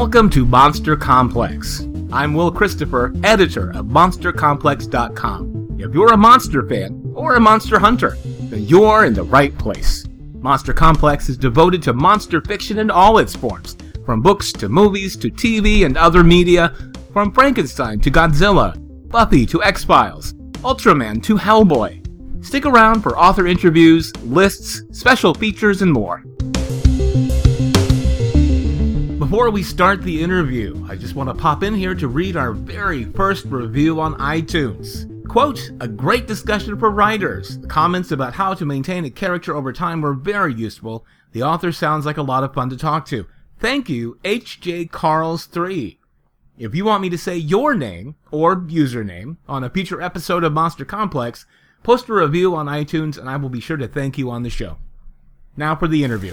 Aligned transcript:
Welcome 0.00 0.30
to 0.30 0.46
Monster 0.46 0.96
Complex. 0.96 1.80
I'm 2.12 2.32
Will 2.32 2.52
Christopher, 2.52 3.12
editor 3.24 3.70
of 3.70 3.86
MonsterComplex.com. 3.86 5.76
If 5.80 5.92
you're 5.92 6.12
a 6.12 6.16
monster 6.16 6.64
fan 6.68 7.12
or 7.16 7.34
a 7.34 7.40
monster 7.40 7.80
hunter, 7.80 8.16
then 8.24 8.62
you're 8.62 9.06
in 9.06 9.12
the 9.12 9.24
right 9.24 9.58
place. 9.58 10.06
Monster 10.34 10.72
Complex 10.72 11.28
is 11.28 11.36
devoted 11.36 11.82
to 11.82 11.92
monster 11.94 12.40
fiction 12.40 12.78
in 12.78 12.92
all 12.92 13.18
its 13.18 13.34
forms, 13.34 13.76
from 14.06 14.22
books 14.22 14.52
to 14.52 14.68
movies 14.68 15.16
to 15.16 15.32
TV 15.32 15.84
and 15.84 15.96
other 15.96 16.22
media, 16.22 16.72
from 17.12 17.32
Frankenstein 17.32 17.98
to 17.98 18.08
Godzilla, 18.08 18.76
Buffy 19.08 19.44
to 19.46 19.64
X 19.64 19.82
Files, 19.82 20.32
Ultraman 20.62 21.20
to 21.24 21.36
Hellboy. 21.36 22.44
Stick 22.46 22.66
around 22.66 23.02
for 23.02 23.18
author 23.18 23.48
interviews, 23.48 24.14
lists, 24.18 24.80
special 24.92 25.34
features, 25.34 25.82
and 25.82 25.92
more. 25.92 26.22
Before 29.28 29.50
we 29.50 29.62
start 29.62 30.00
the 30.00 30.22
interview, 30.22 30.86
I 30.88 30.96
just 30.96 31.14
want 31.14 31.28
to 31.28 31.34
pop 31.34 31.62
in 31.62 31.74
here 31.74 31.94
to 31.94 32.08
read 32.08 32.34
our 32.34 32.52
very 32.52 33.04
first 33.04 33.44
review 33.44 34.00
on 34.00 34.14
iTunes. 34.14 35.04
Quote, 35.28 35.70
a 35.82 35.86
great 35.86 36.26
discussion 36.26 36.78
for 36.78 36.90
writers. 36.90 37.58
The 37.58 37.66
comments 37.66 38.10
about 38.10 38.32
how 38.32 38.54
to 38.54 38.64
maintain 38.64 39.04
a 39.04 39.10
character 39.10 39.54
over 39.54 39.70
time 39.70 40.00
were 40.00 40.14
very 40.14 40.54
useful. 40.54 41.04
The 41.32 41.42
author 41.42 41.72
sounds 41.72 42.06
like 42.06 42.16
a 42.16 42.22
lot 42.22 42.42
of 42.42 42.54
fun 42.54 42.70
to 42.70 42.76
talk 42.78 43.04
to. 43.08 43.26
Thank 43.58 43.90
you, 43.90 44.18
HJ 44.24 44.88
Carls3. 44.88 45.98
If 46.56 46.74
you 46.74 46.86
want 46.86 47.02
me 47.02 47.10
to 47.10 47.18
say 47.18 47.36
your 47.36 47.74
name 47.74 48.14
or 48.30 48.56
username 48.56 49.36
on 49.46 49.62
a 49.62 49.68
future 49.68 50.00
episode 50.00 50.42
of 50.42 50.54
Monster 50.54 50.86
Complex, 50.86 51.44
post 51.82 52.08
a 52.08 52.14
review 52.14 52.56
on 52.56 52.64
iTunes 52.64 53.18
and 53.18 53.28
I 53.28 53.36
will 53.36 53.50
be 53.50 53.60
sure 53.60 53.76
to 53.76 53.88
thank 53.88 54.16
you 54.16 54.30
on 54.30 54.42
the 54.42 54.48
show. 54.48 54.78
Now 55.54 55.76
for 55.76 55.86
the 55.86 56.02
interview. 56.02 56.32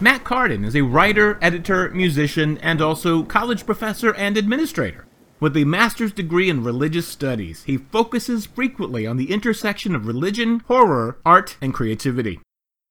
Matt 0.00 0.22
Cardin 0.22 0.64
is 0.64 0.76
a 0.76 0.82
writer, 0.82 1.40
editor, 1.42 1.90
musician, 1.90 2.56
and 2.58 2.80
also 2.80 3.24
college 3.24 3.66
professor 3.66 4.14
and 4.14 4.36
administrator. 4.36 5.06
With 5.40 5.56
a 5.56 5.64
master's 5.64 6.12
degree 6.12 6.48
in 6.48 6.62
religious 6.62 7.08
studies, 7.08 7.64
he 7.64 7.78
focuses 7.78 8.46
frequently 8.46 9.08
on 9.08 9.16
the 9.16 9.32
intersection 9.32 9.96
of 9.96 10.06
religion, 10.06 10.60
horror, 10.68 11.18
art, 11.26 11.56
and 11.60 11.74
creativity. 11.74 12.38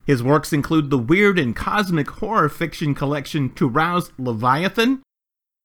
His 0.05 0.21
works 0.21 0.51
include 0.51 0.89
the 0.89 0.97
weird 0.97 1.39
and 1.39 1.55
cosmic 1.55 2.09
horror 2.09 2.49
fiction 2.49 2.93
collection 2.93 3.53
To 3.53 3.69
Rouse 3.69 4.11
Leviathan, 4.17 5.01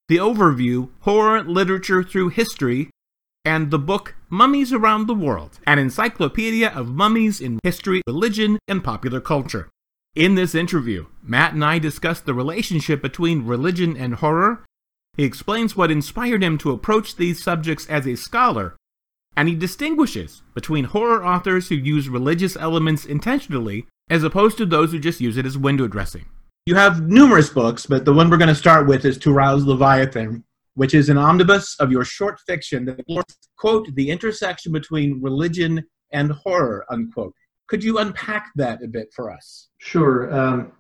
the 0.09 0.19
overview 0.19 0.91
Horror 1.01 1.43
Literature 1.43 2.05
Through 2.05 2.29
History, 2.29 2.91
and 3.45 3.73
the 3.73 3.81
book 3.81 4.15
Mummies 4.31 4.73
Around 4.73 5.09
the 5.09 5.15
World, 5.15 5.59
an 5.67 5.81
encyclopedia 5.81 6.69
of 6.69 6.89
mummies 6.89 7.41
in 7.41 7.59
history, 7.65 8.01
religion, 8.07 8.61
and 8.69 8.85
popular 8.85 9.21
culture. 9.21 9.69
In 10.15 10.35
this 10.35 10.55
interview, 10.55 11.07
Matt 11.23 11.55
and 11.55 11.65
I 11.65 11.79
discuss 11.79 12.21
the 12.21 12.35
relationship 12.35 13.01
between 13.01 13.47
religion 13.47 13.97
and 13.97 14.17
horror. 14.17 14.63
He 15.17 15.25
explains 15.25 15.75
what 15.75 15.91
inspired 15.91 16.43
him 16.43 16.59
to 16.59 16.71
approach 16.71 17.17
these 17.17 17.43
subjects 17.43 17.87
as 17.87 18.07
a 18.07 18.15
scholar, 18.17 18.77
and 19.35 19.49
he 19.49 19.55
distinguishes 19.55 20.43
between 20.53 20.85
horror 20.85 21.25
authors 21.25 21.71
who 21.71 21.77
use 21.77 22.11
religious 22.11 22.57
elements 22.57 23.07
intentionally 23.07 23.87
as 24.11 24.23
opposed 24.23 24.59
to 24.59 24.67
those 24.67 24.93
who 24.93 24.99
just 24.99 25.23
use 25.23 25.39
it 25.39 25.47
as 25.47 25.57
window 25.57 25.89
dressing. 25.89 26.27
You 26.67 26.75
have 26.75 27.09
numerous 27.09 27.49
books, 27.49 27.87
but 27.87 28.05
the 28.05 28.13
one 28.13 28.29
we're 28.29 28.37
going 28.37 28.49
to 28.49 28.55
start 28.55 28.87
with 28.87 29.07
is 29.07 29.17
To 29.17 29.33
Rouse 29.33 29.65
Leviathan, 29.65 30.45
which 30.75 30.93
is 30.93 31.09
an 31.09 31.17
omnibus 31.17 31.75
of 31.81 31.91
your 31.91 32.05
short 32.05 32.39
fiction 32.41 32.85
that 32.85 33.03
quote, 33.57 33.87
the 33.95 34.11
intersection 34.11 34.73
between 34.73 35.23
religion 35.23 35.83
and 36.11 36.33
horror, 36.33 36.85
unquote. 36.91 37.35
Could 37.73 37.83
you 37.83 38.01
unpack 38.01 38.51
that 38.57 38.85
a 38.85 38.87
bit 38.87 39.11
for 39.15 39.33
us? 39.33 39.71
Sure. 39.79 40.31
Um, 40.31 40.73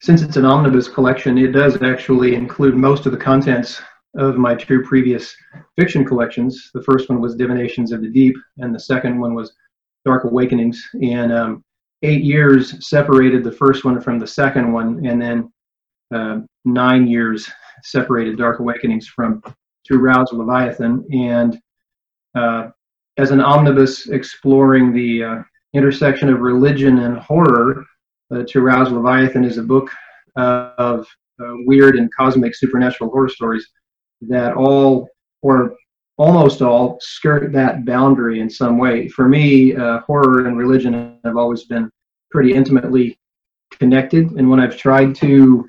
since 0.00 0.22
it's 0.22 0.36
an 0.36 0.44
omnibus 0.44 0.88
collection, 0.88 1.38
it 1.38 1.52
does 1.52 1.80
actually 1.82 2.34
include 2.34 2.74
most 2.74 3.06
of 3.06 3.12
the 3.12 3.18
contents 3.18 3.80
of 4.16 4.34
my 4.38 4.56
two 4.56 4.82
previous 4.82 5.36
fiction 5.78 6.04
collections. 6.04 6.72
The 6.74 6.82
first 6.82 7.08
one 7.08 7.20
was 7.20 7.36
Divinations 7.36 7.92
of 7.92 8.02
the 8.02 8.08
Deep, 8.08 8.34
and 8.58 8.74
the 8.74 8.80
second 8.80 9.20
one 9.20 9.36
was 9.36 9.54
Dark 10.04 10.24
Awakenings. 10.24 10.84
And 11.00 11.32
um, 11.32 11.64
eight 12.02 12.24
years 12.24 12.84
separated 12.84 13.44
the 13.44 13.52
first 13.52 13.84
one 13.84 14.00
from 14.00 14.18
the 14.18 14.26
second 14.26 14.72
one, 14.72 15.06
and 15.06 15.22
then 15.22 15.52
uh, 16.12 16.40
nine 16.64 17.06
years 17.06 17.48
separated 17.84 18.36
Dark 18.36 18.58
Awakenings 18.58 19.06
from 19.06 19.44
To 19.84 19.98
Rouse 19.98 20.32
of 20.32 20.38
Leviathan. 20.38 21.06
And 21.12 21.60
uh, 22.36 22.70
as 23.16 23.30
an 23.30 23.40
omnibus 23.40 24.08
exploring 24.08 24.92
the 24.92 25.22
uh, 25.22 25.42
intersection 25.74 26.28
of 26.28 26.40
religion 26.40 26.98
and 26.98 27.18
horror. 27.18 27.84
Uh, 28.34 28.42
to 28.48 28.60
Rouse 28.62 28.90
Leviathan 28.90 29.44
is 29.44 29.58
a 29.58 29.62
book 29.62 29.90
of 30.36 31.06
uh, 31.40 31.52
weird 31.66 31.96
and 31.96 32.10
cosmic 32.14 32.54
supernatural 32.54 33.10
horror 33.10 33.28
stories 33.28 33.68
that 34.22 34.54
all, 34.54 35.08
or 35.42 35.76
almost 36.16 36.62
all, 36.62 36.98
skirt 37.00 37.52
that 37.52 37.84
boundary 37.84 38.40
in 38.40 38.48
some 38.48 38.78
way. 38.78 39.08
For 39.08 39.28
me, 39.28 39.76
uh, 39.76 40.00
horror 40.00 40.46
and 40.46 40.56
religion 40.56 41.18
have 41.24 41.36
always 41.36 41.64
been 41.64 41.90
pretty 42.30 42.54
intimately 42.54 43.18
connected. 43.72 44.30
And 44.32 44.48
when 44.48 44.60
I've 44.60 44.76
tried 44.76 45.14
to 45.16 45.66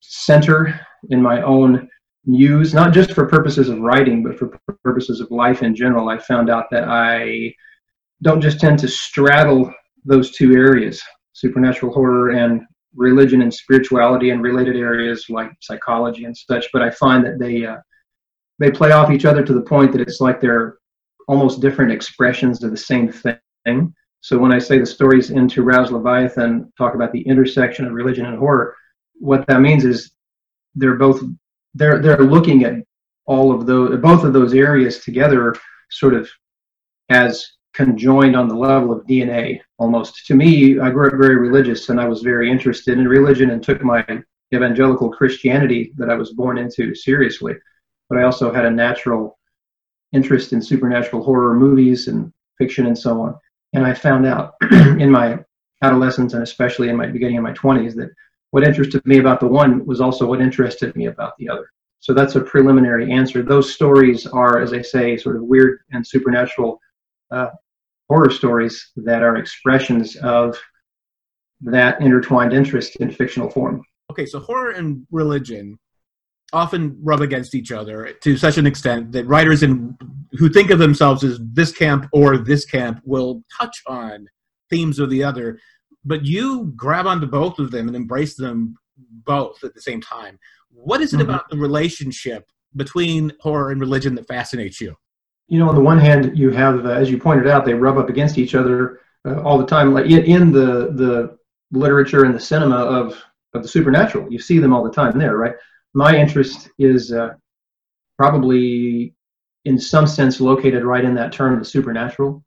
center 0.00 0.80
in 1.10 1.20
my 1.20 1.42
own 1.42 1.88
muse, 2.24 2.74
not 2.74 2.92
just 2.92 3.12
for 3.12 3.26
purposes 3.26 3.68
of 3.68 3.80
writing, 3.80 4.22
but 4.22 4.38
for 4.38 4.58
purposes 4.84 5.20
of 5.20 5.30
life 5.30 5.62
in 5.62 5.74
general, 5.74 6.08
I 6.08 6.18
found 6.18 6.50
out 6.50 6.66
that 6.70 6.84
I 6.88 7.54
don't 8.22 8.40
just 8.40 8.60
tend 8.60 8.78
to 8.78 8.88
straddle 8.88 9.72
those 10.04 10.32
two 10.32 10.54
areas 10.54 11.02
supernatural 11.32 11.92
horror 11.92 12.30
and 12.30 12.62
religion 12.94 13.42
and 13.42 13.52
spirituality 13.52 14.30
and 14.30 14.42
related 14.42 14.76
areas 14.76 15.26
like 15.28 15.50
psychology 15.60 16.24
and 16.24 16.36
such 16.36 16.66
but 16.72 16.82
i 16.82 16.90
find 16.90 17.24
that 17.24 17.38
they 17.38 17.64
uh, 17.64 17.76
they 18.58 18.70
play 18.70 18.92
off 18.92 19.10
each 19.10 19.24
other 19.24 19.42
to 19.42 19.54
the 19.54 19.62
point 19.62 19.92
that 19.92 20.00
it's 20.00 20.20
like 20.20 20.40
they're 20.40 20.76
almost 21.26 21.60
different 21.60 21.90
expressions 21.90 22.62
of 22.62 22.70
the 22.70 22.76
same 22.76 23.10
thing. 23.10 23.94
So 24.20 24.38
when 24.38 24.52
i 24.52 24.58
say 24.58 24.78
the 24.78 24.86
stories 24.86 25.30
into 25.30 25.62
rouse 25.62 25.90
leviathan 25.90 26.72
talk 26.78 26.94
about 26.94 27.12
the 27.12 27.22
intersection 27.22 27.86
of 27.86 27.92
religion 27.92 28.26
and 28.26 28.38
horror 28.38 28.76
what 29.14 29.46
that 29.46 29.60
means 29.60 29.84
is 29.84 30.12
they're 30.74 30.96
both 30.96 31.22
they're 31.74 32.00
they're 32.00 32.22
looking 32.22 32.64
at 32.64 32.74
all 33.26 33.52
of 33.52 33.66
those 33.66 33.98
both 34.00 34.24
of 34.24 34.32
those 34.32 34.54
areas 34.54 35.00
together 35.00 35.54
sort 35.90 36.14
of 36.14 36.28
as 37.08 37.44
conjoined 37.74 38.36
on 38.36 38.48
the 38.48 38.54
level 38.54 38.92
of 38.92 39.06
DNA 39.06 39.60
almost. 39.78 40.26
To 40.26 40.34
me, 40.34 40.78
I 40.78 40.90
grew 40.90 41.08
up 41.08 41.14
very 41.14 41.36
religious 41.36 41.88
and 41.88 42.00
I 42.00 42.06
was 42.06 42.22
very 42.22 42.50
interested 42.50 42.98
in 42.98 43.08
religion 43.08 43.50
and 43.50 43.62
took 43.62 43.82
my 43.82 44.06
evangelical 44.54 45.10
Christianity 45.10 45.92
that 45.96 46.10
I 46.10 46.14
was 46.14 46.32
born 46.32 46.58
into 46.58 46.94
seriously. 46.94 47.54
But 48.08 48.18
I 48.18 48.24
also 48.24 48.52
had 48.52 48.66
a 48.66 48.70
natural 48.70 49.38
interest 50.12 50.52
in 50.52 50.60
supernatural 50.60 51.22
horror 51.22 51.54
movies 51.54 52.08
and 52.08 52.32
fiction 52.58 52.86
and 52.86 52.98
so 52.98 53.20
on. 53.20 53.34
And 53.72 53.86
I 53.86 53.94
found 53.94 54.26
out 54.26 54.54
in 54.70 55.10
my 55.10 55.38
adolescence 55.82 56.34
and 56.34 56.42
especially 56.42 56.90
in 56.90 56.96
my 56.96 57.06
beginning 57.06 57.38
of 57.38 57.42
my 57.42 57.52
20s 57.52 57.94
that 57.96 58.10
what 58.50 58.64
interested 58.64 59.04
me 59.06 59.18
about 59.18 59.40
the 59.40 59.48
one 59.48 59.84
was 59.86 60.00
also 60.00 60.26
what 60.26 60.42
interested 60.42 60.94
me 60.94 61.06
about 61.06 61.32
the 61.38 61.48
other. 61.48 61.70
So 62.00 62.12
that's 62.12 62.36
a 62.36 62.40
preliminary 62.40 63.10
answer. 63.10 63.42
Those 63.42 63.72
stories 63.72 64.26
are, 64.26 64.60
as 64.60 64.72
I 64.72 64.82
say, 64.82 65.16
sort 65.16 65.36
of 65.36 65.42
weird 65.42 65.78
and 65.92 66.06
supernatural 66.06 66.78
uh, 67.30 67.48
horror 68.12 68.30
stories 68.30 68.90
that 68.94 69.22
are 69.22 69.36
expressions 69.36 70.16
of 70.16 70.58
that 71.62 71.98
intertwined 72.02 72.52
interest 72.52 72.96
in 72.96 73.10
fictional 73.10 73.48
form. 73.48 73.82
Okay, 74.10 74.26
so 74.26 74.38
horror 74.38 74.72
and 74.72 75.06
religion 75.10 75.78
often 76.52 76.94
rub 77.02 77.22
against 77.22 77.54
each 77.54 77.72
other 77.72 78.12
to 78.20 78.36
such 78.36 78.58
an 78.58 78.66
extent 78.66 79.12
that 79.12 79.26
writers 79.26 79.62
in 79.62 79.96
who 80.32 80.50
think 80.50 80.68
of 80.70 80.78
themselves 80.78 81.24
as 81.24 81.40
this 81.54 81.72
camp 81.72 82.06
or 82.12 82.36
this 82.36 82.66
camp 82.66 83.00
will 83.04 83.42
touch 83.58 83.76
on 83.86 84.26
themes 84.68 84.98
of 84.98 85.08
the 85.08 85.24
other, 85.24 85.58
but 86.04 86.26
you 86.26 86.70
grab 86.76 87.06
onto 87.06 87.26
both 87.26 87.58
of 87.58 87.70
them 87.70 87.86
and 87.86 87.96
embrace 87.96 88.34
them 88.34 88.74
both 89.24 89.64
at 89.64 89.72
the 89.72 89.80
same 89.80 90.02
time. 90.02 90.38
What 90.68 91.00
is 91.00 91.14
it 91.14 91.16
mm-hmm. 91.16 91.30
about 91.30 91.48
the 91.48 91.56
relationship 91.56 92.44
between 92.76 93.32
horror 93.40 93.70
and 93.70 93.80
religion 93.80 94.14
that 94.16 94.28
fascinates 94.28 94.82
you? 94.82 94.96
You 95.48 95.58
know, 95.58 95.68
on 95.68 95.74
the 95.74 95.80
one 95.80 95.98
hand, 95.98 96.36
you 96.36 96.50
have, 96.50 96.86
uh, 96.86 96.90
as 96.90 97.10
you 97.10 97.18
pointed 97.18 97.46
out, 97.46 97.64
they 97.64 97.74
rub 97.74 97.98
up 97.98 98.08
against 98.08 98.38
each 98.38 98.54
other 98.54 99.00
uh, 99.26 99.40
all 99.42 99.58
the 99.58 99.66
time. 99.66 99.92
Like 99.92 100.06
in, 100.06 100.52
the 100.52 100.92
the 100.94 101.36
literature 101.70 102.24
and 102.24 102.34
the 102.34 102.40
cinema 102.40 102.76
of 102.76 103.22
of 103.54 103.62
the 103.62 103.68
supernatural, 103.68 104.32
you 104.32 104.38
see 104.38 104.58
them 104.58 104.72
all 104.72 104.82
the 104.82 104.90
time 104.90 105.18
there, 105.18 105.36
right? 105.36 105.54
My 105.94 106.16
interest 106.16 106.70
is 106.78 107.12
uh, 107.12 107.34
probably, 108.18 109.14
in 109.66 109.78
some 109.78 110.06
sense, 110.06 110.40
located 110.40 110.84
right 110.84 111.04
in 111.04 111.14
that 111.16 111.32
term, 111.32 111.58
the 111.58 111.64
supernatural. 111.64 112.42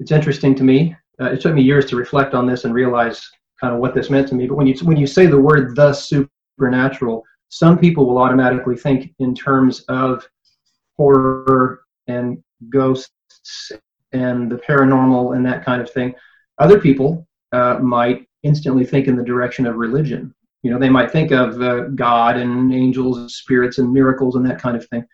It's 0.00 0.10
interesting 0.10 0.54
to 0.56 0.64
me. 0.64 0.96
Uh, 1.20 1.26
it 1.26 1.40
took 1.40 1.54
me 1.54 1.62
years 1.62 1.86
to 1.86 1.96
reflect 1.96 2.34
on 2.34 2.46
this 2.46 2.64
and 2.64 2.74
realize 2.74 3.30
kind 3.60 3.72
of 3.72 3.80
what 3.80 3.94
this 3.94 4.10
meant 4.10 4.28
to 4.28 4.34
me. 4.34 4.46
But 4.46 4.56
when 4.56 4.66
you 4.66 4.74
when 4.82 4.96
you 4.96 5.06
say 5.06 5.26
the 5.26 5.40
word 5.40 5.76
the 5.76 5.92
supernatural, 5.92 7.24
some 7.48 7.78
people 7.78 8.06
will 8.06 8.18
automatically 8.18 8.76
think 8.76 9.14
in 9.18 9.34
terms 9.34 9.84
of 9.88 10.28
horror 10.96 11.85
and 12.06 12.42
ghosts 12.68 13.72
and 14.12 14.50
the 14.50 14.56
paranormal 14.56 15.36
and 15.36 15.44
that 15.46 15.64
kind 15.64 15.82
of 15.82 15.90
thing. 15.90 16.14
Other 16.58 16.80
people 16.80 17.26
uh, 17.52 17.78
might 17.80 18.26
instantly 18.42 18.84
think 18.84 19.08
in 19.08 19.16
the 19.16 19.24
direction 19.24 19.66
of 19.66 19.76
religion. 19.76 20.34
You 20.62 20.70
know, 20.70 20.78
they 20.78 20.88
might 20.88 21.10
think 21.10 21.30
of 21.30 21.60
uh, 21.60 21.88
God 21.94 22.36
and 22.36 22.72
angels 22.72 23.18
and 23.18 23.30
spirits 23.30 23.78
and 23.78 23.92
miracles 23.92 24.36
and 24.36 24.44
that 24.46 24.60
kind 24.60 24.76
of 24.76 24.86
thing. 24.88 25.04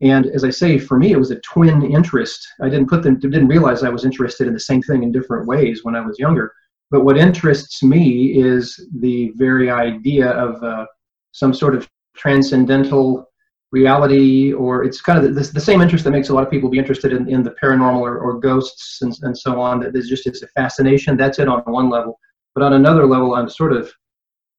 And 0.00 0.26
as 0.26 0.44
I 0.44 0.50
say, 0.50 0.78
for 0.78 0.98
me, 0.98 1.12
it 1.12 1.18
was 1.18 1.30
a 1.30 1.40
twin 1.40 1.82
interest. 1.82 2.46
I 2.62 2.68
didn't 2.68 2.88
put 2.88 3.02
them, 3.02 3.18
didn't 3.18 3.48
realize 3.48 3.82
I 3.82 3.88
was 3.88 4.04
interested 4.04 4.46
in 4.46 4.54
the 4.54 4.60
same 4.60 4.82
thing 4.82 5.02
in 5.02 5.12
different 5.12 5.46
ways 5.46 5.80
when 5.82 5.96
I 5.96 6.00
was 6.00 6.18
younger. 6.18 6.52
But 6.90 7.04
what 7.04 7.18
interests 7.18 7.82
me 7.82 8.38
is 8.38 8.88
the 9.00 9.32
very 9.34 9.70
idea 9.70 10.30
of 10.30 10.62
uh, 10.62 10.86
some 11.32 11.52
sort 11.52 11.74
of 11.74 11.88
transcendental 12.16 13.27
reality, 13.70 14.52
or 14.52 14.84
it's 14.84 15.00
kind 15.00 15.18
of 15.18 15.34
the, 15.34 15.40
the, 15.40 15.60
same 15.60 15.82
interest 15.82 16.04
that 16.04 16.10
makes 16.10 16.30
a 16.30 16.34
lot 16.34 16.42
of 16.42 16.50
people 16.50 16.70
be 16.70 16.78
interested 16.78 17.12
in, 17.12 17.28
in 17.28 17.42
the 17.42 17.54
paranormal 17.62 18.00
or, 18.00 18.18
or 18.18 18.40
ghosts 18.40 19.02
and, 19.02 19.14
and 19.22 19.36
so 19.36 19.60
on. 19.60 19.80
That 19.80 19.92
there's 19.92 20.08
just 20.08 20.26
it's 20.26 20.42
a 20.42 20.48
fascination. 20.48 21.16
That's 21.16 21.38
it 21.38 21.48
on 21.48 21.60
one 21.60 21.90
level. 21.90 22.18
But 22.54 22.64
on 22.64 22.72
another 22.74 23.06
level, 23.06 23.34
I'm 23.34 23.48
sort 23.48 23.72
of, 23.72 23.92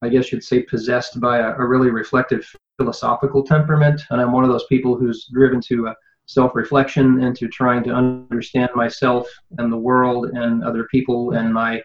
I 0.02 0.08
guess 0.08 0.30
you'd 0.30 0.44
say, 0.44 0.62
possessed 0.62 1.20
by 1.20 1.38
a, 1.38 1.54
a 1.56 1.66
really 1.66 1.90
reflective 1.90 2.48
philosophical 2.78 3.42
temperament, 3.42 4.00
and 4.10 4.20
I'm 4.20 4.32
one 4.32 4.44
of 4.44 4.50
those 4.50 4.64
people 4.66 4.96
who's 4.96 5.28
driven 5.32 5.60
to 5.62 5.88
uh, 5.88 5.94
self-reflection 6.26 7.24
and 7.24 7.36
to 7.36 7.48
trying 7.48 7.82
to 7.82 7.90
understand 7.90 8.70
myself 8.76 9.28
and 9.58 9.72
the 9.72 9.76
world 9.76 10.30
and 10.30 10.62
other 10.62 10.84
people 10.84 11.32
and 11.32 11.52
my 11.52 11.82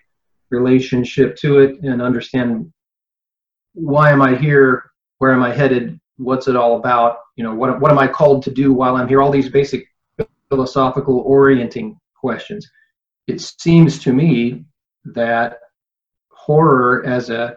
relationship 0.52 1.36
to 1.38 1.60
it 1.60 1.82
and 1.82 2.02
understand 2.02 2.72
why 3.74 4.12
am 4.12 4.22
I 4.22 4.36
here, 4.36 4.92
where 5.18 5.34
am 5.34 5.44
I 5.44 5.52
headed, 5.52 6.00
what's 6.18 6.48
it 6.48 6.56
all 6.56 6.78
about, 6.78 7.18
you 7.36 7.44
know, 7.44 7.54
what 7.54 7.80
what 7.80 7.92
am 7.92 8.00
I 8.00 8.08
called 8.08 8.44
to 8.44 8.52
do 8.52 8.74
while 8.74 8.96
I'm 8.96 9.08
here? 9.08 9.22
All 9.22 9.32
these 9.32 9.50
basic 9.50 9.86
philosophical 10.50 11.20
orienting 11.20 12.00
questions. 12.16 12.70
It 13.28 13.42
seems 13.42 14.00
to 14.00 14.14
me 14.14 14.66
that 15.06 15.60
horror 16.30 17.04
as 17.06 17.30
a 17.30 17.56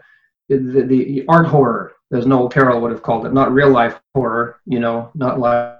the, 0.49 0.57
the 0.57 1.25
art 1.29 1.47
horror 1.47 1.93
as 2.13 2.27
Noel 2.27 2.49
Carroll 2.49 2.81
would 2.81 2.91
have 2.91 3.03
called 3.03 3.27
it, 3.27 3.35
not 3.35 3.53
real 3.53 3.69
life 3.69 4.01
horror, 4.15 4.61
you 4.65 4.81
know, 4.81 5.11
not 5.15 5.39
like, 5.39 5.77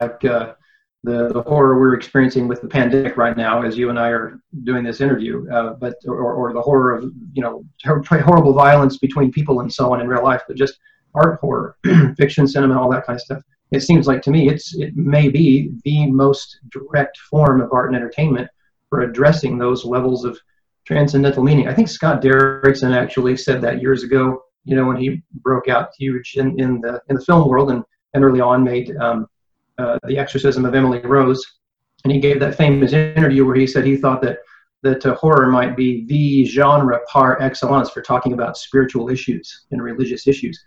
like 0.00 0.24
uh, 0.24 0.54
the, 1.02 1.28
the 1.32 1.42
horror 1.42 1.78
we're 1.78 1.94
experiencing 1.94 2.46
with 2.46 2.60
the 2.60 2.68
pandemic 2.68 3.16
right 3.16 3.36
now 3.36 3.62
as 3.62 3.76
you 3.76 3.90
and 3.90 3.98
I 3.98 4.08
are 4.10 4.40
doing 4.62 4.84
this 4.84 5.00
interview, 5.00 5.50
uh, 5.50 5.74
but 5.74 5.94
or, 6.06 6.32
or 6.32 6.52
the 6.52 6.62
horror 6.62 6.94
of, 6.94 7.12
you 7.32 7.42
know, 7.42 7.64
horrible 7.84 8.52
violence 8.52 8.98
between 8.98 9.32
people 9.32 9.60
and 9.60 9.72
so 9.72 9.92
on 9.92 10.00
in 10.00 10.06
real 10.06 10.22
life, 10.22 10.42
but 10.46 10.56
just 10.56 10.78
art 11.18 11.40
horror, 11.40 11.76
fiction, 12.16 12.46
cinema, 12.46 12.80
all 12.80 12.90
that 12.90 13.06
kind 13.06 13.16
of 13.16 13.22
stuff. 13.22 13.42
It 13.70 13.80
seems 13.80 14.06
like 14.06 14.22
to 14.22 14.30
me 14.30 14.48
it's 14.48 14.74
it 14.76 14.96
may 14.96 15.28
be 15.28 15.72
the 15.84 16.10
most 16.10 16.60
direct 16.70 17.18
form 17.18 17.60
of 17.60 17.72
art 17.72 17.88
and 17.88 17.96
entertainment 17.96 18.48
for 18.88 19.02
addressing 19.02 19.58
those 19.58 19.84
levels 19.84 20.24
of 20.24 20.38
transcendental 20.86 21.42
meaning. 21.42 21.68
I 21.68 21.74
think 21.74 21.88
Scott 21.88 22.22
Derrickson 22.22 22.96
actually 22.96 23.36
said 23.36 23.60
that 23.60 23.82
years 23.82 24.02
ago 24.02 24.42
you 24.68 24.76
know, 24.76 24.84
when 24.84 24.98
he 24.98 25.22
broke 25.40 25.68
out 25.68 25.90
huge 25.98 26.34
in, 26.36 26.60
in 26.60 26.82
the 26.82 27.00
in 27.08 27.16
the 27.16 27.24
film 27.24 27.48
world 27.48 27.70
and, 27.70 27.82
and 28.12 28.22
early 28.22 28.42
on 28.42 28.62
made 28.62 28.94
um, 28.96 29.26
uh, 29.78 29.98
The 30.06 30.18
Exorcism 30.18 30.66
of 30.66 30.74
Emily 30.74 31.00
Rose. 31.00 31.42
And 32.04 32.12
he 32.12 32.20
gave 32.20 32.38
that 32.40 32.54
famous 32.54 32.92
interview 32.92 33.46
where 33.46 33.56
he 33.56 33.66
said 33.66 33.84
he 33.84 33.96
thought 33.96 34.20
that 34.22 34.38
that 34.82 35.04
uh, 35.06 35.14
horror 35.14 35.48
might 35.48 35.74
be 35.74 36.04
the 36.06 36.44
genre 36.44 37.00
par 37.08 37.40
excellence 37.40 37.88
for 37.90 38.02
talking 38.02 38.34
about 38.34 38.58
spiritual 38.58 39.08
issues 39.08 39.64
and 39.70 39.82
religious 39.82 40.26
issues. 40.26 40.62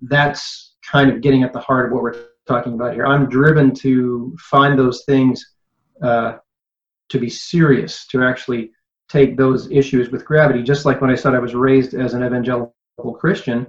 That's 0.00 0.76
kind 0.90 1.10
of 1.10 1.20
getting 1.20 1.42
at 1.42 1.52
the 1.52 1.60
heart 1.60 1.86
of 1.86 1.92
what 1.92 2.02
we're 2.02 2.26
talking 2.46 2.74
about 2.74 2.94
here. 2.94 3.06
I'm 3.06 3.28
driven 3.28 3.74
to 3.76 4.36
find 4.40 4.78
those 4.78 5.04
things 5.04 5.54
uh, 6.02 6.38
to 7.08 7.18
be 7.18 7.28
serious, 7.28 8.06
to 8.08 8.22
actually 8.22 8.70
take 9.08 9.36
those 9.36 9.70
issues 9.70 10.10
with 10.10 10.24
gravity. 10.24 10.62
Just 10.62 10.84
like 10.84 11.00
when 11.00 11.10
I 11.10 11.14
said 11.14 11.34
I 11.34 11.38
was 11.38 11.54
raised 11.54 11.94
as 11.94 12.14
an 12.14 12.24
evangelical 12.24 12.74
Christian, 13.18 13.66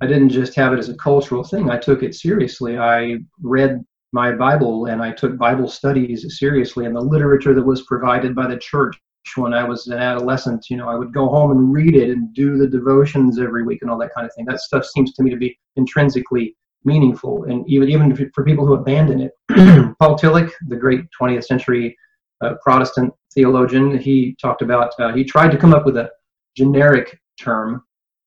I 0.00 0.06
didn't 0.06 0.30
just 0.30 0.54
have 0.56 0.72
it 0.72 0.78
as 0.78 0.88
a 0.88 0.96
cultural 0.96 1.44
thing. 1.44 1.70
I 1.70 1.78
took 1.78 2.02
it 2.02 2.14
seriously. 2.14 2.78
I 2.78 3.18
read 3.40 3.84
my 4.12 4.32
Bible 4.32 4.86
and 4.86 5.02
I 5.02 5.12
took 5.12 5.38
Bible 5.38 5.68
studies 5.68 6.26
seriously 6.38 6.86
and 6.86 6.94
the 6.94 7.00
literature 7.00 7.54
that 7.54 7.64
was 7.64 7.82
provided 7.82 8.34
by 8.34 8.46
the 8.46 8.58
church 8.58 9.00
when 9.36 9.54
I 9.54 9.64
was 9.64 9.86
an 9.86 9.98
adolescent. 9.98 10.68
You 10.68 10.76
know, 10.76 10.88
I 10.88 10.94
would 10.94 11.12
go 11.12 11.28
home 11.28 11.50
and 11.50 11.72
read 11.72 11.94
it 11.94 12.10
and 12.10 12.34
do 12.34 12.56
the 12.56 12.66
devotions 12.66 13.38
every 13.38 13.64
week 13.64 13.82
and 13.82 13.90
all 13.90 13.98
that 13.98 14.14
kind 14.14 14.26
of 14.26 14.34
thing. 14.34 14.44
That 14.46 14.60
stuff 14.60 14.84
seems 14.84 15.12
to 15.14 15.22
me 15.22 15.30
to 15.30 15.36
be 15.36 15.58
intrinsically 15.76 16.56
meaningful 16.84 17.44
and 17.44 17.68
even 17.68 17.88
even 17.88 18.30
for 18.34 18.44
people 18.44 18.66
who 18.66 18.74
abandon 18.74 19.20
it. 19.20 19.32
Paul 20.00 20.18
Tillich, 20.18 20.50
the 20.68 20.76
great 20.76 21.04
20th 21.18 21.44
century 21.44 21.96
uh, 22.42 22.54
Protestant 22.62 23.12
theologian, 23.34 23.98
he 23.98 24.36
talked 24.40 24.62
about 24.62 24.92
uh, 24.98 25.12
he 25.14 25.24
tried 25.24 25.50
to 25.50 25.56
come 25.56 25.74
up 25.74 25.86
with 25.86 25.96
a 25.96 26.10
generic 26.56 27.18
term 27.40 27.82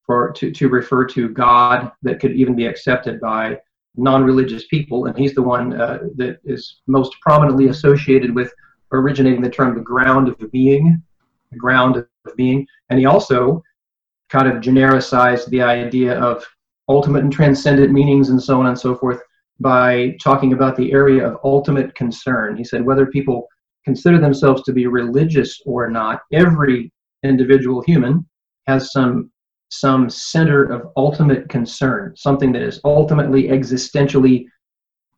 for 0.06 0.32
to, 0.34 0.52
to 0.52 0.70
refer 0.70 1.06
to 1.06 1.30
God 1.30 1.92
that 2.04 2.20
could 2.20 2.32
even 2.32 2.56
be 2.56 2.68
accepted 2.68 3.20
by 3.20 3.58
non-religious 3.98 4.68
people, 4.68 5.06
and 5.06 5.18
he's 5.18 5.34
the 5.34 5.42
one 5.42 5.80
uh, 5.80 6.00
that 6.16 6.40
is 6.44 6.82
most 6.88 7.16
prominently 7.22 7.70
associated 7.70 8.36
with 8.36 8.54
originating 9.02 9.42
the 9.42 9.50
term 9.50 9.76
the 9.76 9.82
ground 9.82 10.28
of 10.28 10.52
being, 10.52 11.02
the 11.52 11.58
ground 11.58 11.98
of 11.98 12.08
being, 12.36 12.66
and 12.90 13.00
he 13.00 13.06
also 13.06 13.62
kind 14.30 14.48
of 14.48 14.62
genericized 14.62 15.48
the 15.50 15.62
idea 15.62 16.20
of 16.20 16.46
ultimate 16.90 17.24
and 17.24 17.34
transcendent 17.34 17.92
meanings 17.92 18.30
and 18.30 18.42
so 18.42 18.60
on 18.60 18.68
and 18.68 18.78
so 18.78 18.96
forth 18.96 19.22
by 19.60 20.16
talking 20.22 20.54
about 20.54 20.76
the 20.76 20.92
area 20.92 21.26
of 21.26 21.40
ultimate 21.44 21.96
concern. 21.96 22.58
He 22.58 22.64
said 22.64 22.86
whether 22.86 23.06
people 23.06 23.48
consider 23.86 24.20
themselves 24.20 24.64
to 24.64 24.74
be 24.74 24.88
religious 24.88 25.62
or 25.66 25.90
not, 25.90 26.22
every 26.34 26.92
individual 27.24 27.82
human 27.82 28.28
has 28.68 28.92
some 28.92 29.32
some 29.70 30.10
center 30.10 30.64
of 30.72 30.88
ultimate 30.96 31.50
concern, 31.50 32.14
something 32.16 32.52
that 32.52 32.62
is 32.62 32.80
ultimately 32.84 33.48
existentially 33.50 34.46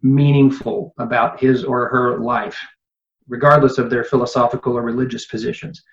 meaningful 0.01 0.93
about 0.99 1.39
his 1.39 1.63
or 1.63 1.89
her 1.89 2.19
life, 2.19 2.57
regardless 3.27 3.77
of 3.77 3.89
their 3.89 4.03
philosophical 4.03 4.77
or 4.77 4.81
religious 4.81 5.25
positions. 5.25 5.83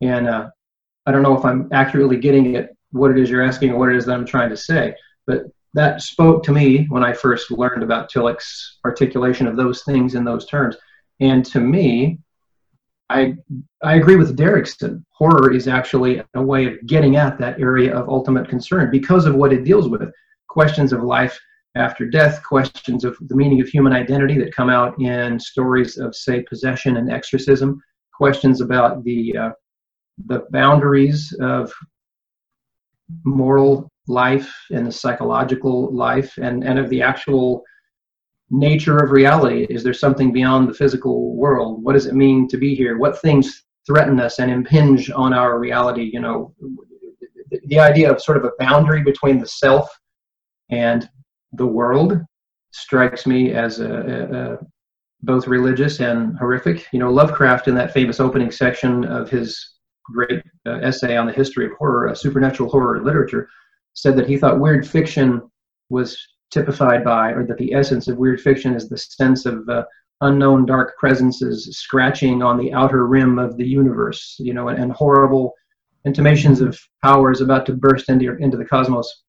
And 0.00 0.28
uh, 0.28 0.50
I 1.06 1.12
don't 1.12 1.22
know 1.22 1.36
if 1.36 1.44
I'm 1.44 1.68
accurately 1.72 2.16
getting 2.16 2.56
at 2.56 2.70
what 2.92 3.10
it 3.10 3.18
is 3.18 3.28
you're 3.28 3.42
asking 3.42 3.72
or 3.72 3.78
what 3.78 3.90
it 3.90 3.96
is 3.96 4.06
that 4.06 4.14
I'm 4.14 4.26
trying 4.26 4.50
to 4.50 4.56
say, 4.56 4.94
but 5.26 5.44
that 5.74 6.00
spoke 6.00 6.44
to 6.44 6.52
me 6.52 6.86
when 6.88 7.02
I 7.02 7.12
first 7.12 7.50
learned 7.50 7.82
about 7.82 8.08
Tillich's 8.08 8.78
articulation 8.84 9.46
of 9.46 9.56
those 9.56 9.82
things 9.82 10.14
in 10.14 10.24
those 10.24 10.46
terms. 10.46 10.76
And 11.20 11.44
to 11.46 11.60
me, 11.60 12.18
I 13.10 13.34
I 13.82 13.96
agree 13.96 14.16
with 14.16 14.36
Derrickson. 14.36 15.04
Horror 15.10 15.52
is 15.52 15.68
actually 15.68 16.22
a 16.34 16.42
way 16.42 16.66
of 16.66 16.86
getting 16.86 17.16
at 17.16 17.38
that 17.38 17.60
area 17.60 17.94
of 17.94 18.08
ultimate 18.08 18.48
concern 18.48 18.90
because 18.90 19.26
of 19.26 19.34
what 19.34 19.52
it 19.52 19.64
deals 19.64 19.88
with. 19.88 20.10
Questions 20.48 20.92
of 20.92 21.02
life 21.02 21.38
after 21.76 22.06
death, 22.06 22.42
questions 22.42 23.04
of 23.04 23.16
the 23.28 23.34
meaning 23.34 23.60
of 23.60 23.68
human 23.68 23.92
identity 23.92 24.38
that 24.38 24.54
come 24.54 24.70
out 24.70 24.98
in 25.00 25.40
stories 25.40 25.98
of, 25.98 26.14
say, 26.14 26.42
possession 26.42 26.96
and 26.96 27.10
exorcism, 27.10 27.80
questions 28.12 28.60
about 28.60 29.02
the 29.04 29.36
uh, 29.36 29.50
the 30.26 30.44
boundaries 30.50 31.34
of 31.40 31.72
moral 33.24 33.90
life 34.06 34.52
and 34.70 34.86
the 34.86 34.92
psychological 34.92 35.94
life 35.94 36.32
and, 36.40 36.64
and 36.64 36.78
of 36.78 36.88
the 36.90 37.02
actual 37.02 37.62
nature 38.50 38.98
of 38.98 39.10
reality? 39.10 39.66
Is 39.70 39.82
there 39.82 39.94
something 39.94 40.32
beyond 40.32 40.68
the 40.68 40.74
physical 40.74 41.34
world? 41.34 41.82
What 41.82 41.94
does 41.94 42.06
it 42.06 42.14
mean 42.14 42.48
to 42.48 42.56
be 42.56 42.74
here? 42.74 42.98
What 42.98 43.20
things 43.20 43.64
threaten 43.86 44.20
us 44.20 44.38
and 44.38 44.50
impinge 44.50 45.10
on 45.10 45.32
our 45.32 45.58
reality? 45.58 46.10
You 46.12 46.20
know, 46.20 46.54
the 47.64 47.78
idea 47.78 48.10
of 48.10 48.22
sort 48.22 48.38
of 48.38 48.44
a 48.44 48.52
boundary 48.58 49.02
between 49.02 49.38
the 49.38 49.46
self 49.46 49.88
and 50.70 51.08
the 51.56 51.66
world 51.66 52.20
strikes 52.72 53.26
me 53.26 53.52
as 53.52 53.80
a, 53.80 53.92
a, 53.92 54.54
a 54.54 54.58
both 55.22 55.46
religious 55.46 56.00
and 56.00 56.36
horrific. 56.38 56.86
You 56.92 56.98
know, 56.98 57.10
Lovecraft 57.10 57.68
in 57.68 57.74
that 57.76 57.92
famous 57.92 58.20
opening 58.20 58.50
section 58.50 59.04
of 59.04 59.30
his 59.30 59.74
great 60.04 60.42
uh, 60.66 60.80
essay 60.82 61.16
on 61.16 61.26
the 61.26 61.32
history 61.32 61.66
of 61.66 61.72
horror, 61.78 62.14
supernatural 62.14 62.68
horror 62.68 63.02
literature, 63.02 63.48
said 63.94 64.16
that 64.16 64.28
he 64.28 64.36
thought 64.36 64.60
weird 64.60 64.86
fiction 64.86 65.40
was 65.88 66.18
typified 66.50 67.04
by, 67.04 67.30
or 67.30 67.46
that 67.46 67.56
the 67.58 67.72
essence 67.72 68.06
of 68.06 68.18
weird 68.18 68.40
fiction 68.40 68.74
is 68.74 68.88
the 68.88 68.98
sense 68.98 69.46
of 69.46 69.68
uh, 69.68 69.84
unknown 70.20 70.66
dark 70.66 70.96
presences 70.98 71.68
scratching 71.76 72.42
on 72.42 72.58
the 72.58 72.72
outer 72.72 73.06
rim 73.06 73.38
of 73.38 73.56
the 73.56 73.66
universe, 73.66 74.36
you 74.38 74.54
know, 74.54 74.68
and, 74.68 74.80
and 74.80 74.92
horrible 74.92 75.52
intimations 76.04 76.60
of 76.60 76.78
powers 77.02 77.40
about 77.40 77.64
to 77.66 77.72
burst 77.72 78.08
into, 78.08 78.36
into 78.36 78.56
the 78.56 78.64
cosmos. 78.64 79.22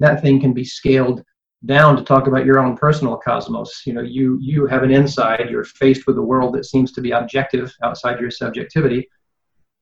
That 0.00 0.20
thing 0.20 0.40
can 0.40 0.52
be 0.52 0.64
scaled 0.64 1.22
down 1.66 1.96
to 1.96 2.04
talk 2.04 2.26
about 2.26 2.44
your 2.44 2.60
own 2.60 2.76
personal 2.76 3.16
cosmos. 3.16 3.82
You 3.84 3.92
know, 3.94 4.02
you 4.02 4.38
you 4.40 4.66
have 4.66 4.82
an 4.82 4.90
inside. 4.90 5.48
You're 5.50 5.64
faced 5.64 6.06
with 6.06 6.18
a 6.18 6.22
world 6.22 6.54
that 6.54 6.66
seems 6.66 6.92
to 6.92 7.00
be 7.00 7.10
objective 7.10 7.74
outside 7.82 8.20
your 8.20 8.30
subjectivity, 8.30 9.08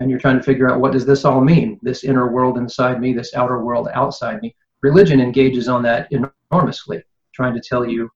and 0.01 0.11
you're 0.11 0.19
trying 0.19 0.39
to 0.39 0.43
figure 0.43 0.71
out 0.71 0.81
what 0.81 0.93
does 0.93 1.07
this 1.07 1.25
all 1.25 1.41
mean? 1.41 1.79
This 1.83 2.05
inner 2.05 2.33
world 2.33 2.59
inside 2.59 3.01
me, 3.01 3.13
this 3.13 3.35
outer 3.35 3.65
world 3.65 3.89
outside 3.95 4.41
me. 4.43 4.55
Religion 4.83 5.21
engages 5.21 5.69
on 5.69 5.83
that 5.83 6.09
enormously, 6.13 7.03
trying 7.35 7.55
to 7.55 7.61
tell 7.61 7.85
you 7.85 8.11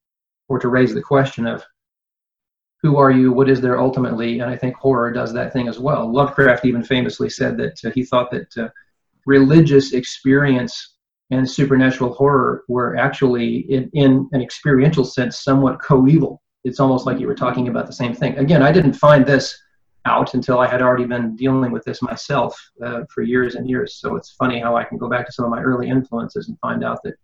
or 0.48 0.58
to 0.58 0.68
raise 0.68 0.94
the 0.94 1.02
question 1.02 1.46
of 1.46 1.64
who 2.82 2.96
are 2.96 3.10
you, 3.10 3.32
what 3.32 3.50
is 3.50 3.60
there 3.60 3.78
ultimately, 3.78 4.40
and 4.40 4.50
I 4.50 4.56
think 4.56 4.74
horror 4.74 5.12
does 5.12 5.32
that 5.34 5.52
thing 5.52 5.68
as 5.68 5.78
well. 5.78 6.10
Lovecraft 6.10 6.64
even 6.64 6.82
famously 6.82 7.28
said 7.28 7.56
that 7.58 7.78
uh, 7.84 7.90
he 7.90 8.04
thought 8.04 8.30
that 8.30 8.56
uh, 8.56 8.68
religious 9.26 9.92
experience 9.92 10.96
and 11.30 11.48
supernatural 11.48 12.14
horror 12.14 12.64
were 12.68 12.96
actually, 12.96 13.58
in, 13.72 13.90
in 13.92 14.28
an 14.32 14.40
experiential 14.40 15.04
sense, 15.04 15.40
somewhat 15.40 15.80
coeval. 15.80 16.42
It's 16.64 16.80
almost 16.80 17.06
like 17.06 17.18
you 17.18 17.26
were 17.26 17.34
talking 17.34 17.68
about 17.68 17.86
the 17.86 17.92
same 17.92 18.14
thing. 18.14 18.36
Again, 18.38 18.62
I 18.62 18.72
didn't 18.72 18.94
find 18.94 19.24
this 19.24 19.56
out 20.06 20.34
until 20.34 20.58
I 20.58 20.66
had 20.66 20.82
already 20.82 21.04
been 21.04 21.36
dealing 21.36 21.72
with 21.72 21.84
this 21.84 22.02
myself 22.02 22.58
uh, 22.84 23.02
for 23.12 23.22
years 23.22 23.54
and 23.54 23.68
years. 23.68 23.96
So 24.00 24.16
it's 24.16 24.32
funny 24.32 24.58
how 24.60 24.76
I 24.76 24.84
can 24.84 24.98
go 24.98 25.08
back 25.08 25.26
to 25.26 25.32
some 25.32 25.44
of 25.44 25.50
my 25.50 25.62
early 25.62 25.88
influences 25.88 26.48
and 26.48 26.58
find 26.60 26.84
out 26.84 26.98
that 27.04 27.14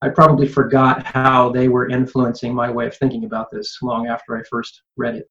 I 0.00 0.08
probably 0.10 0.46
forgot 0.46 1.04
how 1.04 1.50
they 1.50 1.68
were 1.68 1.88
influencing 1.88 2.54
my 2.54 2.70
way 2.70 2.86
of 2.86 2.96
thinking 2.96 3.24
about 3.24 3.50
this 3.50 3.78
long 3.82 4.06
after 4.06 4.36
I 4.36 4.42
first 4.48 4.82
read 4.96 5.16
it. 5.16 5.28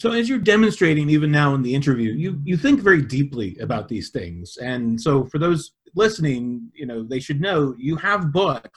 So 0.00 0.12
as 0.12 0.30
you're 0.30 0.38
demonstrating 0.38 1.10
even 1.10 1.30
now 1.30 1.54
in 1.54 1.60
the 1.60 1.74
interview, 1.74 2.12
you 2.12 2.40
you 2.42 2.56
think 2.56 2.80
very 2.80 3.02
deeply 3.02 3.58
about 3.60 3.86
these 3.86 4.08
things. 4.08 4.56
And 4.56 4.98
so 4.98 5.26
for 5.26 5.38
those 5.38 5.72
listening, 5.94 6.70
you 6.72 6.86
know, 6.86 7.02
they 7.02 7.20
should 7.20 7.38
know 7.38 7.74
you 7.78 7.96
have 7.96 8.32
books 8.32 8.70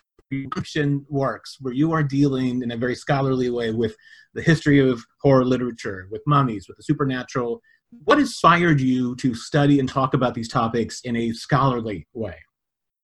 fiction 0.54 1.06
works 1.10 1.58
where 1.62 1.74
you 1.74 1.94
are 1.94 2.04
dealing 2.04 2.62
in 2.62 2.72
a 2.72 2.78
very 2.78 2.96
scholarly 2.96 3.50
way 3.50 3.72
with 3.72 3.96
the 4.34 4.42
history 4.42 4.80
of 4.80 5.02
horror 5.22 5.46
literature, 5.46 6.08
with 6.12 6.22
mummies, 6.26 6.68
with 6.68 6.76
the 6.76 6.84
supernatural. 6.84 7.62
What 8.04 8.20
inspired 8.20 8.82
you 8.82 9.16
to 9.18 9.34
study 9.36 9.80
and 9.80 9.88
talk 9.88 10.14
about 10.16 10.34
these 10.34 10.50
topics 10.50 11.02
in 11.02 11.16
a 11.16 11.32
scholarly 11.32 12.06
way? 12.14 12.36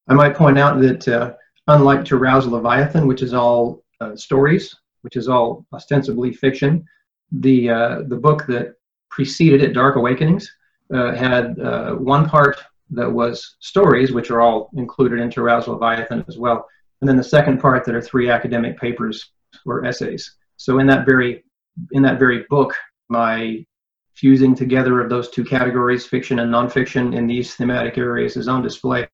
I 0.10 0.14
might 0.14 0.36
point 0.36 0.58
out 0.58 0.82
that 0.82 1.08
uh, 1.08 1.34
unlike 1.68 2.04
To 2.06 2.18
Rouse 2.18 2.48
Leviathan, 2.48 3.08
which 3.08 3.22
is 3.22 3.34
all 3.34 3.86
uh, 4.02 4.16
stories, 4.16 4.76
which 5.04 5.16
is 5.16 5.30
all 5.30 5.66
ostensibly 5.72 6.34
fiction, 6.34 6.84
the 7.32 7.70
uh, 7.70 8.02
the 8.08 8.16
book 8.16 8.46
that 8.48 8.76
preceded 9.10 9.62
it, 9.62 9.74
Dark 9.74 9.96
Awakenings, 9.96 10.50
uh, 10.94 11.14
had 11.16 11.60
uh, 11.60 11.94
one 11.94 12.28
part 12.28 12.58
that 12.92 13.12
was 13.12 13.58
stories, 13.60 14.12
which 14.12 14.32
are 14.32 14.42
all 14.42 14.70
included 14.76 15.20
into 15.20 15.42
Rouse 15.42 15.68
Leviathan 15.68 16.26
as 16.28 16.38
well, 16.38 16.68
and 17.02 17.08
then 17.08 17.18
the 17.18 17.24
second 17.24 17.60
part 17.60 17.86
that 17.86 17.96
are 17.96 18.02
three 18.02 18.30
academic 18.30 18.80
papers 18.80 19.32
or 19.66 19.86
essays. 19.86 20.36
So 20.58 20.80
in 20.80 20.88
that 20.88 21.06
very 21.06 21.44
in 21.92 22.02
that 22.04 22.20
very 22.20 22.46
book, 22.50 22.74
my 23.10 23.66
fusing 24.16 24.54
together 24.54 25.00
of 25.00 25.10
those 25.10 25.30
two 25.30 25.46
categories, 25.46 26.06
fiction 26.06 26.40
and 26.40 26.54
nonfiction, 26.54 27.16
in 27.16 27.26
these 27.26 27.56
thematic 27.56 27.98
areas 27.98 28.36
is 28.36 28.48
on 28.48 28.62
display. 28.62 29.08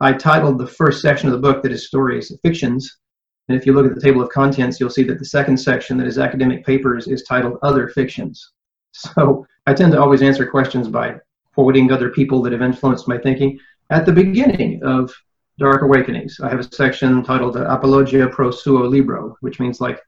I 0.00 0.12
titled 0.12 0.58
the 0.58 0.66
first 0.66 1.00
section 1.00 1.28
of 1.28 1.32
the 1.32 1.40
book 1.40 1.62
that 1.62 1.72
is 1.72 1.86
stories, 1.86 2.36
fictions, 2.42 2.98
and 3.48 3.58
if 3.58 3.66
you 3.66 3.72
look 3.74 3.86
at 3.86 3.94
the 3.94 4.00
table 4.00 4.22
of 4.22 4.30
contents, 4.30 4.80
you'll 4.80 4.90
see 4.90 5.04
that 5.04 5.18
the 5.18 5.24
second 5.24 5.56
section 5.58 5.98
that 5.98 6.06
is 6.06 6.18
academic 6.18 6.64
papers 6.64 7.08
is 7.08 7.22
titled 7.24 7.58
Other 7.62 7.88
Fictions. 7.88 8.52
So 8.92 9.44
I 9.66 9.74
tend 9.74 9.92
to 9.92 10.00
always 10.00 10.22
answer 10.22 10.46
questions 10.46 10.88
by 10.88 11.16
quoting 11.52 11.90
other 11.90 12.10
people 12.10 12.40
that 12.42 12.52
have 12.52 12.62
influenced 12.62 13.08
my 13.08 13.18
thinking. 13.18 13.58
At 13.90 14.06
the 14.06 14.12
beginning 14.12 14.80
of 14.84 15.12
Dark 15.58 15.82
Awakenings, 15.82 16.38
I 16.40 16.48
have 16.48 16.60
a 16.60 16.74
section 16.74 17.24
titled 17.24 17.56
Apologia 17.56 18.28
pro 18.28 18.52
suo 18.52 18.86
libro, 18.86 19.36
which 19.40 19.58
means 19.58 19.80
like 19.80 20.00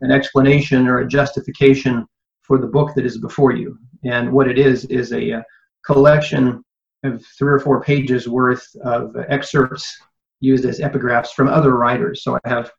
an 0.00 0.10
explanation 0.10 0.88
or 0.88 1.00
a 1.00 1.06
justification 1.06 2.06
for 2.40 2.58
the 2.58 2.66
book 2.66 2.94
that 2.94 3.04
is 3.04 3.18
before 3.18 3.52
you. 3.52 3.78
And 4.04 4.32
what 4.32 4.48
it 4.48 4.58
is, 4.58 4.86
is 4.86 5.12
a, 5.12 5.30
a 5.30 5.38
uh, 5.38 5.42
collection 5.84 6.64
of 7.04 7.24
three 7.38 7.52
or 7.52 7.60
four 7.60 7.82
pages 7.82 8.26
worth 8.26 8.66
of 8.84 9.14
excerpts 9.28 9.98
used 10.40 10.64
as 10.64 10.80
epigraphs 10.80 11.32
from 11.32 11.48
other 11.48 11.76
writers. 11.76 12.22
So 12.22 12.38
I 12.42 12.48
have 12.48 12.70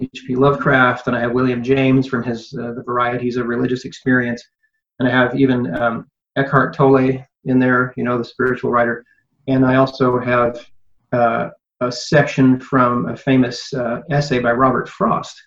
H.P. 0.00 0.36
Lovecraft, 0.36 1.06
and 1.06 1.16
I 1.16 1.20
have 1.20 1.32
William 1.32 1.62
James 1.62 2.06
from 2.06 2.22
his 2.22 2.54
uh, 2.58 2.72
The 2.72 2.82
Varieties 2.84 3.36
of 3.36 3.46
Religious 3.46 3.84
Experience, 3.84 4.44
and 4.98 5.08
I 5.08 5.10
have 5.10 5.38
even 5.38 5.74
um, 5.74 6.06
Eckhart 6.36 6.74
Tolle 6.74 7.24
in 7.44 7.58
there, 7.58 7.94
you 7.96 8.04
know, 8.04 8.18
the 8.18 8.24
spiritual 8.24 8.70
writer, 8.70 9.04
and 9.48 9.64
I 9.64 9.76
also 9.76 10.18
have 10.18 10.66
uh, 11.12 11.50
a 11.80 11.90
section 11.90 12.60
from 12.60 13.08
a 13.08 13.16
famous 13.16 13.72
uh, 13.72 14.02
essay 14.10 14.38
by 14.38 14.52
Robert 14.52 14.88
Frost, 14.88 15.40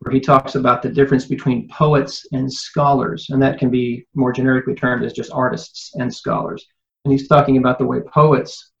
where 0.00 0.12
he 0.12 0.20
talks 0.20 0.54
about 0.54 0.82
the 0.82 0.88
difference 0.88 1.24
between 1.24 1.68
poets 1.68 2.26
and 2.32 2.52
scholars, 2.52 3.26
and 3.30 3.42
that 3.42 3.58
can 3.58 3.70
be 3.70 4.06
more 4.14 4.32
generically 4.32 4.74
termed 4.74 5.04
as 5.04 5.12
just 5.12 5.32
artists 5.32 5.92
and 5.94 6.14
scholars. 6.14 6.64
And 7.04 7.12
he's 7.12 7.28
talking 7.28 7.56
about 7.56 7.78
the 7.78 7.86
way 7.86 8.00
poets 8.00 8.72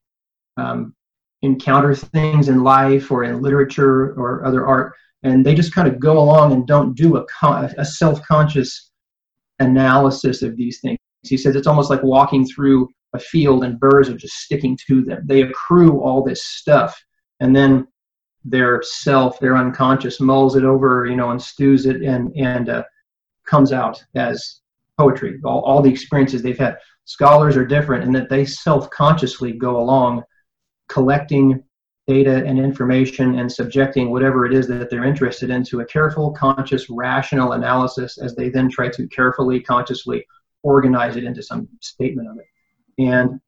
um, 0.56 0.94
encounter 1.42 1.94
things 1.94 2.48
in 2.48 2.62
life 2.62 3.10
or 3.10 3.24
in 3.24 3.42
literature 3.42 4.12
or 4.14 4.44
other 4.44 4.66
art 4.66 4.92
and 5.26 5.44
they 5.44 5.54
just 5.54 5.74
kind 5.74 5.88
of 5.88 5.98
go 5.98 6.18
along 6.18 6.52
and 6.52 6.66
don't 6.66 6.94
do 6.94 7.16
a, 7.16 7.26
a 7.78 7.84
self-conscious 7.84 8.92
analysis 9.58 10.42
of 10.42 10.56
these 10.56 10.80
things. 10.80 10.98
He 11.22 11.36
says 11.36 11.56
it's 11.56 11.66
almost 11.66 11.90
like 11.90 12.02
walking 12.02 12.46
through 12.46 12.88
a 13.12 13.18
field 13.18 13.64
and 13.64 13.80
birds 13.80 14.08
are 14.08 14.16
just 14.16 14.36
sticking 14.36 14.78
to 14.86 15.02
them. 15.02 15.22
They 15.26 15.42
accrue 15.42 16.00
all 16.00 16.22
this 16.22 16.44
stuff 16.44 16.96
and 17.40 17.54
then 17.54 17.88
their 18.44 18.80
self 18.82 19.40
their 19.40 19.56
unconscious 19.56 20.20
mulls 20.20 20.54
it 20.54 20.62
over 20.62 21.06
you 21.06 21.16
know 21.16 21.30
and 21.30 21.42
stews 21.42 21.84
it 21.84 22.02
and 22.02 22.32
and 22.36 22.68
uh, 22.68 22.84
comes 23.44 23.72
out 23.72 24.02
as 24.14 24.60
poetry. 24.96 25.40
All, 25.44 25.62
all 25.62 25.82
the 25.82 25.90
experiences 25.90 26.42
they've 26.42 26.58
had. 26.58 26.78
Scholars 27.04 27.56
are 27.56 27.66
different 27.66 28.04
in 28.04 28.12
that 28.12 28.28
they 28.28 28.44
self-consciously 28.44 29.52
go 29.52 29.78
along 29.78 30.22
collecting 30.88 31.62
data 32.06 32.44
and 32.46 32.58
information 32.58 33.38
and 33.38 33.50
subjecting 33.50 34.10
whatever 34.10 34.46
it 34.46 34.54
is 34.54 34.68
that 34.68 34.90
they're 34.90 35.04
interested 35.04 35.50
in 35.50 35.64
to 35.64 35.80
a 35.80 35.84
careful, 35.84 36.30
conscious, 36.32 36.88
rational 36.88 37.52
analysis 37.52 38.18
as 38.18 38.34
they 38.34 38.48
then 38.48 38.70
try 38.70 38.88
to 38.88 39.08
carefully, 39.08 39.60
consciously 39.60 40.24
organize 40.62 41.16
it 41.16 41.24
into 41.24 41.42
some 41.42 41.68
statement 41.80 42.28
of 42.28 42.38
it. 42.38 42.46
And 42.98 43.40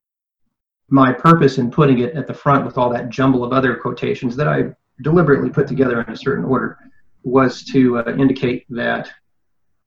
my 0.88 1.12
purpose 1.12 1.58
in 1.58 1.70
putting 1.70 2.00
it 2.00 2.14
at 2.14 2.26
the 2.26 2.34
front 2.34 2.64
with 2.64 2.78
all 2.78 2.90
that 2.90 3.10
jumble 3.10 3.44
of 3.44 3.52
other 3.52 3.76
quotations 3.76 4.34
that 4.36 4.48
I 4.48 4.70
deliberately 5.02 5.50
put 5.50 5.68
together 5.68 6.00
in 6.00 6.12
a 6.12 6.16
certain 6.16 6.44
order 6.44 6.78
was 7.22 7.64
to 7.66 7.98
uh, 7.98 8.14
indicate 8.18 8.64
that 8.70 9.08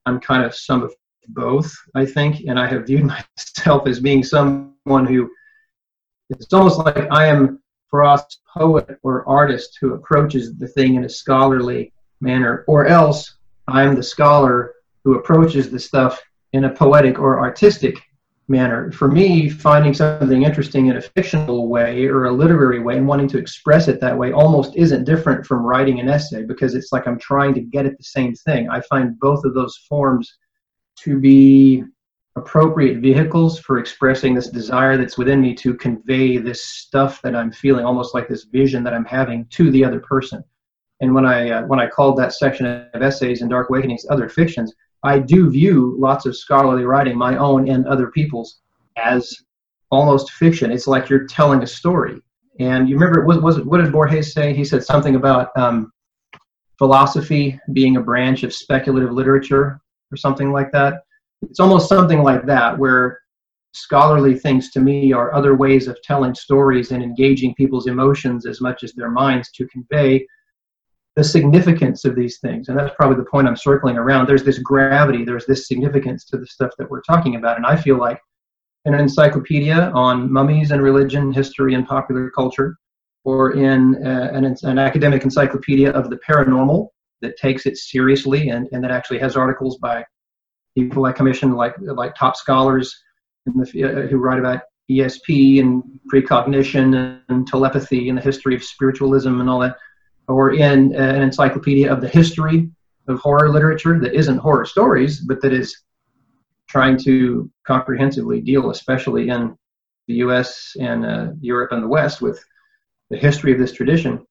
I'm 0.05 0.19
kind 0.19 0.45
of 0.45 0.55
some 0.55 0.83
of 0.83 0.93
both, 1.29 1.73
I 1.95 2.05
think, 2.05 2.41
and 2.47 2.59
I 2.59 2.67
have 2.67 2.87
viewed 2.87 3.03
myself 3.37 3.87
as 3.87 3.99
being 3.99 4.23
someone 4.23 5.05
who 5.05 5.29
it's 6.29 6.53
almost 6.53 6.79
like 6.79 7.11
I 7.11 7.25
am 7.25 7.60
Frost 7.91 8.39
poet 8.51 8.97
or 9.03 9.27
artist 9.27 9.77
who 9.79 9.93
approaches 9.93 10.57
the 10.57 10.67
thing 10.67 10.95
in 10.95 11.03
a 11.03 11.09
scholarly 11.09 11.93
manner, 12.21 12.63
or 12.67 12.87
else 12.87 13.35
I'm 13.67 13.95
the 13.95 14.03
scholar 14.03 14.73
who 15.03 15.15
approaches 15.15 15.69
the 15.69 15.79
stuff 15.79 16.21
in 16.53 16.65
a 16.65 16.73
poetic 16.73 17.19
or 17.19 17.39
artistic 17.39 18.01
manner. 18.47 18.91
For 18.91 19.07
me, 19.07 19.49
finding 19.49 19.93
something 19.93 20.43
interesting 20.43 20.87
in 20.87 20.97
a 20.97 21.01
fictional 21.01 21.67
way 21.67 22.05
or 22.05 22.25
a 22.25 22.31
literary 22.31 22.79
way 22.79 22.97
and 22.97 23.07
wanting 23.07 23.27
to 23.29 23.37
express 23.37 23.87
it 23.87 23.99
that 24.01 24.17
way 24.17 24.31
almost 24.31 24.75
isn't 24.75 25.05
different 25.05 25.45
from 25.45 25.65
writing 25.65 25.99
an 25.99 26.09
essay 26.09 26.43
because 26.43 26.75
it's 26.75 26.91
like 26.91 27.07
I'm 27.07 27.19
trying 27.19 27.53
to 27.55 27.61
get 27.61 27.85
at 27.85 27.97
the 27.97 28.03
same 28.03 28.35
thing. 28.35 28.69
I 28.69 28.81
find 28.81 29.19
both 29.19 29.43
of 29.45 29.53
those 29.53 29.77
forms 29.89 30.37
to 30.99 31.19
be 31.19 31.83
appropriate 32.35 32.99
vehicles 32.99 33.59
for 33.59 33.77
expressing 33.77 34.33
this 34.33 34.49
desire 34.49 34.97
that's 34.97 35.17
within 35.17 35.41
me 35.41 35.53
to 35.53 35.73
convey 35.75 36.37
this 36.37 36.63
stuff 36.63 37.21
that 37.21 37.35
I'm 37.35 37.51
feeling, 37.51 37.85
almost 37.85 38.15
like 38.15 38.27
this 38.27 38.45
vision 38.45 38.83
that 38.83 38.93
I'm 38.93 39.05
having 39.05 39.45
to 39.51 39.69
the 39.71 39.83
other 39.83 39.99
person. 39.99 40.43
And 41.01 41.13
when 41.13 41.25
I 41.25 41.49
uh, 41.49 41.63
when 41.63 41.79
I 41.79 41.87
called 41.87 42.17
that 42.17 42.33
section 42.33 42.65
of 42.93 43.01
essays 43.01 43.41
in 43.41 43.49
Dark 43.49 43.69
Awakenings 43.69 44.05
other 44.09 44.29
fictions, 44.29 44.73
I 45.03 45.19
do 45.19 45.49
view 45.49 45.95
lots 45.99 46.25
of 46.25 46.37
scholarly 46.37 46.85
writing, 46.85 47.17
my 47.17 47.37
own 47.37 47.69
and 47.69 47.87
other 47.87 48.11
people's, 48.11 48.59
as 48.97 49.35
almost 49.89 50.31
fiction. 50.31 50.71
It's 50.71 50.87
like 50.87 51.09
you're 51.09 51.25
telling 51.25 51.63
a 51.63 51.67
story. 51.67 52.21
And 52.59 52.87
you 52.87 52.95
remember, 52.95 53.25
was, 53.25 53.39
was 53.39 53.59
what 53.61 53.81
did 53.81 53.91
Borges 53.91 54.33
say? 54.33 54.53
He 54.53 54.63
said 54.63 54.83
something 54.83 55.15
about 55.15 55.49
um, 55.57 55.91
philosophy 56.77 57.59
being 57.73 57.97
a 57.97 58.01
branch 58.01 58.43
of 58.43 58.53
speculative 58.53 59.11
literature 59.11 59.81
or 60.11 60.17
something 60.17 60.51
like 60.51 60.71
that 60.71 61.01
it's 61.41 61.59
almost 61.59 61.89
something 61.89 62.23
like 62.23 62.45
that 62.45 62.77
where 62.77 63.19
scholarly 63.73 64.37
things 64.37 64.71
to 64.71 64.79
me 64.79 65.13
are 65.13 65.33
other 65.33 65.55
ways 65.55 65.87
of 65.87 66.01
telling 66.03 66.35
stories 66.35 66.91
and 66.91 67.01
engaging 67.01 67.55
people's 67.55 67.87
emotions 67.87 68.45
as 68.45 68.61
much 68.61 68.83
as 68.83 68.93
their 68.93 69.09
minds 69.09 69.49
to 69.51 69.67
convey 69.67 70.25
the 71.15 71.23
significance 71.23 72.05
of 72.05 72.15
these 72.15 72.39
things. 72.39 72.69
And 72.69 72.77
that's 72.77 72.93
probably 72.95 73.17
the 73.17 73.29
point 73.29 73.47
i'm 73.47 73.55
circling 73.55 73.97
around. 73.97 74.27
There's 74.27 74.43
this 74.43 74.59
gravity 74.59 75.23
there's 75.25 75.45
this 75.45 75.67
significance 75.67 76.25
to 76.25 76.37
the 76.37 76.45
stuff 76.47 76.71
that 76.77 76.89
we're 76.89 77.01
talking 77.01 77.35
about. 77.35 77.57
And 77.57 77.65
i 77.65 77.75
feel 77.75 77.97
like 77.97 78.19
in 78.85 78.93
an 78.93 78.99
encyclopedia 78.99 79.91
on 79.93 80.31
mummies 80.31 80.71
and 80.71 80.81
religion 80.81 81.31
history 81.31 81.75
and 81.75 81.87
popular 81.87 82.29
culture 82.31 82.77
or 83.23 83.51
in 83.51 84.05
uh, 84.05 84.31
an, 84.33 84.55
an 84.63 84.79
academic 84.79 85.23
encyclopedia 85.23 85.91
of 85.91 86.09
the 86.09 86.19
paranormal 86.27 86.87
that 87.21 87.37
takes 87.37 87.67
it 87.67 87.77
seriously 87.77 88.49
and, 88.49 88.67
and 88.71 88.83
that 88.83 88.89
actually 88.89 89.19
has 89.19 89.35
articles 89.35 89.77
by 89.77 90.03
people 90.75 91.05
I 91.05 91.11
commission, 91.11 91.53
like 91.53 91.75
like 91.79 92.15
top 92.15 92.35
scholars 92.35 92.95
the, 93.45 93.83
uh, 93.83 94.07
who 94.07 94.17
write 94.17 94.39
about 94.39 94.61
ESP 94.89 95.59
and 95.59 95.83
precognition 96.07 97.21
and 97.29 97.47
telepathy 97.47 98.09
and 98.09 98.17
the 98.17 98.21
history 98.21 98.55
of 98.55 98.63
spiritualism 98.63 99.39
and 99.39 99.49
all 99.49 99.59
that, 99.59 99.77
or 100.27 100.53
in 100.53 100.95
uh, 100.95 100.99
an 100.99 101.21
encyclopedia 101.21 101.91
of 101.91 102.01
the 102.01 102.07
history 102.07 102.69
of 103.07 103.19
horror 103.19 103.49
literature 103.49 103.99
that 103.99 104.13
isn't 104.13 104.37
horror 104.37 104.65
stories, 104.65 105.21
but 105.21 105.41
that 105.41 105.53
is 105.53 105.75
trying 106.67 106.97
to 106.97 107.49
comprehensively 107.65 108.39
deal, 108.41 108.69
especially 108.69 109.29
in 109.29 109.55
the 110.07 110.15
U.S. 110.15 110.75
and 110.79 111.05
uh, 111.05 111.27
Europe 111.41 111.71
and 111.71 111.83
the 111.83 111.87
West, 111.87 112.21
with 112.21 112.43
the 113.09 113.17
history 113.17 113.51
of 113.51 113.59
this 113.59 113.73
tradition, 113.73 114.25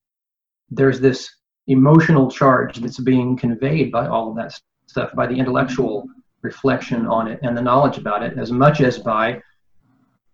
there's 0.70 1.00
this 1.00 1.28
emotional 1.66 2.30
charge 2.30 2.78
that's 2.78 2.98
being 2.98 3.36
conveyed 3.36 3.92
by 3.92 4.06
all 4.06 4.30
of 4.30 4.36
that 4.36 4.58
stuff, 4.86 5.10
by 5.14 5.26
the 5.26 5.34
intellectual 5.34 6.06
reflection 6.42 7.06
on 7.06 7.28
it 7.28 7.38
and 7.42 7.56
the 7.56 7.62
knowledge 7.62 7.98
about 7.98 8.22
it, 8.22 8.38
as 8.38 8.50
much 8.50 8.80
as 8.80 8.98
by 8.98 9.40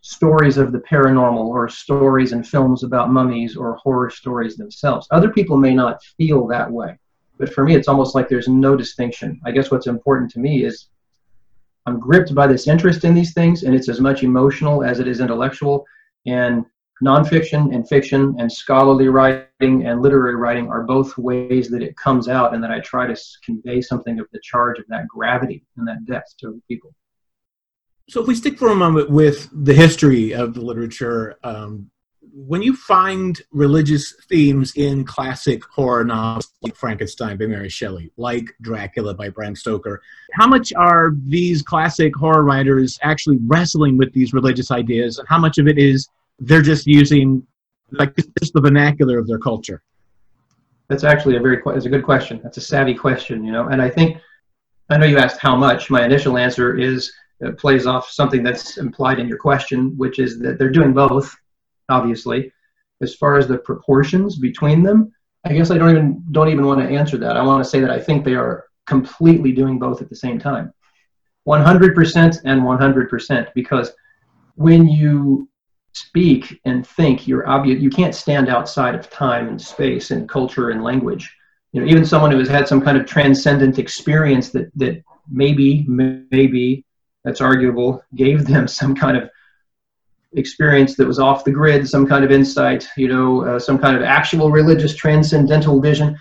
stories 0.01 0.57
of 0.57 0.71
the 0.71 0.79
paranormal 0.79 1.47
or 1.47 1.69
stories 1.69 2.33
and 2.33 2.47
films 2.47 2.85
about 2.85 3.11
mummies 3.11 3.57
or 3.57 3.75
horror 3.77 4.09
stories 4.09 4.57
themselves. 4.57 5.09
Other 5.11 5.31
people 5.31 5.57
may 5.57 5.75
not 5.75 6.03
feel 6.17 6.47
that 6.47 6.71
way, 6.71 6.97
but 7.39 7.53
for 7.53 7.65
me, 7.65 7.75
it's 7.75 7.89
almost 7.89 8.15
like 8.15 8.29
there's 8.29 8.49
no 8.49 8.77
distinction. 8.77 9.41
I 9.45 9.51
guess 9.51 9.71
what's 9.71 9.89
important 9.89 10.31
to 10.33 10.39
me 10.39 10.65
is 10.65 10.89
I'm 11.87 11.99
gripped 11.99 12.35
by 12.35 12.47
this 12.47 12.69
interest 12.69 13.05
in 13.05 13.15
these 13.15 13.33
things, 13.33 13.63
and 13.63 13.75
it's 13.75 13.89
as 13.89 14.01
much 14.01 14.23
emotional 14.23 14.85
as 14.85 15.01
it 15.01 15.09
is 15.09 15.21
intellectual. 15.21 15.85
And 16.27 16.65
nonfiction 17.03 17.75
and 17.75 17.89
fiction 17.89 18.35
and 18.39 18.51
scholarly 18.51 19.09
writing 19.09 19.87
and 19.87 20.01
literary 20.01 20.37
writing 20.37 20.69
are 20.69 20.85
both 20.85 21.17
ways 21.19 21.69
that 21.69 21.83
it 21.83 21.97
comes 21.97 22.29
out, 22.29 22.55
and 22.55 22.63
that 22.63 22.71
I 22.71 22.81
try 22.81 23.07
to 23.07 23.21
convey 23.45 23.81
something 23.81 24.19
of 24.19 24.27
the 24.33 24.41
charge 24.43 24.79
of 24.79 24.87
that 24.89 25.07
gravity 25.09 25.65
and 25.77 25.87
that 25.87 26.05
depth 26.07 26.37
to 26.41 26.61
people. 26.69 26.95
So, 28.09 28.21
if 28.21 28.29
we 28.29 28.35
stick 28.35 28.59
for 28.59 28.69
a 28.69 28.75
moment 28.75 29.11
with 29.11 29.49
the 29.53 29.75
history 29.75 30.33
of 30.33 30.55
the 30.55 30.61
literature, 30.61 31.37
um, 31.43 31.91
when 32.33 32.63
you 32.63 32.75
find 32.75 33.41
religious 33.51 34.15
themes 34.29 34.73
in 34.77 35.05
classic 35.05 35.63
horror 35.65 36.05
novels 36.05 36.53
like 36.63 36.77
Frankenstein 36.77 37.37
by 37.37 37.47
Mary 37.47 37.69
Shelley, 37.69 38.11
like 38.17 38.53
Dracula 38.61 39.15
by 39.15 39.29
Bram 39.29 39.57
Stoker, 39.57 40.03
how 40.33 40.47
much 40.47 40.73
are 40.75 41.13
these 41.25 41.63
classic 41.63 42.15
horror 42.15 42.43
writers 42.43 42.99
actually 43.03 43.39
wrestling 43.47 43.97
with 43.97 44.13
these 44.13 44.33
religious 44.33 44.71
ideas, 44.71 45.19
and 45.19 45.27
how 45.29 45.39
much 45.39 45.59
of 45.59 45.67
it 45.67 45.79
is 45.79 46.09
they're 46.39 46.63
just 46.63 46.87
using 46.87 47.47
like 47.93 48.15
just 48.17 48.53
the 48.53 48.61
vernacular 48.61 49.19
of 49.19 49.27
their 49.27 49.39
culture? 49.39 49.83
That's 50.89 51.05
actually 51.05 51.37
a 51.37 51.41
very 51.41 51.61
it's 51.67 51.87
a 51.87 51.91
good 51.91 52.05
question. 52.05 52.41
That's 52.43 52.59
a 52.59 52.61
savvy 52.61 52.95
question, 52.95 53.45
you 53.45 53.53
know. 53.53 53.69
And 53.69 53.83
I 53.83 53.91
think 53.91 54.19
I 54.91 54.99
know 54.99 55.07
you 55.07 55.19
asked 55.19 55.41
how 55.41 55.57
much. 55.57 55.91
My 55.91 56.05
initial 56.05 56.39
answer 56.39 56.79
is 56.79 57.13
it 57.41 57.59
plays 57.59 57.87
off 57.87 58.09
something 58.09 58.43
that's 58.43 58.79
implied 58.79 59.19
in 59.19 59.29
your 59.29 59.39
question, 59.39 59.97
which 59.97 60.19
is 60.19 60.39
that 60.41 60.59
they're 60.59 60.71
doing 60.71 60.93
both 60.93 61.35
obviously. 61.89 62.53
As 63.03 63.15
far 63.15 63.37
as 63.37 63.47
the 63.47 63.59
proportions 63.59 64.39
between 64.39 64.83
them, 64.83 65.13
I 65.45 65.53
guess 65.53 65.71
I 65.71 65.79
don't 65.79 65.91
even 65.91 66.25
don't 66.33 66.49
even 66.49 66.67
want 66.67 66.81
to 66.81 66.89
answer 66.89 67.19
that. 67.19 67.37
I 67.37 67.45
want 67.45 67.63
to 67.63 67.69
say 67.69 67.81
that 67.81 67.91
I 67.91 68.01
think 68.01 68.25
they 68.25 68.35
are 68.35 68.65
completely 68.87 69.53
doing 69.53 69.79
both 69.79 70.01
at 70.01 70.09
the 70.09 70.17
same 70.17 70.39
time. 70.39 70.73
100% 71.47 72.41
and 72.45 72.63
100% 72.63 73.49
because 73.55 73.93
when 74.55 74.89
you 74.89 75.49
speak 75.97 76.61
and 76.65 76.87
think 76.87 77.27
you're 77.27 77.49
obvious 77.49 77.81
you 77.81 77.89
can't 77.89 78.15
stand 78.15 78.49
outside 78.49 78.95
of 78.95 79.09
time 79.09 79.49
and 79.49 79.61
space 79.61 80.11
and 80.11 80.29
culture 80.29 80.71
and 80.71 80.85
language 80.85 81.35
you 81.73 81.81
know 81.81 81.87
even 81.87 82.05
someone 82.05 82.31
who 82.31 82.39
has 82.39 82.49
had 82.49 82.69
some 82.69 82.83
kind 82.83 82.99
of 82.99 83.07
transcendent 83.07 83.79
experience 83.79 84.51
that 84.51 84.71
that 84.77 85.03
maybe 85.31 85.85
maybe 85.89 86.85
that's 87.25 87.41
arguable 87.41 88.03
gave 88.15 88.47
them 88.47 88.69
some 88.81 88.95
kind 88.95 89.17
of 89.17 89.31
experience 90.37 90.97
that 90.97 91.07
was 91.07 91.19
off 91.19 91.45
the 91.45 91.51
grid, 91.51 91.89
some 91.89 92.07
kind 92.07 92.25
of 92.25 92.31
insight, 92.31 92.87
you 92.97 93.09
know, 93.09 93.45
uh, 93.45 93.59
some 93.59 93.79
kind 93.79 93.97
of 93.97 94.03
actual 94.03 94.51
religious 94.51 94.95
transcendental 94.95 95.81
vision. 95.81 96.17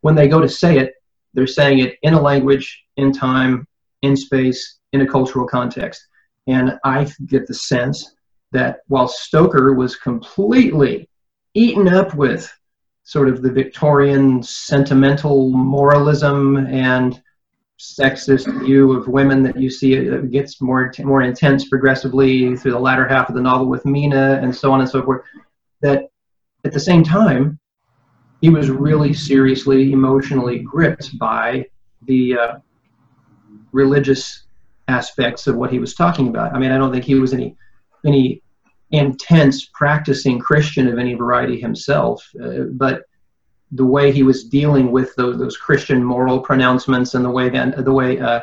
When 0.00 0.14
they 0.14 0.26
go 0.26 0.40
to 0.40 0.48
say 0.48 0.78
it, 0.78 0.94
they're 1.32 1.46
saying 1.46 1.78
it 1.78 1.96
in 2.02 2.14
a 2.14 2.20
language, 2.20 2.84
in 2.96 3.12
time, 3.12 3.66
in 4.02 4.16
space, 4.16 4.78
in 4.92 5.00
a 5.00 5.06
cultural 5.06 5.46
context. 5.46 6.04
And 6.48 6.76
I 6.84 7.08
get 7.26 7.46
the 7.46 7.54
sense 7.54 8.14
that 8.52 8.80
while 8.88 9.08
Stoker 9.08 9.74
was 9.74 9.96
completely 9.96 11.08
eaten 11.54 11.88
up 11.88 12.14
with 12.14 12.52
sort 13.04 13.28
of 13.28 13.42
the 13.42 13.50
Victorian 13.50 14.42
sentimental 14.42 15.50
moralism 15.50 16.56
and 16.56 17.20
sexist 17.80 18.46
view 18.64 18.92
of 18.92 19.08
women 19.08 19.42
that 19.42 19.58
you 19.58 19.68
see 19.68 19.94
it 19.94 20.30
gets 20.30 20.60
more 20.60 20.92
more 21.00 21.22
intense 21.22 21.68
progressively 21.68 22.56
through 22.56 22.70
the 22.70 22.78
latter 22.78 23.08
half 23.08 23.28
of 23.28 23.34
the 23.34 23.40
novel 23.40 23.66
with 23.66 23.84
Mina 23.84 24.38
and 24.40 24.54
so 24.54 24.70
on 24.70 24.80
and 24.80 24.88
so 24.88 25.02
forth. 25.02 25.24
That 25.80 26.10
at 26.64 26.72
the 26.72 26.78
same 26.80 27.02
time, 27.02 27.58
he 28.40 28.50
was 28.50 28.70
really 28.70 29.12
seriously 29.12 29.92
emotionally 29.92 30.60
gripped 30.60 31.18
by 31.18 31.66
the 32.06 32.36
uh, 32.36 32.54
religious 33.72 34.44
aspects 34.88 35.46
of 35.46 35.56
what 35.56 35.72
he 35.72 35.78
was 35.78 35.94
talking 35.94 36.28
about. 36.28 36.54
I 36.54 36.58
mean, 36.58 36.70
I 36.70 36.78
don't 36.78 36.92
think 36.92 37.04
he 37.04 37.16
was 37.16 37.32
any 37.32 37.56
any 38.06 38.41
intense 38.92 39.66
practicing 39.72 40.38
Christian 40.38 40.86
of 40.88 40.98
any 40.98 41.14
variety 41.14 41.60
himself, 41.60 42.26
uh, 42.42 42.64
but 42.72 43.02
the 43.72 43.86
way 43.86 44.12
he 44.12 44.22
was 44.22 44.44
dealing 44.44 44.92
with 44.92 45.14
those, 45.16 45.38
those 45.38 45.56
Christian 45.56 46.04
moral 46.04 46.40
pronouncements 46.40 47.14
and 47.14 47.24
the 47.24 47.30
way 47.30 47.48
Van, 47.48 47.74
the 47.76 47.92
way 47.92 48.20
uh, 48.20 48.40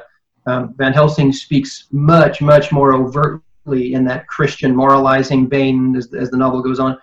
um, 0.48 0.74
Van 0.78 0.92
Helsing 0.92 1.32
speaks 1.32 1.88
much, 1.92 2.42
much 2.42 2.72
more 2.72 2.96
overtly 2.96 3.94
in 3.94 4.04
that 4.06 4.28
Christian 4.28 4.76
moralizing 4.76 5.48
vein 5.48 5.96
as, 5.96 6.12
as 6.16 6.32
the 6.32 6.38
novel 6.38 6.64
goes 6.64 6.80
on. 6.80 6.98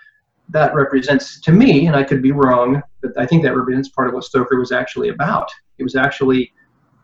That 0.49 0.75
represents, 0.75 1.41
to 1.43 1.53
me, 1.53 1.87
and 1.87 1.95
I 1.95 2.03
could 2.03 2.23
be 2.23 2.33
wrong, 2.33 2.83
but 3.01 3.13
I 3.17 3.27
think 3.27 3.43
that 3.45 3.57
represents 3.57 3.89
part 3.89 4.09
of 4.09 4.15
what 4.15 4.25
Stoker 4.25 4.59
was 4.59 4.73
actually 4.73 5.11
about. 5.11 5.49
It 5.79 5.85
was 5.85 5.95
actually 5.95 6.53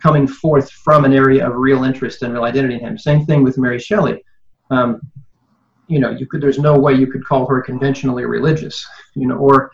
coming 0.00 0.26
forth 0.26 0.70
from 0.70 1.04
an 1.04 1.12
area 1.12 1.46
of 1.46 1.54
real 1.54 1.84
interest 1.84 2.22
and 2.22 2.32
real 2.32 2.44
identity 2.44 2.74
in 2.74 2.80
him. 2.80 2.98
Same 2.98 3.24
thing 3.24 3.44
with 3.44 3.58
Mary 3.58 3.78
Shelley. 3.78 4.24
Um, 4.70 5.00
you 5.88 5.98
know, 5.98 6.10
you 6.10 6.26
could. 6.26 6.40
There's 6.40 6.58
no 6.58 6.78
way 6.78 6.94
you 6.94 7.06
could 7.06 7.24
call 7.24 7.46
her 7.46 7.60
conventionally 7.60 8.24
religious. 8.24 8.86
You 9.14 9.26
know, 9.26 9.36
or 9.36 9.72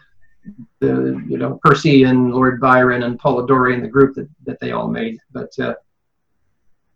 the 0.80 1.22
you 1.28 1.38
know 1.38 1.58
Percy 1.62 2.04
and 2.04 2.32
Lord 2.32 2.60
Byron 2.60 3.02
and 3.02 3.18
Polidori 3.18 3.74
and 3.74 3.84
the 3.84 3.88
group 3.88 4.14
that, 4.14 4.28
that 4.44 4.58
they 4.60 4.72
all 4.72 4.88
made. 4.88 5.18
But 5.32 5.56
uh, 5.58 5.74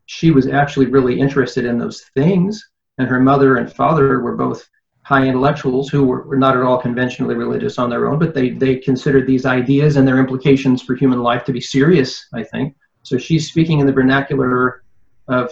she 0.06 0.30
was 0.30 0.46
actually 0.46 0.86
really 0.86 1.18
interested 1.18 1.64
in 1.64 1.78
those 1.78 2.02
things, 2.14 2.70
and 2.98 3.08
her 3.08 3.20
mother 3.20 3.56
and 3.56 3.72
father 3.72 4.20
were 4.20 4.36
both 4.36 4.68
high 5.04 5.26
intellectuals 5.26 5.88
who 5.88 6.04
were, 6.04 6.22
were 6.22 6.36
not 6.36 6.56
at 6.56 6.62
all 6.62 6.78
conventionally 6.78 7.34
religious 7.34 7.78
on 7.78 7.90
their 7.90 8.08
own, 8.08 8.18
but 8.18 8.34
they 8.34 8.50
they 8.50 8.76
considered 8.76 9.26
these 9.26 9.46
ideas 9.46 9.96
and 9.96 10.06
their 10.06 10.18
implications 10.18 10.82
for 10.82 10.94
human 10.94 11.20
life 11.20 11.44
to 11.44 11.52
be 11.52 11.60
serious. 11.60 12.26
I 12.34 12.44
think 12.44 12.76
so. 13.02 13.18
She's 13.18 13.48
speaking 13.48 13.80
in 13.80 13.86
the 13.86 13.92
vernacular 13.92 14.84
of 15.28 15.50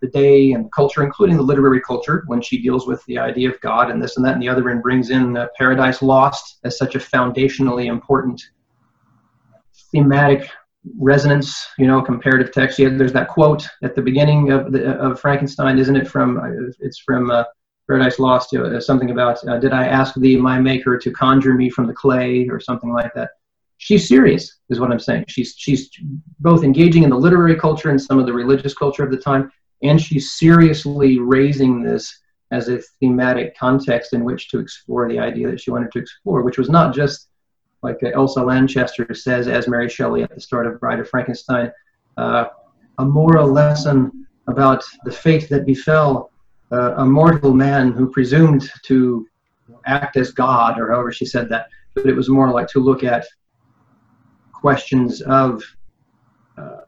the 0.00 0.08
day 0.08 0.52
and 0.52 0.70
culture, 0.72 1.02
including 1.02 1.36
the 1.36 1.42
literary 1.42 1.80
culture, 1.80 2.24
when 2.26 2.40
she 2.40 2.62
deals 2.62 2.86
with 2.86 3.04
the 3.06 3.18
idea 3.18 3.50
of 3.50 3.60
God 3.60 3.90
and 3.90 4.02
this 4.02 4.16
and 4.16 4.24
that 4.24 4.34
and 4.34 4.42
the 4.42 4.48
other, 4.48 4.68
and 4.68 4.82
brings 4.82 5.10
in 5.10 5.36
uh, 5.36 5.46
Paradise 5.56 6.02
Lost 6.02 6.58
as 6.64 6.78
such 6.78 6.94
a 6.94 6.98
foundationally 6.98 7.86
important 7.86 8.42
thematic 9.90 10.50
resonance, 10.98 11.66
you 11.78 11.86
know, 11.86 12.00
comparative 12.00 12.52
text. 12.52 12.78
Yeah, 12.78 12.90
there's 12.90 13.12
that 13.12 13.28
quote 13.28 13.66
at 13.82 13.94
the 13.94 14.02
beginning 14.02 14.52
of 14.52 14.72
the, 14.72 14.96
of 14.98 15.20
Frankenstein, 15.20 15.78
isn't 15.78 15.96
it? 15.96 16.08
From 16.08 16.38
uh, 16.38 16.70
it's 16.80 16.98
from 16.98 17.30
uh, 17.30 17.44
Paradise 17.88 18.18
Lost, 18.18 18.52
you 18.52 18.62
know, 18.62 18.78
something 18.80 19.10
about 19.10 19.46
uh, 19.48 19.58
"Did 19.58 19.72
I 19.72 19.86
ask 19.86 20.14
thee, 20.14 20.36
my 20.36 20.60
Maker, 20.60 20.98
to 20.98 21.10
conjure 21.10 21.54
me 21.54 21.70
from 21.70 21.86
the 21.86 21.94
clay?" 21.94 22.48
or 22.48 22.60
something 22.60 22.92
like 22.92 23.12
that. 23.14 23.30
She's 23.78 24.08
serious, 24.08 24.58
is 24.70 24.80
what 24.80 24.90
I'm 24.90 24.98
saying. 24.98 25.26
She's 25.28 25.54
she's 25.56 25.90
both 26.40 26.64
engaging 26.64 27.04
in 27.04 27.10
the 27.10 27.16
literary 27.16 27.56
culture 27.56 27.90
and 27.90 28.00
some 28.00 28.18
of 28.18 28.26
the 28.26 28.32
religious 28.32 28.74
culture 28.74 29.04
of 29.04 29.10
the 29.10 29.18
time, 29.18 29.50
and 29.82 30.00
she's 30.00 30.32
seriously 30.32 31.18
raising 31.18 31.82
this 31.82 32.20
as 32.50 32.68
a 32.68 32.80
thematic 33.00 33.56
context 33.56 34.12
in 34.12 34.24
which 34.24 34.48
to 34.48 34.58
explore 34.58 35.08
the 35.08 35.18
idea 35.18 35.50
that 35.50 35.60
she 35.60 35.70
wanted 35.70 35.92
to 35.92 35.98
explore, 35.98 36.42
which 36.42 36.58
was 36.58 36.70
not 36.70 36.94
just 36.94 37.28
like 37.82 38.02
Elsa 38.02 38.42
Lanchester 38.42 39.12
says, 39.14 39.46
as 39.46 39.68
Mary 39.68 39.88
Shelley 39.88 40.22
at 40.22 40.34
the 40.34 40.40
start 40.40 40.66
of 40.66 40.80
Bride 40.80 40.98
of 40.98 41.08
Frankenstein, 41.08 41.70
uh, 42.16 42.46
a 42.98 43.04
moral 43.04 43.52
lesson 43.52 44.26
about 44.48 44.82
the 45.04 45.12
fate 45.12 45.48
that 45.50 45.66
befell 45.66 46.32
uh, 46.72 46.94
a 46.96 47.06
mortal 47.06 47.54
man 47.54 47.92
who 47.92 48.10
presumed 48.10 48.70
to 48.84 49.26
act 49.86 50.16
as 50.16 50.32
God, 50.32 50.78
or 50.78 50.90
however 50.90 51.12
she 51.12 51.24
said 51.24 51.48
that. 51.50 51.68
But 51.94 52.06
it 52.06 52.14
was 52.14 52.28
more 52.28 52.50
like 52.50 52.68
to 52.68 52.80
look 52.80 53.04
at 53.04 53.26
questions 54.52 55.22
of 55.22 55.62
uh, 56.56 56.80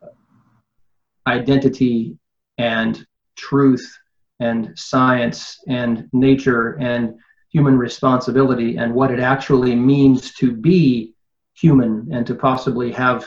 identity 1.26 2.18
and 2.60 3.06
truth 3.36 3.98
and 4.38 4.72
science 4.76 5.58
and 5.66 6.08
nature 6.12 6.78
and 6.78 7.14
human 7.50 7.76
responsibility 7.76 8.76
and 8.76 8.94
what 8.94 9.10
it 9.10 9.18
actually 9.18 9.74
means 9.74 10.34
to 10.34 10.52
be 10.52 11.14
human 11.54 12.06
and 12.12 12.26
to 12.26 12.34
possibly 12.34 12.92
have 12.92 13.26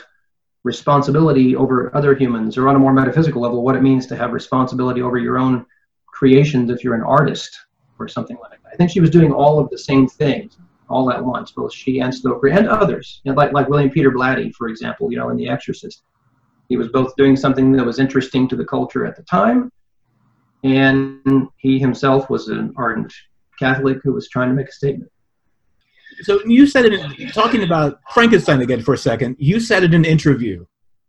responsibility 0.62 1.54
over 1.56 1.94
other 1.96 2.14
humans 2.14 2.56
or 2.56 2.68
on 2.68 2.76
a 2.76 2.78
more 2.78 2.92
metaphysical 2.92 3.42
level 3.42 3.62
what 3.62 3.76
it 3.76 3.82
means 3.82 4.06
to 4.06 4.16
have 4.16 4.32
responsibility 4.32 5.02
over 5.02 5.18
your 5.18 5.36
own 5.36 5.66
creations 6.06 6.70
if 6.70 6.82
you're 6.82 6.94
an 6.94 7.02
artist 7.02 7.58
or 7.98 8.08
something 8.08 8.38
like 8.40 8.62
that. 8.62 8.72
I 8.72 8.76
think 8.76 8.90
she 8.90 9.00
was 9.00 9.10
doing 9.10 9.32
all 9.32 9.58
of 9.58 9.68
the 9.70 9.78
same 9.78 10.06
things 10.06 10.56
all 10.88 11.10
at 11.10 11.22
once 11.22 11.50
both 11.50 11.74
she 11.74 12.00
and 12.00 12.14
stoker 12.14 12.48
and 12.48 12.68
others. 12.68 13.20
You 13.24 13.32
know, 13.32 13.36
like, 13.36 13.52
like 13.52 13.68
william 13.68 13.90
peter 13.90 14.12
blatty 14.12 14.54
for 14.54 14.68
example 14.68 15.10
you 15.10 15.18
know 15.18 15.30
in 15.30 15.36
the 15.36 15.48
exorcist 15.48 16.02
he 16.68 16.76
was 16.76 16.88
both 16.88 17.14
doing 17.16 17.36
something 17.36 17.72
that 17.72 17.84
was 17.84 17.98
interesting 17.98 18.48
to 18.48 18.56
the 18.56 18.64
culture 18.64 19.04
at 19.06 19.16
the 19.16 19.22
time, 19.24 19.70
and 20.62 21.48
he 21.58 21.78
himself 21.78 22.30
was 22.30 22.48
an 22.48 22.72
ardent 22.76 23.12
Catholic 23.58 23.98
who 24.02 24.12
was 24.12 24.28
trying 24.28 24.48
to 24.48 24.54
make 24.54 24.68
a 24.68 24.72
statement. 24.72 25.10
so 26.22 26.40
you 26.46 26.66
said 26.66 26.86
it 26.86 26.92
in, 26.94 27.28
talking 27.30 27.62
about 27.62 28.00
Frankenstein 28.12 28.62
again 28.62 28.82
for 28.82 28.94
a 28.94 28.98
second. 28.98 29.36
You 29.38 29.60
said 29.60 29.84
in 29.84 29.94
an 29.94 30.04
interview 30.04 30.64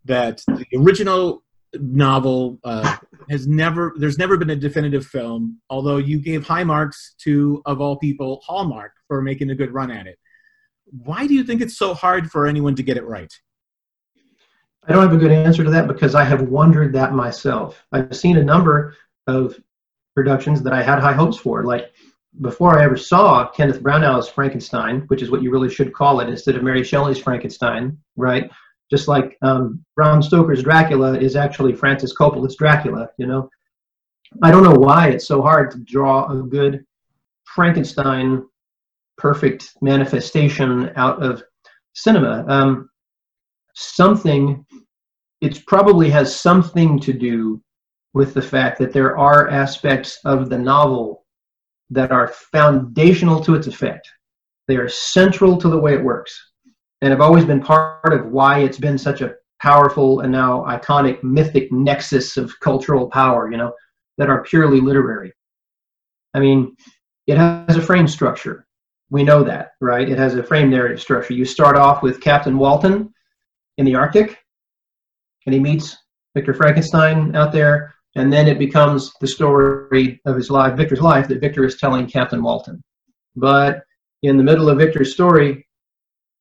that 0.06 0.44
the 0.48 0.66
original 0.78 1.44
novel 1.80 2.60
uh, 2.64 2.98
has 3.30 3.48
never 3.48 3.94
there's 3.98 4.18
never 4.18 4.38
been 4.38 4.52
a 4.52 4.56
definitive 4.56 5.06
film. 5.06 5.60
Although 5.70 5.98
you 5.98 6.20
gave 6.20 6.46
high 6.46 6.64
marks 6.64 7.16
to 7.20 7.62
of 7.66 7.82
all 7.82 7.98
people 7.98 8.42
Hallmark 8.46 8.94
for 9.08 9.22
making 9.22 9.50
a 9.50 9.56
good 9.56 9.74
run 9.74 9.92
at 9.92 10.08
it. 10.08 10.18
Why 11.04 11.28
do 11.28 11.34
you 11.34 11.44
think 11.44 11.62
it's 11.62 11.78
so 11.78 11.94
hard 11.94 12.32
for 12.32 12.46
anyone 12.46 12.76
to 12.76 12.84
get 12.84 12.98
it 12.98 13.06
right? 13.06 13.34
I 14.88 14.94
don't 14.94 15.02
have 15.02 15.14
a 15.14 15.18
good 15.18 15.32
answer 15.32 15.64
to 15.64 15.70
that 15.72 15.88
because 15.88 16.16
I 16.16 16.24
have 16.24 16.44
wondered 16.44 16.94
that 16.94 17.14
myself. 17.14 17.84
I've 17.92 18.16
seen 18.16 18.38
a 18.38 18.44
number 18.44 18.96
of 19.28 19.60
productions 20.16 20.62
that 20.64 20.74
I 20.74 20.84
had 20.84 21.00
high 21.00 21.14
hopes 21.14 21.38
for, 21.38 21.64
like 21.64 21.92
before 22.42 22.78
I 22.78 22.84
ever 22.84 22.98
saw 22.98 23.50
Kenneth 23.50 23.82
Branagh's 23.82 24.30
Frankenstein, 24.30 25.02
which 25.08 25.22
is 25.22 25.32
what 25.32 25.42
you 25.42 25.52
really 25.52 25.70
should 25.70 25.94
call 25.94 26.20
it 26.20 26.30
instead 26.30 26.56
of 26.56 26.64
Mary 26.64 26.84
Shelley's 26.84 27.18
Frankenstein, 27.18 27.98
right? 28.16 28.52
Just 28.92 29.08
like 29.08 29.38
um, 29.42 29.84
Bram 29.96 30.22
Stoker's 30.22 30.62
Dracula 30.62 31.18
is 31.18 31.36
actually 31.36 31.74
Francis 31.74 32.14
Coppola's 32.14 32.56
Dracula, 32.56 33.10
you 33.18 33.26
know. 33.26 33.50
I 34.44 34.52
don't 34.52 34.64
know 34.64 34.78
why 34.78 35.10
it's 35.10 35.28
so 35.28 35.42
hard 35.42 35.72
to 35.72 35.80
draw 35.80 36.30
a 36.32 36.44
good 36.44 36.86
Frankenstein 37.46 38.44
perfect 39.18 39.72
manifestation 39.82 40.92
out 40.96 41.24
of 41.24 41.42
cinema. 41.94 42.46
Um, 42.48 42.90
something, 43.74 44.66
it 45.42 45.66
probably 45.66 46.10
has 46.10 46.36
something 46.36 47.00
to 47.00 47.14
do 47.14 47.62
with 48.14 48.34
the 48.34 48.42
fact 48.42 48.80
that 48.80 48.94
there 48.94 49.18
are 49.18 49.50
aspects 49.50 50.20
of 50.26 50.50
the 50.50 50.58
novel 50.58 51.26
that 51.90 52.12
are 52.12 52.30
foundational 52.30 53.44
to 53.44 53.56
its 53.56 53.68
effect. 53.68 54.10
They 54.68 54.78
are 54.78 54.90
central 54.90 55.58
to 55.58 55.70
the 55.70 55.78
way 55.78 55.94
it 55.94 56.04
works 56.04 56.52
and 57.02 57.12
have 57.12 57.22
always 57.22 57.46
been 57.46 57.62
part 57.62 58.14
of 58.14 58.32
why 58.32 58.60
it's 58.60 58.80
been 58.80 58.98
such 58.98 59.22
a 59.22 59.36
powerful 59.62 60.22
and 60.22 60.32
now 60.32 60.64
iconic 60.64 61.22
mythic 61.24 61.72
nexus 61.72 62.38
of 62.38 62.58
cultural 62.62 63.10
power, 63.10 63.52
you 63.52 63.58
know, 63.58 63.74
that 64.18 64.30
are 64.30 64.44
purely 64.44 64.80
literary. 64.80 65.34
I 66.34 66.40
mean, 66.40 66.76
it 67.28 67.38
has 67.38 67.78
a 67.78 67.82
frame 67.82 68.08
structure. 68.08 68.66
We 69.10 69.24
know 69.24 69.44
that, 69.44 69.72
right? 69.82 70.10
It 70.10 70.18
has 70.18 70.36
a 70.36 70.44
frame 70.44 70.70
narrative 70.70 71.02
structure. 71.02 71.34
You 71.34 71.46
start 71.46 71.76
off 71.76 72.02
with 72.02 72.22
Captain 72.22 72.58
Walton 72.58 73.14
in 73.78 73.86
the 73.86 73.96
Arctic, 73.96 74.38
and 75.46 75.54
he 75.54 75.60
meets 75.60 75.98
Victor 76.34 76.54
Frankenstein 76.54 77.36
out 77.36 77.52
there, 77.52 77.94
and 78.16 78.32
then 78.32 78.48
it 78.48 78.60
becomes 78.60 79.14
the 79.22 79.28
story 79.28 80.22
of 80.26 80.36
his 80.36 80.50
life, 80.50 80.76
Victor's 80.76 81.02
life, 81.02 81.28
that 81.28 81.42
Victor 81.42 81.66
is 81.66 81.78
telling 81.78 82.08
Captain 82.08 82.42
Walton. 82.42 82.82
But 83.36 83.84
in 84.24 84.38
the 84.38 84.44
middle 84.44 84.70
of 84.70 84.78
Victor's 84.78 85.14
story, 85.14 85.68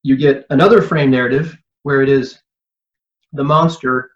you 0.03 0.17
get 0.17 0.47
another 0.51 0.83
frame 0.83 1.11
narrative 1.11 1.57
where 1.83 2.03
it 2.03 2.09
is 2.09 2.39
the 3.33 3.45
monster 3.45 4.11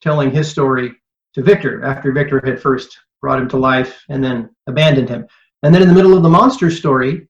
telling 0.00 0.30
his 0.30 0.50
story 0.50 0.94
to 1.34 1.42
Victor 1.42 1.84
after 1.84 2.12
Victor 2.12 2.40
had 2.44 2.60
first 2.60 2.98
brought 3.20 3.40
him 3.40 3.48
to 3.48 3.56
life 3.56 4.02
and 4.08 4.22
then 4.22 4.50
abandoned 4.66 5.08
him. 5.08 5.26
And 5.62 5.74
then 5.74 5.82
in 5.82 5.88
the 5.88 5.94
middle 5.94 6.16
of 6.16 6.22
the 6.22 6.28
monster 6.28 6.70
story, 6.70 7.28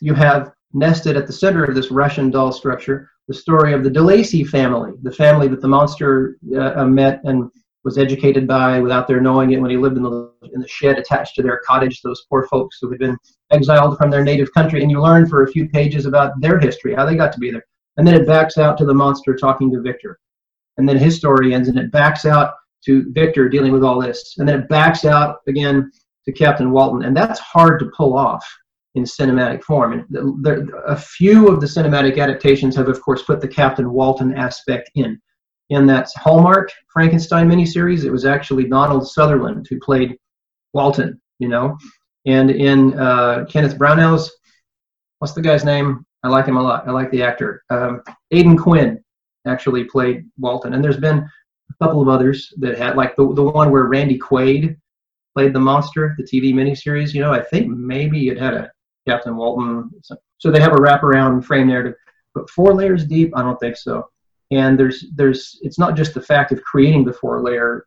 you 0.00 0.14
have 0.14 0.52
nested 0.72 1.16
at 1.16 1.26
the 1.26 1.32
center 1.32 1.64
of 1.64 1.74
this 1.74 1.90
Russian 1.90 2.30
doll 2.30 2.52
structure 2.52 3.10
the 3.28 3.34
story 3.34 3.74
of 3.74 3.84
the 3.84 3.90
De 3.90 4.00
Lacey 4.00 4.42
family, 4.42 4.92
the 5.02 5.12
family 5.12 5.48
that 5.48 5.60
the 5.60 5.68
monster 5.68 6.38
uh, 6.58 6.84
met 6.86 7.20
and 7.24 7.50
was 7.84 7.98
educated 7.98 8.46
by 8.46 8.80
without 8.80 9.06
their 9.06 9.20
knowing 9.20 9.52
it 9.52 9.60
when 9.60 9.70
he 9.70 9.76
lived 9.76 9.96
in 9.96 10.02
the 10.02 10.32
in 10.54 10.60
the 10.60 10.68
shed 10.68 10.98
attached 10.98 11.34
to 11.36 11.42
their 11.42 11.60
cottage. 11.66 12.00
Those 12.02 12.24
poor 12.28 12.46
folks 12.48 12.78
who 12.80 12.90
had 12.90 12.98
been 12.98 13.16
exiled 13.52 13.98
from 13.98 14.10
their 14.10 14.24
native 14.24 14.52
country, 14.52 14.82
and 14.82 14.90
you 14.90 15.00
learn 15.00 15.28
for 15.28 15.42
a 15.42 15.52
few 15.52 15.68
pages 15.68 16.06
about 16.06 16.40
their 16.40 16.58
history, 16.58 16.94
how 16.94 17.04
they 17.04 17.16
got 17.16 17.32
to 17.32 17.38
be 17.38 17.50
there, 17.50 17.64
and 17.98 18.06
then 18.06 18.14
it 18.14 18.26
backs 18.26 18.56
out 18.56 18.78
to 18.78 18.86
the 18.86 18.94
monster 18.94 19.36
talking 19.36 19.70
to 19.72 19.80
Victor, 19.80 20.18
and 20.78 20.88
then 20.88 20.96
his 20.96 21.16
story 21.16 21.54
ends, 21.54 21.68
and 21.68 21.78
it 21.78 21.92
backs 21.92 22.24
out 22.24 22.54
to 22.86 23.12
Victor 23.12 23.48
dealing 23.48 23.72
with 23.72 23.84
all 23.84 24.00
this, 24.00 24.36
and 24.38 24.48
then 24.48 24.60
it 24.60 24.68
backs 24.68 25.04
out 25.04 25.36
again 25.46 25.90
to 26.24 26.32
Captain 26.32 26.70
Walton, 26.70 27.04
and 27.04 27.16
that's 27.16 27.40
hard 27.40 27.78
to 27.80 27.90
pull 27.96 28.16
off 28.16 28.46
in 28.98 29.04
cinematic 29.04 29.62
form. 29.62 29.92
And 29.92 30.46
a 30.86 30.96
few 30.96 31.48
of 31.48 31.60
the 31.60 31.66
cinematic 31.66 32.18
adaptations 32.18 32.76
have, 32.76 32.88
of 32.88 33.00
course, 33.00 33.22
put 33.22 33.40
the 33.40 33.48
Captain 33.48 33.90
Walton 33.90 34.34
aspect 34.34 34.90
in 34.94 35.18
in 35.70 35.86
that 35.86 36.08
Hallmark 36.16 36.70
Frankenstein 36.92 37.48
miniseries, 37.48 38.04
it 38.04 38.10
was 38.10 38.24
actually 38.24 38.64
Donald 38.64 39.08
Sutherland 39.08 39.66
who 39.68 39.78
played 39.80 40.16
Walton, 40.72 41.20
you 41.38 41.48
know. 41.48 41.76
And 42.26 42.50
in 42.50 42.98
uh, 42.98 43.44
Kenneth 43.48 43.78
Branagh's, 43.78 44.30
what's 45.18 45.34
the 45.34 45.42
guy's 45.42 45.64
name? 45.64 46.04
I 46.22 46.28
like 46.28 46.46
him 46.46 46.56
a 46.56 46.62
lot. 46.62 46.88
I 46.88 46.90
like 46.90 47.10
the 47.10 47.22
actor. 47.22 47.62
Um, 47.70 48.02
Aidan 48.30 48.56
Quinn 48.56 49.02
actually 49.46 49.84
played 49.84 50.24
Walton. 50.38 50.74
And 50.74 50.82
there's 50.82 50.98
been 50.98 51.18
a 51.18 51.84
couple 51.84 52.02
of 52.02 52.08
others 52.08 52.52
that 52.58 52.78
had, 52.78 52.96
like 52.96 53.14
the, 53.16 53.32
the 53.34 53.42
one 53.42 53.70
where 53.70 53.84
Randy 53.84 54.18
Quaid 54.18 54.76
played 55.34 55.52
the 55.52 55.60
monster, 55.60 56.16
the 56.18 56.24
TV 56.24 56.52
miniseries. 56.52 57.14
You 57.14 57.20
know, 57.20 57.32
I 57.32 57.42
think 57.42 57.68
maybe 57.68 58.28
it 58.28 58.38
had 58.38 58.54
a 58.54 58.70
Captain 59.08 59.36
Walton. 59.36 59.90
So 60.38 60.50
they 60.50 60.60
have 60.60 60.72
a 60.72 60.76
wraparound 60.76 61.44
frame 61.44 61.68
narrative. 61.68 61.94
But 62.34 62.50
four 62.50 62.74
layers 62.74 63.04
deep, 63.04 63.36
I 63.36 63.42
don't 63.42 63.58
think 63.58 63.76
so 63.76 64.08
and 64.50 64.78
there's 64.78 65.06
there's 65.14 65.58
it's 65.62 65.78
not 65.78 65.96
just 65.96 66.14
the 66.14 66.22
fact 66.22 66.52
of 66.52 66.62
creating 66.62 67.04
the 67.04 67.12
four 67.12 67.42
layer 67.42 67.86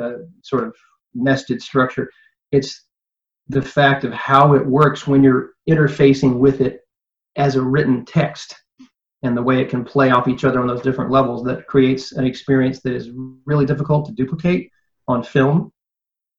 uh, 0.00 0.18
sort 0.42 0.64
of 0.64 0.74
nested 1.14 1.62
structure 1.62 2.10
it's 2.52 2.84
the 3.48 3.62
fact 3.62 4.04
of 4.04 4.12
how 4.12 4.54
it 4.54 4.64
works 4.64 5.06
when 5.06 5.22
you're 5.22 5.52
interfacing 5.68 6.38
with 6.38 6.60
it 6.60 6.80
as 7.36 7.56
a 7.56 7.62
written 7.62 8.04
text 8.04 8.54
and 9.22 9.36
the 9.36 9.42
way 9.42 9.60
it 9.60 9.68
can 9.68 9.84
play 9.84 10.10
off 10.10 10.28
each 10.28 10.44
other 10.44 10.60
on 10.60 10.66
those 10.66 10.82
different 10.82 11.10
levels 11.10 11.42
that 11.44 11.66
creates 11.66 12.12
an 12.12 12.24
experience 12.24 12.80
that 12.80 12.92
is 12.92 13.10
really 13.46 13.66
difficult 13.66 14.06
to 14.06 14.12
duplicate 14.12 14.70
on 15.08 15.22
film 15.22 15.72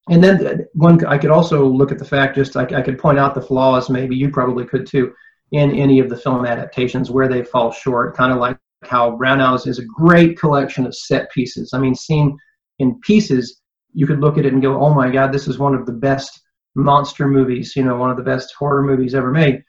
and 0.09 0.23
then 0.23 0.65
one 0.73 1.03
i 1.05 1.17
could 1.17 1.31
also 1.31 1.65
look 1.65 1.91
at 1.91 1.99
the 1.99 2.05
fact 2.05 2.35
just 2.35 2.57
I, 2.57 2.63
I 2.63 2.81
could 2.81 2.99
point 2.99 3.19
out 3.19 3.35
the 3.35 3.41
flaws 3.41 3.89
maybe 3.89 4.15
you 4.15 4.29
probably 4.29 4.65
could 4.65 4.85
too 4.85 5.13
in 5.51 5.71
any 5.71 5.99
of 5.99 6.09
the 6.09 6.17
film 6.17 6.45
adaptations 6.45 7.09
where 7.09 7.27
they 7.27 7.43
fall 7.43 7.71
short 7.71 8.15
kind 8.15 8.31
of 8.31 8.39
like 8.39 8.57
how 8.83 9.11
Branagh's 9.17 9.67
is 9.67 9.79
a 9.79 9.85
great 9.85 10.39
collection 10.39 10.85
of 10.85 10.95
set 10.95 11.31
pieces. 11.31 11.71
I 11.73 11.79
mean, 11.79 11.95
seen 11.95 12.37
in 12.79 12.99
pieces, 13.01 13.61
you 13.93 14.07
could 14.07 14.21
look 14.21 14.37
at 14.37 14.45
it 14.45 14.53
and 14.53 14.61
go, 14.61 14.81
"Oh 14.81 14.93
my 14.93 15.09
God, 15.09 15.31
this 15.31 15.47
is 15.47 15.57
one 15.57 15.75
of 15.75 15.85
the 15.85 15.93
best 15.93 16.41
monster 16.75 17.27
movies. 17.27 17.75
You 17.75 17.83
know, 17.83 17.97
one 17.97 18.11
of 18.11 18.17
the 18.17 18.23
best 18.23 18.53
horror 18.57 18.83
movies 18.83 19.15
ever 19.15 19.31
made." 19.31 19.63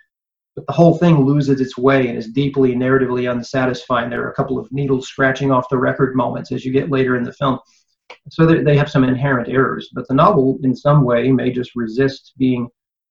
But 0.57 0.67
the 0.67 0.73
whole 0.73 0.99
thing 0.99 1.25
loses 1.25 1.61
its 1.61 1.79
way 1.79 2.09
and 2.09 2.19
is 2.19 2.29
deeply 2.29 2.75
narratively 2.75 3.31
unsatisfying. 3.31 4.11
There 4.11 4.25
are 4.25 4.31
a 4.31 4.35
couple 4.35 4.59
of 4.59 4.71
needles 4.73 5.09
scratching 5.09 5.51
off 5.51 5.69
the 5.71 5.79
record 5.79 6.15
moments 6.17 6.53
as 6.53 6.65
you 6.65 6.73
get 6.73 6.91
later 6.91 7.17
in 7.17 7.25
the 7.25 7.33
film. 7.33 7.59
So 8.29 8.47
they 8.47 8.77
have 8.77 8.91
some 8.91 9.05
inherent 9.05 9.49
errors, 9.49 9.91
but 9.93 10.07
the 10.07 10.15
novel, 10.15 10.59
in 10.63 10.77
some 10.77 11.03
way, 11.03 11.33
may 11.33 11.51
just 11.51 11.75
resist 11.75 12.33
being 12.37 12.69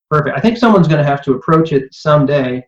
perfect. 0.10 0.38
I 0.38 0.42
think 0.42 0.58
someone's 0.58 0.88
going 0.88 1.04
to 1.04 1.10
have 1.10 1.24
to 1.24 1.34
approach 1.34 1.74
it 1.74 1.94
someday 1.94 2.64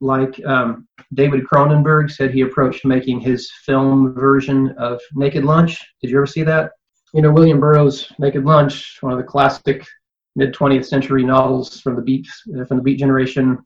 like 0.00 0.44
um, 0.44 0.86
David 1.14 1.44
Cronenberg 1.44 2.10
said 2.10 2.32
he 2.32 2.40
approached 2.42 2.84
making 2.84 3.20
his 3.20 3.50
film 3.64 4.14
version 4.14 4.74
of 4.78 5.00
Naked 5.14 5.44
Lunch. 5.44 5.80
Did 6.00 6.10
you 6.10 6.16
ever 6.16 6.26
see 6.26 6.42
that? 6.42 6.72
You 7.14 7.22
know, 7.22 7.30
William 7.30 7.60
Burroughs' 7.60 8.10
Naked 8.18 8.44
Lunch, 8.44 8.98
one 9.00 9.12
of 9.12 9.18
the 9.18 9.24
classic 9.24 9.86
mid 10.34 10.52
20th 10.54 10.86
century 10.86 11.24
novels 11.24 11.80
from 11.80 11.94
the 11.94 12.02
Beat 12.02 12.26
from 12.66 12.78
the 12.78 12.82
Beat 12.82 12.98
generation. 12.98 13.58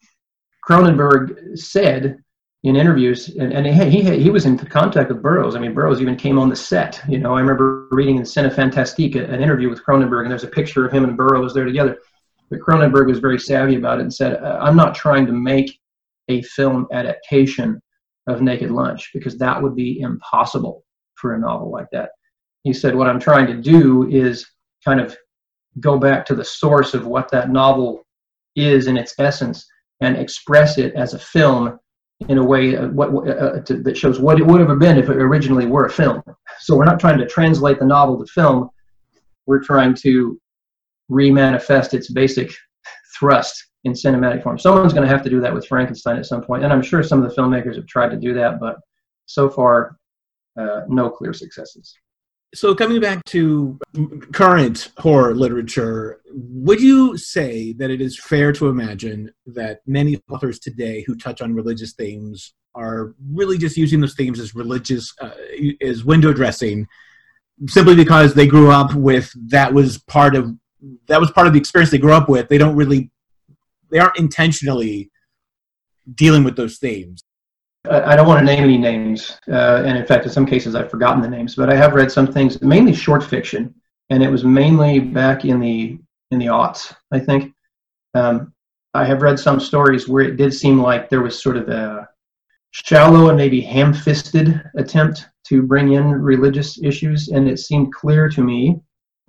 Cronenberg 0.69 1.59
said 1.59 2.19
in 2.67 2.75
interviews, 2.75 3.29
and, 3.29 3.53
and 3.53 3.65
he, 3.65 4.03
he, 4.03 4.19
he 4.19 4.29
was 4.29 4.45
in 4.45 4.59
contact 4.59 5.09
with 5.09 5.23
Burroughs. 5.23 5.55
I 5.55 5.61
mean, 5.61 5.73
Burroughs 5.73 6.03
even 6.03 6.17
came 6.17 6.37
on 6.37 6.49
the 6.49 6.57
set. 6.57 7.01
You 7.09 7.19
know, 7.19 7.37
I 7.37 7.41
remember 7.41 7.87
reading 7.93 8.17
in 8.17 8.25
Cinefantastique 8.25 9.15
an 9.15 9.41
interview 9.41 9.71
with 9.71 9.85
Cronenberg, 9.85 10.23
and 10.23 10.33
there's 10.33 10.43
a 10.43 10.49
picture 10.49 10.85
of 10.85 10.93
him 10.93 11.05
and 11.05 11.17
Burroughs 11.17 11.55
there 11.55 11.65
together. 11.65 11.99
But 12.51 12.59
Cronenberg 12.59 13.07
was 13.07 13.21
very 13.21 13.39
savvy 13.39 13.77
about 13.77 14.01
it 14.01 14.03
and 14.03 14.13
said, 14.13 14.43
uh, 14.43 14.59
I'm 14.61 14.75
not 14.75 14.97
trying 14.97 15.27
to 15.27 15.33
make 15.33 15.79
a 16.29 16.43
film 16.43 16.89
adaptation 16.91 17.81
of 18.27 18.43
Naked 18.43 18.73
Lunch 18.73 19.11
because 19.15 19.39
that 19.39 19.63
would 19.63 19.77
be 19.77 20.01
impossible 20.01 20.85
for 21.15 21.35
a 21.35 21.39
novel 21.39 21.71
like 21.71 21.87
that. 21.93 22.11
He 22.65 22.73
said, 22.73 22.97
What 22.97 23.07
I'm 23.07 23.21
trying 23.21 23.47
to 23.47 23.55
do 23.55 24.09
is 24.11 24.45
kind 24.85 25.01
of 25.01 25.17
go 25.79 25.99
back 25.99 26.27
to 26.27 26.35
the 26.35 26.45
source 26.45 26.95
of 26.95 27.07
what 27.07 27.31
that 27.31 27.49
novel 27.49 28.05
is 28.57 28.89
in 28.89 28.97
its 28.97 29.15
essence 29.21 29.65
and 30.01 30.17
express 30.17 30.79
it 30.79 30.95
as 30.95 31.15
a 31.15 31.19
film 31.21 31.79
in 32.29 32.39
a 32.39 32.45
way 32.45 32.77
uh, 32.77 32.89
what, 32.89 33.09
uh, 33.29 33.61
to, 33.61 33.83
that 33.83 33.97
shows 33.97 34.19
what 34.19 34.41
it 34.41 34.47
would 34.47 34.61
have 34.61 34.79
been 34.79 34.99
if 34.99 35.09
it 35.09 35.17
originally 35.17 35.67
were 35.67 35.87
a 35.87 35.91
film. 35.91 36.23
So 36.59 36.77
we're 36.77 36.85
not 36.85 36.99
trying 36.99 37.19
to 37.19 37.27
translate 37.27 37.79
the 37.79 37.85
novel 37.85 38.19
to 38.19 38.27
film. 38.33 38.71
We're 39.47 39.63
trying 39.63 39.95
to 39.97 40.41
remanifest 41.11 41.95
its 41.95 42.11
basic 42.11 42.51
thrust 43.19 43.67
in 43.85 43.93
cinematic 43.93 44.43
form. 44.43 44.59
Someone's 44.59 44.93
going 44.93 45.07
to 45.07 45.13
have 45.13 45.23
to 45.23 45.31
do 45.31 45.41
that 45.41 45.55
with 45.55 45.67
Frankenstein 45.67 46.17
at 46.17 46.27
some 46.27 46.43
point, 46.43 46.65
and 46.65 46.73
I'm 46.73 46.83
sure 46.83 47.03
some 47.03 47.23
of 47.23 47.29
the 47.29 47.41
filmmakers 47.41 47.77
have 47.77 47.87
tried 47.87 48.11
to 48.11 48.17
do 48.17 48.35
that, 48.35 48.59
but 48.59 48.77
so 49.27 49.49
far, 49.49 49.97
uh, 50.59 50.81
no 50.89 51.11
clear 51.11 51.33
successes. 51.33 51.95
So, 52.55 52.75
coming 52.75 53.01
back 53.01 53.25
to 53.27 53.79
current 54.33 54.91
horror 54.99 55.35
literature, 55.35 56.21
would 56.31 56.81
you 56.81 57.19
say 57.19 57.73
that 57.75 57.91
it 57.91 58.01
is 58.01 58.19
fair 58.19 58.53
to 58.53 58.69
imagine 58.69 59.33
that 59.47 59.81
many 59.87 60.21
authors 60.31 60.59
today 60.59 61.03
who 61.07 61.17
touch 61.17 61.43
on 61.43 61.55
religious 61.55 61.93
themes 61.93 62.55
are 62.75 63.15
really 63.33 63.59
just 63.59 63.77
using 63.77 64.01
those 64.01 64.15
themes 64.15 64.39
as 64.39 64.55
religious, 64.55 65.13
uh, 65.21 65.31
as 65.83 66.05
window 66.05 66.33
dressing, 66.33 66.87
simply 67.67 67.97
because 67.97 68.35
they 68.35 68.47
grew 68.47 68.71
up 68.71 68.95
with 68.95 69.31
that 69.51 69.73
was 69.73 69.99
part 69.99 70.37
of 70.37 70.55
that 71.09 71.21
was 71.21 71.31
part 71.33 71.47
of 71.47 71.53
the 71.53 71.59
experience 71.59 71.91
they 71.91 71.99
grew 71.99 72.13
up 72.13 72.29
with. 72.29 72.49
They 72.49 72.59
don't 72.59 72.77
really, 72.77 73.11
they 73.91 73.99
aren't 73.99 74.19
intentionally 74.19 75.11
dealing 76.15 76.45
with 76.45 76.57
those 76.57 76.79
themes. 76.79 77.23
I 77.91 78.17
don't 78.17 78.27
want 78.27 78.41
to 78.41 78.45
name 78.45 78.63
any 78.63 78.79
names, 78.79 79.39
uh, 79.49 79.83
and 79.85 79.97
in 79.97 80.07
fact, 80.07 80.25
in 80.25 80.33
some 80.33 80.47
cases, 80.47 80.75
I've 80.75 80.91
forgotten 80.91 81.23
the 81.23 81.29
names. 81.29 81.55
But 81.55 81.71
I 81.71 81.77
have 81.77 81.95
read 81.95 82.11
some 82.11 82.27
things, 82.27 82.61
mainly 82.63 82.93
short 82.95 83.23
fiction, 83.23 83.75
and 84.11 84.23
it 84.23 84.31
was 84.31 84.45
mainly 84.45 84.99
back 84.99 85.45
in 85.45 85.61
the 85.61 85.99
in 86.31 86.39
the 86.39 86.47
aughts, 86.47 86.95
I 87.13 87.19
think. 87.19 87.55
Um, 88.15 88.53
I 88.95 89.05
have 89.05 89.23
read 89.23 89.39
some 89.39 89.61
stories 89.61 90.09
where 90.09 90.25
it 90.25 90.37
did 90.37 90.55
seem 90.55 90.81
like 90.81 91.09
there 91.09 91.23
was 91.23 91.43
sort 91.43 91.57
of 91.57 91.69
a 91.69 92.09
shallow 92.71 93.29
and 93.29 93.37
maybe 93.37 93.61
ham-fisted 93.61 94.63
attempt 94.77 95.27
to 95.49 95.63
bring 95.63 95.93
in 95.93 96.11
religious 96.11 96.83
issues, 96.83 97.29
and 97.29 97.49
it 97.49 97.59
seemed 97.59 97.93
clear 97.93 98.29
to 98.29 98.43
me. 98.43 98.81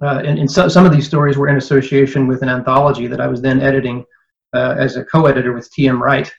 Uh, 0.01 0.21
and, 0.25 0.39
and 0.39 0.49
so, 0.49 0.67
some 0.67 0.85
of 0.85 0.91
these 0.91 1.07
stories 1.07 1.37
were 1.37 1.47
in 1.47 1.57
association 1.57 2.27
with 2.27 2.41
an 2.43 2.49
anthology 2.49 3.07
that 3.07 3.21
I 3.21 3.27
was 3.27 3.41
then 3.41 3.61
editing 3.61 4.05
uh, 4.53 4.75
as 4.77 4.95
a 4.95 5.05
co-editor 5.05 5.53
with 5.53 5.71
T.M. 5.71 6.01
Wright, 6.01 6.31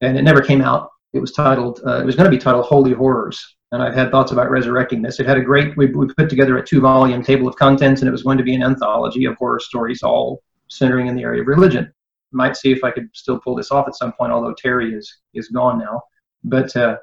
and 0.00 0.18
it 0.18 0.22
never 0.22 0.40
came 0.40 0.60
out 0.60 0.90
it 1.14 1.20
was 1.20 1.32
titled, 1.32 1.80
uh, 1.86 2.00
it 2.00 2.04
was 2.04 2.16
going 2.16 2.30
to 2.30 2.36
be 2.36 2.42
titled 2.42 2.66
Holy 2.66 2.92
Horrors. 2.92 3.56
And 3.72 3.82
I've 3.82 3.94
had 3.94 4.10
thoughts 4.10 4.32
about 4.32 4.50
resurrecting 4.50 5.00
this. 5.00 5.18
It 5.18 5.26
had 5.26 5.38
a 5.38 5.42
great, 5.42 5.76
we, 5.76 5.86
we 5.86 6.06
put 6.14 6.28
together 6.28 6.58
a 6.58 6.66
two 6.66 6.80
volume 6.80 7.22
table 7.22 7.48
of 7.48 7.56
contents, 7.56 8.02
and 8.02 8.08
it 8.08 8.12
was 8.12 8.22
going 8.22 8.38
to 8.38 8.44
be 8.44 8.54
an 8.54 8.62
anthology 8.62 9.24
of 9.24 9.36
horror 9.36 9.60
stories, 9.60 10.02
all 10.02 10.42
centering 10.68 11.06
in 11.06 11.16
the 11.16 11.22
area 11.22 11.40
of 11.40 11.48
religion. 11.48 11.92
Might 12.32 12.56
see 12.56 12.72
if 12.72 12.84
I 12.84 12.90
could 12.90 13.08
still 13.14 13.38
pull 13.38 13.54
this 13.54 13.70
off 13.70 13.88
at 13.88 13.96
some 13.96 14.12
point, 14.12 14.32
although 14.32 14.54
Terry 14.54 14.92
is, 14.92 15.12
is 15.34 15.48
gone 15.48 15.78
now. 15.78 16.02
But 16.44 16.76
uh, 16.76 16.96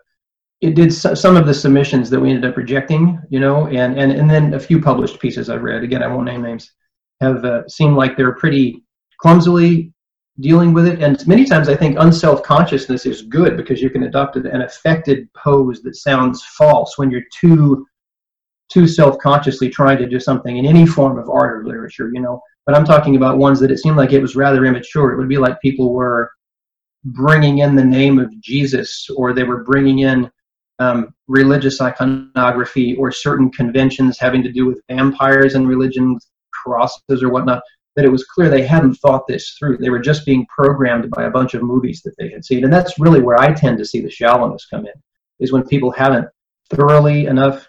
it 0.62 0.76
did 0.76 0.93
some 0.93 1.36
of 1.36 1.47
the 1.47 1.54
submissions 1.54 2.10
that 2.10 2.19
we 2.19 2.30
ended 2.30 2.50
up 2.50 2.58
rejecting, 2.58 3.19
you 3.30 3.39
know, 3.39 3.67
and, 3.67 3.97
and, 3.97 4.12
and 4.12 4.30
then 4.30 4.54
a 4.54 4.60
few 4.60 4.80
published 4.82 5.19
pieces 5.19 5.50
I've 5.50 5.63
read, 5.63 5.84
again, 5.84 6.04
I 6.04 6.08
won't 6.08 6.26
name 6.26 6.43
names, 6.43 6.71
have 7.19 7.43
uh, 7.43 7.67
seemed 7.67 7.95
like 7.95 8.15
they're 8.15 8.36
pretty 8.36 8.84
clumsily 9.19 9.93
dealing 10.39 10.74
with 10.74 10.88
it. 10.88 11.02
And 11.04 11.26
many 11.28 11.46
times 11.46 11.67
I 11.70 11.76
think 11.76 11.98
unself 12.00 12.41
consciousness 12.44 13.06
is 13.06 13.24
good 13.24 13.58
because 13.58 13.82
you 13.82 13.89
can 13.89 14.04
adopt 14.04 14.38
an 14.38 14.62
affected 14.62 15.32
pose 15.34 15.82
that 15.84 15.96
sounds 15.96 16.44
false 16.58 16.98
when 16.98 17.12
you're 17.12 17.24
too 17.39 17.86
too 18.72 18.88
self-consciously 18.88 19.70
trying 19.70 19.98
to 19.98 20.08
do 20.08 20.17
something 20.17 20.56
in 20.56 20.65
any 20.65 20.86
form 20.86 21.20
of 21.20 21.30
art 21.30 21.60
or 21.60 21.65
literature, 21.65 22.10
you 22.13 22.22
know. 22.22 22.41
But 22.65 22.74
I'm 22.74 22.86
talking 22.86 23.17
about 23.17 23.38
ones 23.38 23.60
that 23.60 23.70
it 23.70 23.80
seemed 23.80 23.98
like 23.98 24.13
it 24.13 24.22
was 24.22 24.38
rather 24.38 24.65
immature. 24.65 25.12
It 25.12 25.17
would 25.17 25.28
be 25.28 25.38
like 25.38 25.60
people 25.60 25.91
were 25.91 26.32
bringing 27.04 27.58
in 27.58 27.76
the 27.76 27.84
name 27.84 28.17
of 28.17 28.32
Jesus, 28.39 29.10
or 29.17 29.34
they 29.34 29.44
were 29.44 29.65
bringing 29.65 30.00
in 30.00 30.32
um, 30.80 31.13
religious 31.28 31.82
iconography, 31.82 32.96
or 32.96 33.12
certain 33.12 33.52
conventions 33.52 34.17
having 34.17 34.41
to 34.41 34.52
do 34.52 34.65
with 34.65 34.82
vampires 34.89 35.56
and 35.56 35.67
religion, 35.67 36.17
crosses 36.54 37.22
or 37.22 37.30
whatnot 37.30 37.62
that 37.95 38.06
it 38.06 38.12
was 38.12 38.23
clear 38.25 38.49
they 38.49 38.65
hadn't 38.65 38.95
thought 38.95 39.27
this 39.27 39.56
through. 39.58 39.77
They 39.77 39.89
were 39.89 39.99
just 39.99 40.25
being 40.25 40.45
programmed 40.47 41.10
by 41.12 41.23
a 41.23 41.32
bunch 41.32 41.54
of 41.54 41.63
movies 41.63 42.01
that 42.04 42.15
they 42.17 42.30
had 42.30 42.45
seen. 42.45 42.63
And 42.63 42.71
that's 42.71 42.99
really 42.99 43.21
where 43.21 43.39
I 43.39 43.54
tend 43.54 43.77
to 43.80 43.86
see 43.86 44.01
the 44.01 44.10
shallowness 44.10 44.65
come 44.65 44.86
in, 44.86 44.93
is 45.39 45.51
when 45.51 45.67
people 45.67 45.91
haven't 45.91 46.27
thoroughly 46.69 47.25
enough 47.25 47.67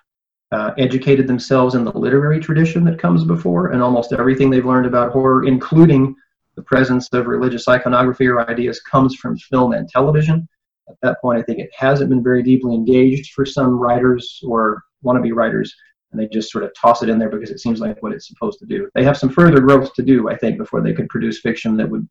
uh, 0.52 0.72
educated 0.78 1.26
themselves 1.26 1.74
in 1.74 1.84
the 1.84 1.98
literary 1.98 2.38
tradition 2.38 2.84
that 2.84 2.98
comes 2.98 3.24
before, 3.24 3.72
and 3.72 3.82
almost 3.82 4.12
everything 4.12 4.50
they've 4.50 4.66
learned 4.66 4.86
about 4.86 5.12
horror, 5.12 5.46
including 5.46 6.14
the 6.56 6.62
presence 6.62 7.08
of 7.12 7.26
religious 7.26 7.66
iconography 7.68 8.26
or 8.26 8.48
ideas, 8.48 8.80
comes 8.80 9.16
from 9.16 9.36
film 9.38 9.72
and 9.72 9.88
television. 9.88 10.46
At 10.88 10.96
that 11.02 11.20
point, 11.22 11.38
I 11.38 11.42
think 11.42 11.58
it 11.58 11.70
hasn't 11.74 12.10
been 12.10 12.22
very 12.22 12.42
deeply 12.42 12.74
engaged 12.74 13.32
for 13.32 13.46
some 13.46 13.78
writers 13.78 14.40
or 14.46 14.82
wannabe 15.04 15.32
writers 15.32 15.74
and 16.12 16.20
they 16.20 16.28
just 16.28 16.50
sort 16.50 16.64
of 16.64 16.72
toss 16.74 17.02
it 17.02 17.08
in 17.08 17.18
there 17.18 17.30
because 17.30 17.50
it 17.50 17.60
seems 17.60 17.80
like 17.80 18.02
what 18.02 18.12
it's 18.12 18.28
supposed 18.28 18.58
to 18.60 18.66
do. 18.66 18.88
They 18.94 19.04
have 19.04 19.16
some 19.16 19.30
further 19.30 19.60
growth 19.60 19.94
to 19.94 20.02
do, 20.02 20.28
I 20.28 20.36
think, 20.36 20.58
before 20.58 20.82
they 20.82 20.92
could 20.92 21.08
produce 21.08 21.40
fiction 21.40 21.76
that 21.78 21.88
would 21.88 22.06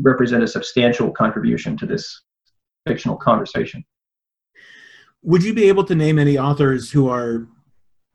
represent 0.00 0.42
a 0.42 0.48
substantial 0.48 1.10
contribution 1.10 1.76
to 1.78 1.86
this 1.86 2.22
fictional 2.86 3.16
conversation. 3.16 3.84
Would 5.22 5.42
you 5.42 5.54
be 5.54 5.68
able 5.68 5.84
to 5.84 5.94
name 5.94 6.18
any 6.18 6.38
authors 6.38 6.90
who 6.90 7.08
are 7.08 7.46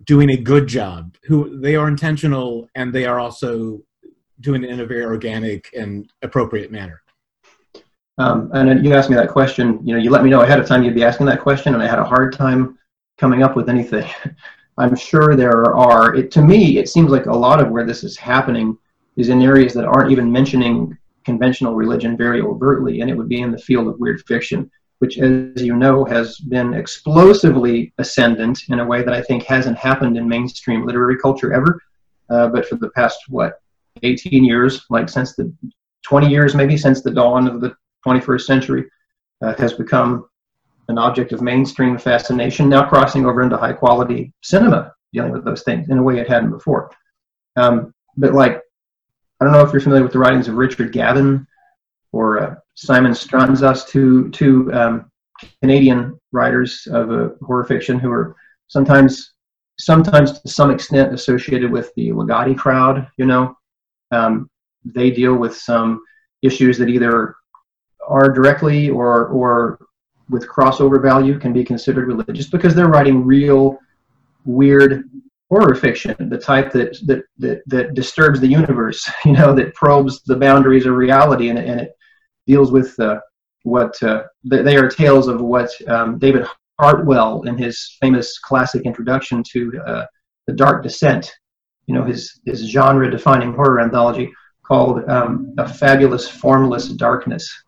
doing 0.06 0.32
a 0.32 0.38
good 0.38 0.68
job, 0.68 1.16
who 1.24 1.60
they 1.60 1.76
are 1.76 1.88
intentional 1.88 2.68
and 2.76 2.94
they 2.94 3.06
are 3.06 3.20
also 3.20 3.82
doing 4.42 4.64
it 4.64 4.70
in 4.70 4.80
a 4.80 4.86
very 4.86 5.06
organic 5.06 5.70
and 5.78 6.12
appropriate 6.22 6.72
manner? 6.72 7.02
Um, 8.18 8.52
and 8.54 8.86
you 8.86 8.94
asked 8.94 9.10
me 9.10 9.16
that 9.16 9.30
question, 9.30 9.80
you 9.84 9.96
know, 9.96 10.02
you 10.02 10.12
let 10.12 10.24
me 10.24 10.30
know 10.30 10.42
ahead 10.42 10.60
of 10.60 10.68
time 10.68 10.84
you'd 10.84 10.94
be 10.94 11.04
asking 11.04 11.26
that 11.28 11.42
question, 11.42 11.74
and 11.74 11.82
I 11.82 11.88
had 11.88 12.00
a 12.00 12.04
hard 12.04 12.34
time 12.34 12.78
coming 13.18 13.42
up 13.42 13.56
with 13.56 13.70
anything. 13.70 14.08
I'm 14.78 14.96
sure 14.96 15.36
there 15.36 15.76
are. 15.76 16.16
It, 16.16 16.32
to 16.32 16.42
me, 16.42 16.78
it 16.78 16.90
seems 16.90 17.12
like 17.12 17.28
a 17.28 17.36
lot 17.36 17.62
of 17.62 17.70
where 17.70 17.86
this 17.86 18.04
is 18.04 18.18
happening 18.18 18.78
is 19.18 19.30
in 19.30 19.42
areas 19.42 19.74
that 19.74 19.86
aren't 19.86 20.12
even 20.12 20.32
mentioning 20.32 20.98
conventional 21.24 21.76
religion 21.76 22.18
very 22.18 22.42
overtly, 22.42 23.02
and 23.02 23.10
it 23.10 23.16
would 23.16 23.30
be 23.30 23.42
in 23.42 23.52
the 23.52 23.58
field 23.58 23.88
of 23.88 24.00
weird 24.00 24.22
fiction, 24.28 24.70
which, 25.00 25.20
as 25.20 25.62
you 25.62 25.76
know, 25.76 26.04
has 26.06 26.38
been 26.40 26.74
explosively 26.74 27.94
ascendant 28.00 28.60
in 28.70 28.80
a 28.80 28.86
way 28.86 29.04
that 29.04 29.14
I 29.14 29.22
think 29.22 29.44
hasn't 29.44 29.78
happened 29.78 30.18
in 30.18 30.28
mainstream 30.28 30.86
literary 30.86 31.18
culture 31.18 31.54
ever. 31.54 31.80
Uh, 32.30 32.48
but 32.48 32.68
for 32.68 32.76
the 32.76 32.90
past, 32.92 33.20
what, 33.30 33.62
18 34.02 34.44
years, 34.44 34.86
like 34.90 35.08
since 35.08 35.36
the 35.36 35.54
20 36.04 36.28
years 36.28 36.56
maybe 36.56 36.76
since 36.76 37.02
the 37.02 37.12
dawn 37.12 37.48
of 37.48 37.62
the 37.62 37.76
21st 38.06 38.42
century, 38.42 38.86
uh, 39.42 39.54
has 39.58 39.74
become 39.74 40.26
an 40.90 40.98
object 40.98 41.32
of 41.32 41.42
mainstream 41.42 41.98
fascination, 41.98 42.70
now 42.70 42.88
crossing 42.88 43.26
over 43.26 43.42
into 43.42 43.58
high 43.58 43.74
quality 43.74 44.34
cinema, 44.44 44.94
dealing 45.14 45.32
with 45.32 45.46
those 45.46 45.64
things 45.64 45.90
in 45.90 45.98
a 45.98 46.04
way 46.04 46.20
it 46.20 46.30
hadn't 46.30 46.52
before. 46.52 46.92
Um, 47.56 47.94
but 48.18 48.34
like, 48.34 48.62
I 49.40 49.46
don't 49.46 49.54
know 49.54 49.62
if 49.62 49.72
you're 49.72 49.82
familiar 49.82 50.04
with 50.04 50.14
the 50.14 50.20
writings 50.20 50.48
of 50.48 50.56
Richard 50.56 50.92
Gavin 50.92 51.48
or 52.12 52.40
uh, 52.40 52.56
Simon 52.76 53.12
Strantzas, 53.12 53.88
two 53.88 54.30
two 54.30 54.72
um, 54.74 55.12
Canadian 55.62 56.20
writers 56.32 56.88
of 56.92 57.12
uh, 57.12 57.30
horror 57.46 57.66
fiction 57.66 58.00
who 58.00 58.12
are 58.12 58.36
sometimes 58.68 59.34
sometimes 59.80 60.40
to 60.40 60.48
some 60.48 60.72
extent 60.72 61.14
associated 61.14 61.72
with 61.72 61.94
the 61.96 62.10
Ligotti 62.10 62.58
crowd. 62.58 63.08
You 63.18 63.26
know, 63.26 63.58
um, 64.12 64.50
they 64.86 65.12
deal 65.12 65.36
with 65.36 65.56
some 65.56 66.04
issues 66.42 66.78
that 66.78 66.90
either 66.90 67.36
are 68.08 68.30
directly 68.30 68.90
or 68.90 69.28
or 69.28 69.80
with 70.30 70.48
crossover 70.48 71.02
value 71.02 71.40
can 71.40 71.54
be 71.54 71.64
considered 71.64 72.08
religious 72.08 72.50
because 72.50 72.74
they're 72.74 72.88
writing 72.88 73.26
real 73.26 73.78
weird 74.46 75.10
horror 75.50 75.76
fiction 75.76 76.16
the 76.30 76.38
type 76.38 76.72
that 76.72 76.98
that 77.06 77.24
that, 77.38 77.62
that 77.68 77.94
disturbs 77.94 78.40
the 78.40 78.48
universe 78.48 79.10
you 79.26 79.34
know 79.34 79.54
that 79.54 79.74
probes 79.76 80.22
the 80.24 80.36
boundaries 80.36 80.86
of 80.86 80.96
reality 80.96 81.50
and, 81.50 81.60
and 81.60 81.82
it 81.82 81.92
deals 82.48 82.72
with 82.72 82.98
uh, 83.00 83.20
what 83.64 84.02
uh, 84.04 84.24
they 84.44 84.76
are 84.76 84.90
tales 84.90 85.28
of 85.28 85.42
what 85.42 85.70
um, 85.88 86.18
david 86.18 86.46
hartwell 86.80 87.44
in 87.44 87.58
his 87.58 87.98
famous 88.02 88.40
classic 88.40 88.82
introduction 88.84 89.44
to 89.44 89.80
uh, 89.86 90.06
the 90.48 90.54
dark 90.54 90.84
descent 90.84 91.32
you 91.88 91.94
know 91.94 92.04
his 92.04 92.40
his 92.46 92.62
genre 92.62 93.10
defining 93.10 93.54
horror 93.54 93.80
anthology 93.80 94.32
called 94.66 95.08
um, 95.10 95.54
a 95.58 95.68
fabulous 95.68 96.28
formless 96.28 96.88
darkness 96.88 97.64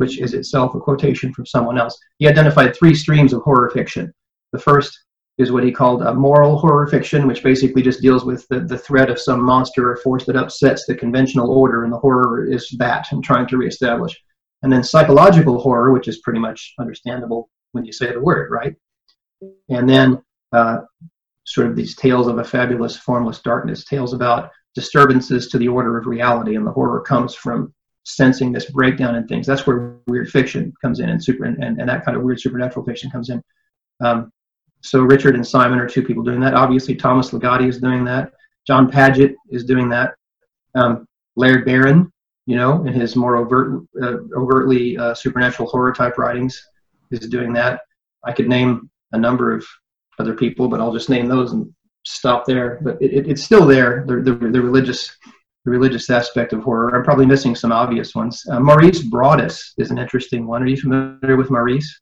which 0.00 0.18
is 0.18 0.32
itself 0.32 0.74
a 0.74 0.80
quotation 0.80 1.30
from 1.34 1.44
someone 1.44 1.78
else. 1.78 1.98
He 2.18 2.26
identified 2.26 2.74
three 2.74 2.94
streams 2.94 3.34
of 3.34 3.42
horror 3.42 3.68
fiction. 3.68 4.10
The 4.52 4.58
first 4.58 4.98
is 5.36 5.52
what 5.52 5.62
he 5.62 5.70
called 5.70 6.00
a 6.00 6.14
moral 6.14 6.56
horror 6.58 6.86
fiction, 6.86 7.26
which 7.26 7.42
basically 7.42 7.82
just 7.82 8.00
deals 8.00 8.24
with 8.24 8.48
the, 8.48 8.60
the 8.60 8.78
threat 8.78 9.10
of 9.10 9.20
some 9.20 9.42
monster 9.42 9.90
or 9.90 9.96
force 9.96 10.24
that 10.24 10.36
upsets 10.36 10.86
the 10.86 10.94
conventional 10.94 11.50
order, 11.50 11.84
and 11.84 11.92
the 11.92 11.98
horror 11.98 12.50
is 12.50 12.74
that 12.78 13.12
and 13.12 13.22
trying 13.22 13.46
to 13.48 13.58
reestablish. 13.58 14.18
And 14.62 14.72
then 14.72 14.82
psychological 14.82 15.60
horror, 15.60 15.92
which 15.92 16.08
is 16.08 16.20
pretty 16.20 16.40
much 16.40 16.72
understandable 16.80 17.50
when 17.72 17.84
you 17.84 17.92
say 17.92 18.10
the 18.10 18.20
word, 18.20 18.50
right? 18.50 18.74
And 19.68 19.86
then 19.86 20.22
uh, 20.52 20.78
sort 21.44 21.66
of 21.66 21.76
these 21.76 21.94
tales 21.94 22.26
of 22.26 22.38
a 22.38 22.44
fabulous, 22.44 22.96
formless 22.96 23.40
darkness, 23.40 23.84
tales 23.84 24.14
about 24.14 24.50
disturbances 24.74 25.48
to 25.48 25.58
the 25.58 25.68
order 25.68 25.98
of 25.98 26.06
reality, 26.06 26.56
and 26.56 26.66
the 26.66 26.72
horror 26.72 27.02
comes 27.02 27.34
from 27.34 27.74
sensing 28.04 28.52
this 28.52 28.70
breakdown 28.70 29.14
in 29.14 29.26
things. 29.26 29.46
That's 29.46 29.66
where 29.66 29.96
weird 30.06 30.30
fiction 30.30 30.72
comes 30.82 31.00
in, 31.00 31.08
and 31.08 31.22
super 31.22 31.44
and, 31.44 31.62
and, 31.62 31.88
that 31.88 32.04
kind 32.04 32.16
of 32.16 32.22
weird 32.22 32.40
supernatural 32.40 32.84
fiction 32.84 33.10
comes 33.10 33.30
in. 33.30 33.42
Um, 34.00 34.32
so 34.82 35.02
Richard 35.02 35.34
and 35.34 35.46
Simon 35.46 35.78
are 35.78 35.88
two 35.88 36.02
people 36.02 36.22
doing 36.22 36.40
that. 36.40 36.54
Obviously, 36.54 36.94
Thomas 36.94 37.30
Ligotti 37.30 37.68
is 37.68 37.80
doing 37.80 38.04
that. 38.04 38.32
Jon 38.66 38.90
Padgett 38.90 39.34
is 39.50 39.64
doing 39.64 39.88
that. 39.90 40.14
Um, 40.74 41.06
Laird 41.36 41.64
Barron, 41.64 42.10
you 42.46 42.56
know, 42.56 42.84
in 42.86 42.92
his 42.92 43.16
more 43.16 43.36
overt, 43.36 43.82
uh, 44.02 44.16
overtly 44.36 44.96
uh, 44.96 45.14
supernatural 45.14 45.68
horror 45.68 45.92
type 45.92 46.18
writings, 46.18 46.62
is 47.10 47.28
doing 47.28 47.52
that. 47.54 47.80
I 48.24 48.32
could 48.32 48.48
name 48.48 48.90
a 49.12 49.18
number 49.18 49.54
of 49.54 49.64
other 50.18 50.34
people, 50.34 50.68
but 50.68 50.80
I'll 50.80 50.92
just 50.92 51.10
name 51.10 51.28
those 51.28 51.52
and 51.52 51.72
stop 52.04 52.46
there, 52.46 52.78
but 52.82 53.00
it, 53.00 53.12
it, 53.12 53.28
it's 53.28 53.42
still 53.42 53.66
there. 53.66 54.04
The, 54.06 54.16
the, 54.16 54.32
the 54.32 54.60
religious 54.60 55.16
the 55.70 55.78
religious 55.78 56.10
aspect 56.10 56.52
of 56.52 56.62
horror. 56.62 56.96
I'm 56.96 57.04
probably 57.04 57.26
missing 57.26 57.54
some 57.54 57.70
obvious 57.70 58.14
ones. 58.14 58.44
Uh, 58.50 58.58
Maurice 58.58 59.02
Broaddus 59.02 59.72
is 59.78 59.90
an 59.90 59.98
interesting 59.98 60.46
one. 60.46 60.62
Are 60.62 60.66
you 60.66 60.76
familiar 60.76 61.36
with 61.36 61.50
Maurice? 61.50 62.00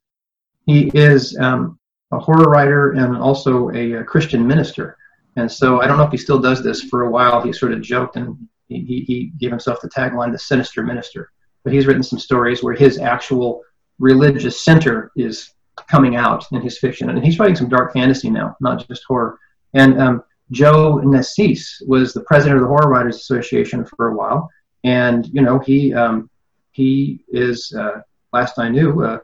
He 0.65 0.89
is 0.93 1.37
um, 1.37 1.79
a 2.11 2.19
horror 2.19 2.49
writer 2.49 2.93
and 2.93 3.15
also 3.15 3.69
a, 3.69 3.93
a, 3.93 4.03
Christian 4.03 4.45
minister. 4.45 4.97
And 5.35 5.51
so 5.51 5.81
I 5.81 5.87
don't 5.87 5.97
know 5.97 6.03
if 6.03 6.11
he 6.11 6.17
still 6.17 6.39
does 6.39 6.63
this. 6.63 6.81
For 6.83 7.03
a 7.03 7.11
while, 7.11 7.41
he 7.41 7.53
sort 7.53 7.71
of 7.71 7.81
joked 7.81 8.15
and 8.15 8.35
he, 8.67 9.03
he 9.07 9.31
gave 9.39 9.51
himself 9.51 9.81
the 9.81 9.89
tagline, 9.89 10.31
the 10.31 10.39
sinister 10.39 10.83
minister. 10.83 11.31
But 11.63 11.73
he's 11.73 11.85
written 11.85 12.03
some 12.03 12.19
stories 12.19 12.63
where 12.63 12.73
his 12.73 12.97
actual 12.99 13.61
religious 13.99 14.63
center 14.63 15.11
is 15.15 15.53
coming 15.87 16.15
out 16.15 16.45
in 16.51 16.61
his 16.61 16.79
fiction. 16.79 17.09
And 17.09 17.23
he's 17.23 17.37
writing 17.39 17.55
some 17.55 17.69
dark 17.69 17.93
fantasy 17.93 18.29
now, 18.29 18.55
not 18.59 18.87
just 18.87 19.03
horror. 19.07 19.37
And 19.73 20.01
um, 20.01 20.23
Joe 20.51 21.01
Nassise 21.03 21.81
was 21.87 22.13
the 22.13 22.21
president 22.21 22.57
of 22.57 22.61
the 22.63 22.67
Horror 22.67 22.89
Writers 22.89 23.17
Association 23.17 23.85
for 23.85 24.09
a 24.09 24.15
while. 24.15 24.49
And, 24.83 25.27
you 25.27 25.41
know, 25.41 25.59
he, 25.59 25.93
um, 25.93 26.29
he 26.71 27.23
is, 27.29 27.73
uh, 27.77 28.01
last 28.33 28.57
I 28.57 28.69
knew, 28.69 29.03
uh, 29.03 29.19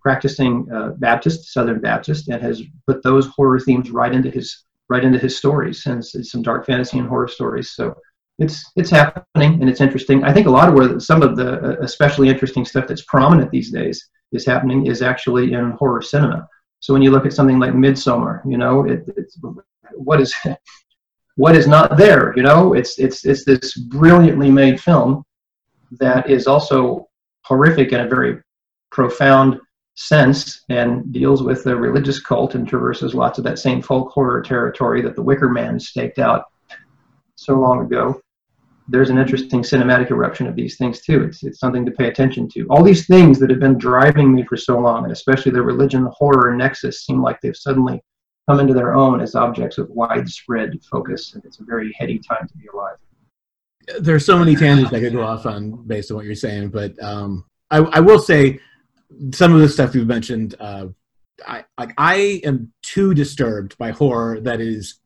practicing 0.00 0.70
uh, 0.72 0.90
Baptist, 0.98 1.52
Southern 1.52 1.80
Baptist, 1.80 2.28
and 2.28 2.42
has 2.42 2.62
put 2.86 3.02
those 3.02 3.26
horror 3.28 3.60
themes 3.60 3.90
right 3.90 4.14
into 4.14 4.30
his 4.30 4.64
right 4.90 5.04
into 5.04 5.18
his 5.18 5.36
stories, 5.36 5.84
and 5.84 6.02
some 6.04 6.42
dark 6.42 6.64
fantasy 6.64 6.98
and 6.98 7.06
horror 7.06 7.28
stories. 7.28 7.72
So 7.72 7.94
it's 8.38 8.64
it's 8.76 8.90
happening 8.90 9.60
and 9.60 9.68
it's 9.68 9.80
interesting. 9.80 10.24
I 10.24 10.32
think 10.32 10.46
a 10.46 10.50
lot 10.50 10.68
of 10.68 10.74
where 10.74 10.98
some 11.00 11.22
of 11.22 11.36
the 11.36 11.60
uh, 11.60 11.76
especially 11.82 12.28
interesting 12.28 12.64
stuff 12.64 12.86
that's 12.86 13.04
prominent 13.04 13.50
these 13.50 13.70
days 13.70 14.08
is 14.32 14.46
happening 14.46 14.86
is 14.86 15.02
actually 15.02 15.52
in 15.52 15.72
horror 15.72 16.02
cinema. 16.02 16.48
So 16.80 16.92
when 16.92 17.02
you 17.02 17.10
look 17.10 17.26
at 17.26 17.32
something 17.32 17.58
like 17.58 17.72
Midsommar, 17.72 18.42
you 18.48 18.56
know, 18.56 18.84
it, 18.84 19.04
it's 19.16 19.38
what 19.94 20.20
is 20.20 20.34
what 21.36 21.56
is 21.56 21.66
not 21.66 21.96
there. 21.96 22.32
You 22.36 22.42
know, 22.42 22.74
it's 22.74 22.98
it's 22.98 23.24
it's 23.24 23.44
this 23.44 23.76
brilliantly 23.76 24.50
made 24.50 24.80
film 24.80 25.24
that 25.92 26.28
is 26.28 26.46
also 26.46 27.08
horrific 27.42 27.92
in 27.92 28.00
a 28.00 28.08
very 28.08 28.42
profound 28.90 29.58
sense 29.94 30.64
and 30.68 31.12
deals 31.12 31.42
with 31.42 31.64
the 31.64 31.74
religious 31.74 32.20
cult 32.20 32.54
and 32.54 32.68
traverses 32.68 33.14
lots 33.14 33.38
of 33.38 33.44
that 33.44 33.58
same 33.58 33.82
folk 33.82 34.10
horror 34.12 34.40
territory 34.40 35.02
that 35.02 35.16
the 35.16 35.22
Wicker 35.22 35.48
Man 35.48 35.80
staked 35.80 36.18
out 36.18 36.44
so 37.34 37.58
long 37.58 37.84
ago. 37.84 38.20
There's 38.90 39.10
an 39.10 39.18
interesting 39.18 39.62
cinematic 39.62 40.10
eruption 40.10 40.46
of 40.46 40.56
these 40.56 40.76
things 40.76 41.00
too. 41.00 41.24
It's, 41.24 41.42
it's 41.42 41.60
something 41.60 41.84
to 41.84 41.92
pay 41.92 42.08
attention 42.08 42.48
to. 42.50 42.66
All 42.70 42.82
these 42.82 43.06
things 43.06 43.38
that 43.38 43.50
have 43.50 43.60
been 43.60 43.76
driving 43.76 44.34
me 44.34 44.44
for 44.44 44.56
so 44.56 44.78
long, 44.78 45.04
and 45.04 45.12
especially 45.12 45.52
the 45.52 45.62
religion 45.62 46.08
horror 46.12 46.54
nexus, 46.56 47.04
seem 47.04 47.22
like 47.22 47.40
they've 47.40 47.56
suddenly 47.56 48.02
come 48.48 48.60
into 48.60 48.72
their 48.72 48.94
own 48.94 49.20
as 49.20 49.34
objects 49.34 49.76
of 49.76 49.90
widespread 49.90 50.72
focus, 50.90 51.34
and 51.34 51.44
it's 51.44 51.60
a 51.60 51.64
very 51.64 51.94
heady 51.98 52.18
time 52.18 52.48
to 52.48 52.56
be 52.56 52.66
alive. 52.72 52.96
There's 54.00 54.24
so 54.24 54.38
many 54.38 54.56
tangents 54.56 54.92
I 54.92 55.00
could 55.00 55.12
go 55.12 55.22
off 55.22 55.44
on 55.44 55.86
based 55.86 56.10
on 56.10 56.16
what 56.16 56.24
you're 56.24 56.34
saying, 56.34 56.70
but 56.70 57.00
um, 57.02 57.44
I, 57.70 57.78
I 57.78 58.00
will 58.00 58.18
say 58.18 58.58
some 59.32 59.54
of 59.54 59.60
the 59.60 59.68
stuff 59.68 59.94
you've 59.94 60.06
mentioned, 60.06 60.54
uh, 60.60 60.86
I 61.46 61.64
like 61.78 61.92
I 61.96 62.40
am 62.44 62.72
too 62.82 63.14
disturbed 63.14 63.78
by 63.78 63.90
horror 63.90 64.40
that 64.40 64.60
is 64.60 64.98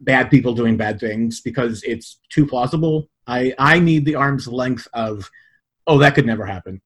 bad 0.00 0.30
people 0.30 0.54
doing 0.54 0.76
bad 0.76 1.00
things 1.00 1.40
because 1.40 1.82
it's 1.82 2.20
too 2.30 2.46
plausible. 2.46 3.08
I 3.26 3.54
I 3.58 3.78
need 3.78 4.04
the 4.04 4.14
arm's 4.14 4.46
length 4.46 4.86
of 4.92 5.30
oh 5.86 5.98
that 5.98 6.14
could 6.14 6.26
never 6.26 6.46
happen, 6.46 6.80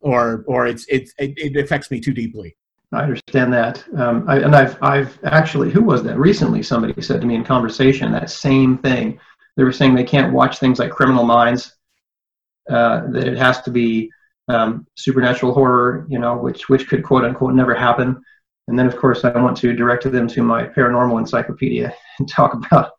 or 0.00 0.44
or 0.46 0.66
it's 0.66 0.86
it's 0.88 1.12
it, 1.18 1.34
it 1.36 1.56
affects 1.56 1.90
me 1.90 2.00
too 2.00 2.12
deeply. 2.12 2.56
I 2.92 3.02
understand 3.02 3.52
that, 3.52 3.84
um, 3.98 4.24
I, 4.28 4.38
and 4.38 4.56
I've 4.56 4.82
I've 4.82 5.18
actually 5.24 5.70
who 5.70 5.82
was 5.82 6.02
that 6.04 6.18
recently? 6.18 6.62
Somebody 6.62 7.00
said 7.02 7.20
to 7.20 7.26
me 7.26 7.34
in 7.34 7.44
conversation 7.44 8.12
that 8.12 8.30
same 8.30 8.78
thing. 8.78 9.18
They 9.56 9.64
were 9.64 9.72
saying 9.72 9.94
they 9.94 10.04
can't 10.04 10.32
watch 10.32 10.58
things 10.58 10.78
like 10.78 10.90
Criminal 10.90 11.24
Minds. 11.24 11.74
Uh, 12.70 13.10
that 13.10 13.26
it 13.26 13.38
has 13.38 13.62
to 13.62 13.70
be 13.70 14.10
um, 14.48 14.86
supernatural 14.94 15.54
horror, 15.54 16.06
you 16.08 16.18
know, 16.18 16.36
which 16.36 16.68
which 16.68 16.88
could 16.88 17.02
quote 17.02 17.24
unquote 17.24 17.54
never 17.54 17.74
happen. 17.74 18.22
And 18.68 18.78
then 18.78 18.86
of 18.86 18.96
course 18.96 19.24
I 19.24 19.36
want 19.40 19.56
to 19.58 19.74
direct 19.74 20.10
them 20.10 20.28
to 20.28 20.42
my 20.42 20.64
paranormal 20.64 21.18
encyclopedia 21.18 21.92
and 22.18 22.28
talk 22.28 22.54
about 22.54 22.92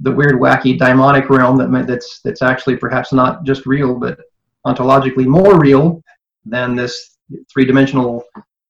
the 0.00 0.12
weird, 0.12 0.34
wacky, 0.34 0.78
demonic 0.78 1.30
realm 1.30 1.56
that 1.56 1.86
that's 1.86 2.20
that's 2.22 2.42
actually 2.42 2.76
perhaps 2.76 3.12
not 3.12 3.44
just 3.44 3.64
real, 3.64 3.94
but 3.94 4.18
ontologically 4.66 5.26
more 5.26 5.58
real 5.58 6.02
than 6.44 6.76
this 6.76 7.16
three-dimensional 7.50 8.22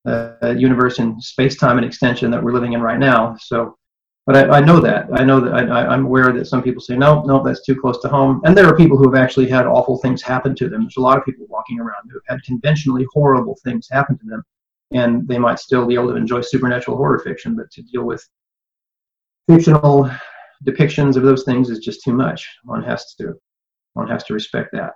uh, 0.07 0.55
universe 0.57 0.99
in 0.99 1.21
space-time 1.21 1.79
and 1.79 1.87
extension 1.87 2.31
that 2.31 2.43
we're 2.43 2.53
living 2.53 2.75
in 2.75 2.81
right 2.81 2.99
now. 2.99 3.37
So 3.41 3.77
but 4.27 4.37
I, 4.37 4.59
I, 4.59 4.61
know 4.61 4.81
that. 4.81 5.07
I 5.15 5.23
know 5.23 5.39
that 5.39 5.55
I, 5.55 5.95
am 5.95 6.07
aware 6.07 6.33
that 6.33 6.47
some 6.47 6.61
people 6.61 6.81
say, 6.81 6.97
no, 6.97 7.23
no, 7.23 7.45
that's 7.45 7.65
too 7.65 7.81
close 7.81 8.01
to 8.03 8.09
home. 8.09 8.41
And 8.45 8.59
there 8.59 8.67
are 8.67 8.77
people 8.77 8.99
who 8.99 9.09
have 9.09 9.23
actually 9.23 9.49
had 9.49 9.67
awful 9.67 9.99
things 9.99 10.21
happen 10.21 10.57
to 10.57 10.69
them. 10.69 10.83
There's 10.83 10.97
a 10.97 11.01
lot 11.01 11.17
of 11.17 11.25
people 11.25 11.47
walking 11.49 11.79
around 11.79 12.11
who 12.11 12.19
have 12.27 12.37
had 12.37 12.43
conventionally 12.43 13.07
horrible 13.13 13.57
things 13.63 13.87
happen 13.89 14.19
to 14.19 14.27
them. 14.27 14.43
And 14.93 15.27
they 15.27 15.39
might 15.39 15.59
still 15.59 15.87
be 15.87 15.95
able 15.95 16.09
to 16.09 16.17
enjoy 16.17 16.41
supernatural 16.43 16.97
horror 16.97 17.19
fiction, 17.19 17.57
but 17.57 17.71
to 17.73 17.83
deal 17.83 18.05
with 18.05 18.27
fictional 19.49 20.11
depictions 20.65 21.17
of 21.17 21.23
those 21.23 21.45
things 21.45 21.71
is 21.71 21.81
just 21.81 22.03
too 22.05 22.13
much. 22.13 22.49
One 22.65 22.83
has 22.85 23.15
to, 23.17 23.35
one 23.95 24.09
has 24.09 24.25
to 24.25 24.35
respect 24.35 24.71
that. 24.73 24.93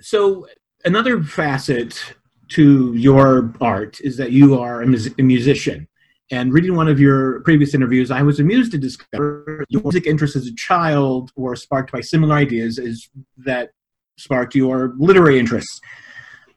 So 0.00 0.46
another 0.84 1.22
facet 1.22 2.14
to 2.48 2.94
your 2.94 3.52
art 3.60 4.00
is 4.00 4.16
that 4.16 4.32
you 4.32 4.58
are 4.58 4.82
a, 4.82 4.86
mus- 4.86 5.10
a 5.18 5.22
musician 5.22 5.88
and 6.30 6.52
reading 6.52 6.74
one 6.74 6.88
of 6.88 6.98
your 6.98 7.40
previous 7.40 7.72
interviews, 7.72 8.10
I 8.10 8.22
was 8.22 8.40
amused 8.40 8.72
to 8.72 8.78
discover 8.78 9.64
your 9.68 9.80
music 9.82 10.06
interests 10.06 10.36
as 10.36 10.46
a 10.46 10.54
child 10.54 11.30
were 11.36 11.54
sparked 11.54 11.92
by 11.92 12.00
similar 12.00 12.34
ideas 12.34 12.78
as 12.78 13.08
that 13.38 13.70
sparked 14.18 14.56
your 14.56 14.94
literary 14.98 15.38
interests. 15.38 15.80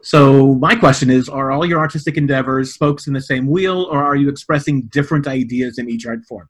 So 0.01 0.55
my 0.55 0.75
question 0.75 1.09
is, 1.09 1.27
are 1.27 1.51
all 1.51 1.65
your 1.65 1.79
artistic 1.79 2.17
endeavors 2.17 2.73
spokes 2.73 3.07
in 3.07 3.13
the 3.13 3.21
same 3.21 3.47
wheel, 3.47 3.87
or 3.91 4.03
are 4.03 4.15
you 4.15 4.29
expressing 4.29 4.83
different 4.83 5.27
ideas 5.27 5.77
in 5.77 5.89
each 5.89 6.05
art 6.05 6.23
form? 6.25 6.47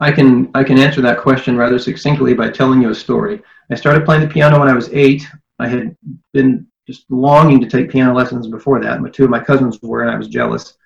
I 0.00 0.12
can 0.12 0.50
I 0.54 0.64
can 0.64 0.78
answer 0.78 1.00
that 1.00 1.20
question 1.20 1.56
rather 1.56 1.78
succinctly 1.78 2.34
by 2.34 2.50
telling 2.50 2.82
you 2.82 2.90
a 2.90 2.94
story. 2.94 3.42
I 3.70 3.74
started 3.74 4.04
playing 4.04 4.22
the 4.22 4.32
piano 4.32 4.58
when 4.58 4.68
I 4.68 4.74
was 4.74 4.88
eight. 4.92 5.26
I 5.58 5.68
had 5.68 5.96
been 6.32 6.66
just 6.86 7.10
longing 7.10 7.60
to 7.60 7.68
take 7.68 7.90
piano 7.90 8.14
lessons 8.14 8.46
before 8.46 8.80
that. 8.80 9.00
My 9.00 9.08
two 9.08 9.24
of 9.24 9.30
my 9.30 9.40
cousins 9.40 9.80
were, 9.82 10.02
and 10.02 10.10
I 10.10 10.16
was 10.16 10.28
jealous. 10.28 10.76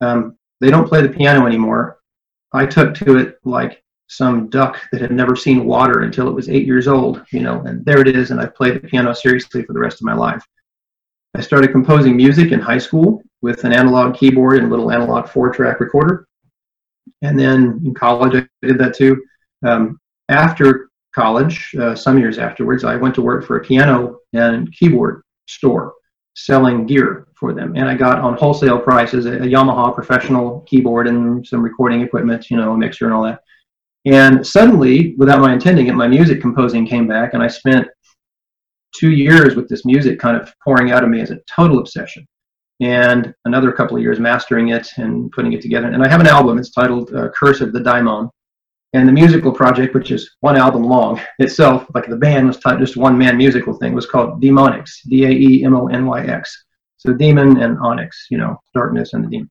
Um, 0.00 0.36
they 0.60 0.70
don't 0.70 0.88
play 0.88 1.02
the 1.02 1.08
piano 1.08 1.46
anymore. 1.46 1.98
I 2.52 2.66
took 2.66 2.94
to 2.96 3.18
it 3.18 3.38
like 3.44 3.82
some 4.08 4.48
duck 4.48 4.78
that 4.92 5.00
had 5.00 5.10
never 5.10 5.36
seen 5.36 5.64
water 5.64 6.00
until 6.00 6.28
it 6.28 6.34
was 6.34 6.48
eight 6.48 6.66
years 6.66 6.88
old, 6.88 7.24
you 7.32 7.40
know, 7.40 7.60
and 7.62 7.84
there 7.84 8.00
it 8.00 8.08
is, 8.08 8.30
and 8.30 8.40
I've 8.40 8.54
played 8.54 8.74
the 8.74 8.88
piano 8.88 9.14
seriously 9.14 9.62
for 9.62 9.72
the 9.72 9.80
rest 9.80 10.00
of 10.00 10.04
my 10.04 10.14
life. 10.14 10.44
I 11.36 11.40
started 11.40 11.72
composing 11.72 12.16
music 12.16 12.52
in 12.52 12.60
high 12.60 12.78
school 12.78 13.22
with 13.42 13.64
an 13.64 13.72
analog 13.72 14.16
keyboard 14.16 14.58
and 14.58 14.66
a 14.66 14.70
little 14.70 14.92
analog 14.92 15.28
four 15.28 15.52
track 15.52 15.80
recorder. 15.80 16.26
And 17.22 17.38
then 17.38 17.80
in 17.84 17.92
college, 17.94 18.34
I 18.34 18.66
did 18.66 18.78
that 18.78 18.94
too. 18.94 19.22
Um, 19.66 19.98
after 20.28 20.90
college, 21.14 21.74
uh, 21.80 21.94
some 21.94 22.18
years 22.18 22.38
afterwards, 22.38 22.84
I 22.84 22.96
went 22.96 23.14
to 23.16 23.22
work 23.22 23.44
for 23.44 23.56
a 23.56 23.64
piano 23.64 24.18
and 24.32 24.72
keyboard 24.72 25.22
store 25.46 25.94
selling 26.36 26.86
gear 26.86 27.28
for 27.36 27.52
them. 27.52 27.74
And 27.76 27.88
I 27.88 27.94
got 27.94 28.18
on 28.18 28.36
wholesale 28.36 28.78
prices 28.78 29.26
a, 29.26 29.34
a, 29.34 29.46
Yamaha 29.46 29.94
professional 29.94 30.60
keyboard 30.62 31.06
and 31.06 31.46
some 31.46 31.62
recording 31.62 32.00
equipment, 32.00 32.50
you 32.50 32.56
know, 32.56 32.72
a 32.72 32.76
mixer 32.76 33.06
and 33.06 33.14
all 33.14 33.22
that. 33.24 33.40
And 34.04 34.46
suddenly, 34.46 35.14
without 35.16 35.40
my 35.40 35.52
intending 35.52 35.86
it, 35.86 35.94
my 35.94 36.08
music 36.08 36.40
composing 36.40 36.86
came 36.86 37.06
back, 37.06 37.34
and 37.34 37.42
I 37.42 37.46
spent 37.46 37.88
two 38.96 39.10
years 39.10 39.54
with 39.54 39.68
this 39.68 39.84
music 39.84 40.18
kind 40.18 40.36
of 40.36 40.52
pouring 40.62 40.92
out 40.92 41.04
of 41.04 41.10
me 41.10 41.20
as 41.20 41.30
a 41.30 41.40
total 41.48 41.78
obsession. 41.78 42.26
And 42.80 43.32
another 43.44 43.72
couple 43.72 43.96
of 43.96 44.02
years 44.02 44.18
mastering 44.18 44.68
it 44.68 44.88
and 44.96 45.30
putting 45.32 45.52
it 45.52 45.62
together. 45.62 45.88
And 45.88 46.02
I 46.02 46.08
have 46.08 46.20
an 46.20 46.26
album, 46.26 46.58
it's 46.58 46.70
titled 46.70 47.14
uh, 47.14 47.28
Curse 47.30 47.60
of 47.60 47.72
the 47.72 47.80
Daimon 47.80 48.28
and 48.94 49.08
the 49.08 49.12
musical 49.12 49.50
project, 49.52 49.92
which 49.92 50.12
is 50.12 50.36
one 50.40 50.56
album 50.56 50.84
long 50.84 51.20
itself, 51.40 51.86
like 51.94 52.08
the 52.08 52.16
band 52.16 52.46
was 52.46 52.58
just 52.78 52.96
one 52.96 53.18
man 53.18 53.36
musical 53.36 53.74
thing, 53.74 53.92
was 53.92 54.06
called 54.06 54.40
Daemonyx 54.40 55.02
D 55.08 55.24
A 55.24 55.30
E 55.30 55.64
M 55.64 55.74
O 55.74 55.88
N 55.88 56.06
Y 56.06 56.24
X. 56.26 56.64
So 56.96 57.12
demon 57.12 57.60
and 57.60 57.76
onyx, 57.80 58.28
you 58.30 58.38
know, 58.38 58.56
darkness 58.72 59.12
and 59.12 59.24
the 59.24 59.28
demon. 59.28 59.50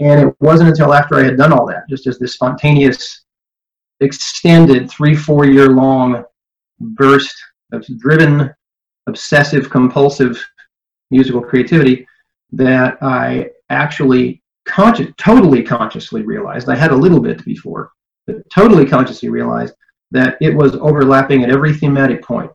And 0.00 0.28
it 0.28 0.34
wasn't 0.40 0.70
until 0.70 0.94
after 0.94 1.16
I 1.16 1.22
had 1.22 1.36
done 1.36 1.52
all 1.52 1.66
that, 1.66 1.88
just 1.88 2.08
as 2.08 2.18
this 2.18 2.34
spontaneous, 2.34 3.24
extended 4.00 4.90
three, 4.90 5.14
four 5.14 5.44
year 5.44 5.68
long 5.68 6.24
burst 6.80 7.36
of 7.72 7.86
driven, 7.98 8.52
obsessive, 9.06 9.70
compulsive 9.70 10.44
musical 11.10 11.40
creativity, 11.40 12.06
that 12.52 12.98
I 13.02 13.50
actually 13.70 14.42
totally 14.66 15.62
consciously 15.62 16.22
realized 16.22 16.68
I 16.68 16.76
had 16.76 16.92
a 16.92 16.96
little 16.96 17.20
bit 17.20 17.44
before 17.44 17.90
but 18.26 18.48
totally 18.50 18.86
consciously 18.86 19.28
realized 19.28 19.74
that 20.10 20.36
it 20.40 20.54
was 20.54 20.76
overlapping 20.76 21.42
at 21.42 21.50
every 21.50 21.72
thematic 21.72 22.22
point. 22.22 22.50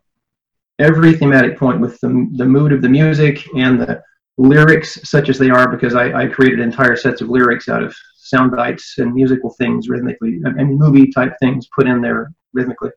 Every 0.79 1.13
thematic 1.13 1.57
point 1.57 1.81
with 1.81 1.99
the, 2.01 2.27
the 2.33 2.45
mood 2.45 2.71
of 2.71 2.81
the 2.81 2.89
music 2.89 3.47
and 3.55 3.81
the 3.81 4.01
lyrics, 4.37 4.99
such 5.09 5.29
as 5.29 5.39
they 5.39 5.49
are, 5.49 5.69
because 5.69 5.95
I, 5.95 6.23
I 6.23 6.27
created 6.27 6.59
entire 6.59 6.95
sets 6.95 7.21
of 7.21 7.29
lyrics 7.29 7.67
out 7.67 7.83
of 7.83 7.95
sound 8.15 8.51
bites 8.51 8.99
and 8.99 9.13
musical 9.13 9.49
things 9.51 9.89
rhythmically, 9.89 10.39
and 10.43 10.77
movie 10.77 11.11
type 11.11 11.33
things 11.39 11.67
put 11.75 11.87
in 11.87 12.01
there 12.01 12.31
rhythmically. 12.53 12.91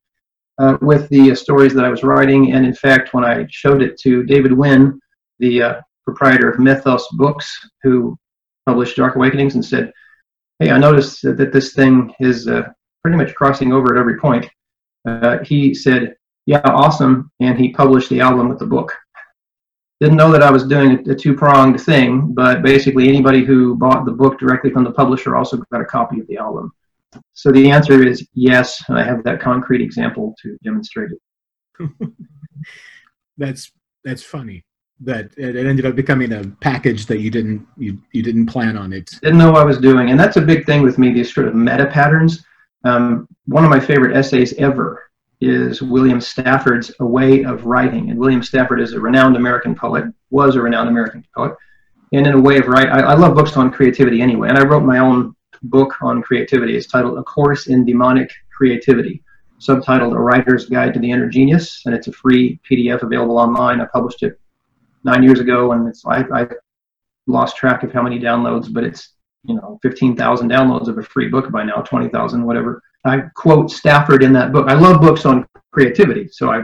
Uh, 0.61 0.77
with 0.83 1.09
the 1.09 1.35
stories 1.35 1.73
that 1.73 1.87
I 1.87 1.89
was 1.89 2.03
writing, 2.03 2.53
and 2.53 2.67
in 2.67 2.75
fact, 2.75 3.15
when 3.15 3.25
I 3.25 3.47
showed 3.49 3.81
it 3.81 3.99
to 4.01 4.25
David 4.25 4.53
Wynn, 4.53 5.01
the 5.39 5.63
uh, 5.63 5.81
proprietor 6.05 6.51
of 6.51 6.59
Mythos 6.59 7.09
Books, 7.13 7.49
who 7.83 8.19
published 8.67 8.99
Dark 8.99 9.17
Awakenings, 9.17 9.55
and 9.55 9.65
said, 9.65 9.91
"Hey, 10.59 10.71
I 10.71 10.77
noticed 10.77 11.23
that 11.23 11.51
this 11.51 11.73
thing 11.73 12.13
is 12.21 12.47
uh, 12.47 12.65
pretty 13.03 13.17
much 13.17 13.35
crossing 13.35 13.73
over 13.73 13.95
at 13.95 13.99
every 13.99 14.19
point." 14.19 14.51
Uh, 15.09 15.39
he 15.45 15.73
said, 15.73 16.15
"Yeah, 16.45 16.61
awesome," 16.65 17.31
and 17.41 17.59
he 17.59 17.71
published 17.71 18.11
the 18.11 18.21
album 18.21 18.51
with 18.51 18.59
the 18.59 18.67
book. 18.67 18.93
Didn't 19.99 20.19
know 20.19 20.31
that 20.31 20.43
I 20.43 20.51
was 20.51 20.67
doing 20.67 20.91
a, 21.09 21.13
a 21.13 21.15
two-pronged 21.15 21.81
thing, 21.81 22.35
but 22.35 22.61
basically 22.63 23.09
anybody 23.09 23.47
who 23.47 23.77
bought 23.77 24.05
the 24.05 24.13
book 24.13 24.39
directly 24.39 24.71
from 24.71 24.85
the 24.85 24.93
publisher 24.93 25.37
also 25.37 25.57
got 25.73 25.81
a 25.81 25.87
copy 25.87 26.21
of 26.21 26.27
the 26.27 26.37
album. 26.37 26.71
So 27.33 27.51
the 27.51 27.71
answer 27.71 28.07
is 28.07 28.29
yes, 28.35 28.83
and 28.89 28.99
I 28.99 29.05
have 29.05 29.25
that 29.25 29.41
concrete 29.41 29.83
example 29.83 30.35
to 30.43 30.57
demonstrate 30.63 31.11
it. 31.11 31.91
that's 33.39 33.73
that's 34.05 34.23
funny 34.23 34.65
that 35.03 35.33
it 35.39 35.57
ended 35.57 35.87
up 35.87 35.97
becoming 35.97 36.33
a 36.33 36.45
package 36.61 37.07
that 37.07 37.21
you 37.21 37.31
didn't 37.31 37.67
you 37.77 38.01
you 38.13 38.23
didn't 38.23 38.47
plan 38.47 38.77
on 38.77 38.93
it. 38.93 39.11
Didn't 39.23 39.39
know 39.39 39.53
what 39.53 39.63
I 39.63 39.65
was 39.65 39.79
doing, 39.79 40.11
and 40.11 40.21
that's 40.21 40.37
a 40.37 40.43
big 40.43 40.67
thing 40.67 40.83
with 40.83 40.99
me. 40.99 41.13
These 41.13 41.35
sort 41.35 41.49
of 41.49 41.55
meta 41.55 41.87
patterns. 41.87 42.45
Um, 42.85 43.29
one 43.47 43.65
of 43.65 43.71
my 43.71 43.81
favorite 43.81 44.17
essays 44.17 44.53
ever 44.55 45.11
is 45.41 45.83
William 45.83 46.21
Stafford's 46.21 46.93
A 47.01 47.07
Way 47.07 47.45
of 47.45 47.65
Writing, 47.65 48.11
and 48.11 48.19
William 48.19 48.43
Stafford 48.43 48.81
is 48.81 48.93
a 48.93 49.01
renowned 49.01 49.37
American 49.37 49.75
poet, 49.75 50.05
was 50.31 50.55
a 50.55 50.61
renowned 50.61 50.89
American 50.89 51.25
poet, 51.35 51.55
and 52.13 52.27
in 52.27 52.35
a 52.35 52.41
way 52.41 52.59
of 52.59 52.67
writing, 52.67 52.91
I, 52.91 53.01
I 53.01 53.15
love 53.15 53.35
books 53.35 53.57
on 53.57 53.71
creativity 53.71 54.21
anyway, 54.21 54.49
and 54.49 54.59
I 54.59 54.65
wrote 54.65 54.83
my 54.83 54.99
own 54.99 55.35
book 55.63 55.95
on 56.03 56.23
creativity. 56.23 56.77
It's 56.77 56.87
titled 56.87 57.19
A 57.19 57.23
Course 57.23 57.67
in 57.67 57.85
Demonic 57.85 58.31
Creativity, 58.57 59.23
subtitled 59.61 60.15
A 60.15 60.19
Writer's 60.19 60.69
Guide 60.69 60.95
to 60.95 61.01
the 61.01 61.11
Inner 61.11 61.29
Genius, 61.29 61.83
and 61.87 61.95
it's 61.95 62.09
a 62.09 62.13
free 62.13 62.61
PDF 62.69 63.03
available 63.03 63.39
online. 63.39 63.81
I 63.81 63.87
published 63.87 64.23
it 64.23 64.39
nine 65.05 65.23
years 65.23 65.41
ago, 65.41 65.73
and 65.73 65.89
it's 65.89 66.05
I, 66.07 66.25
I 66.33 66.47
lost 67.27 67.57
track 67.57 67.83
of 67.83 67.93
how 67.93 68.03
many 68.03 68.19
downloads, 68.19 68.73
but 68.73 68.85
it's 68.85 69.15
you 69.45 69.55
know 69.55 69.79
15,000 69.83 70.51
downloads 70.51 70.89
of 70.89 70.99
a 70.99 71.03
free 71.03 71.29
book 71.29 71.51
by 71.51 71.63
now, 71.65 71.77
20,000, 71.83 72.45
whatever. 72.45 72.83
I 73.05 73.21
quote 73.35 73.71
Stafford 73.71 74.23
in 74.23 74.33
that 74.35 74.53
book. 74.53 74.69
I 74.69 74.75
love 74.75 75.01
books 75.01 75.25
on 75.25 75.47
creativity, 75.73 76.29
so 76.29 76.51
I 76.51 76.63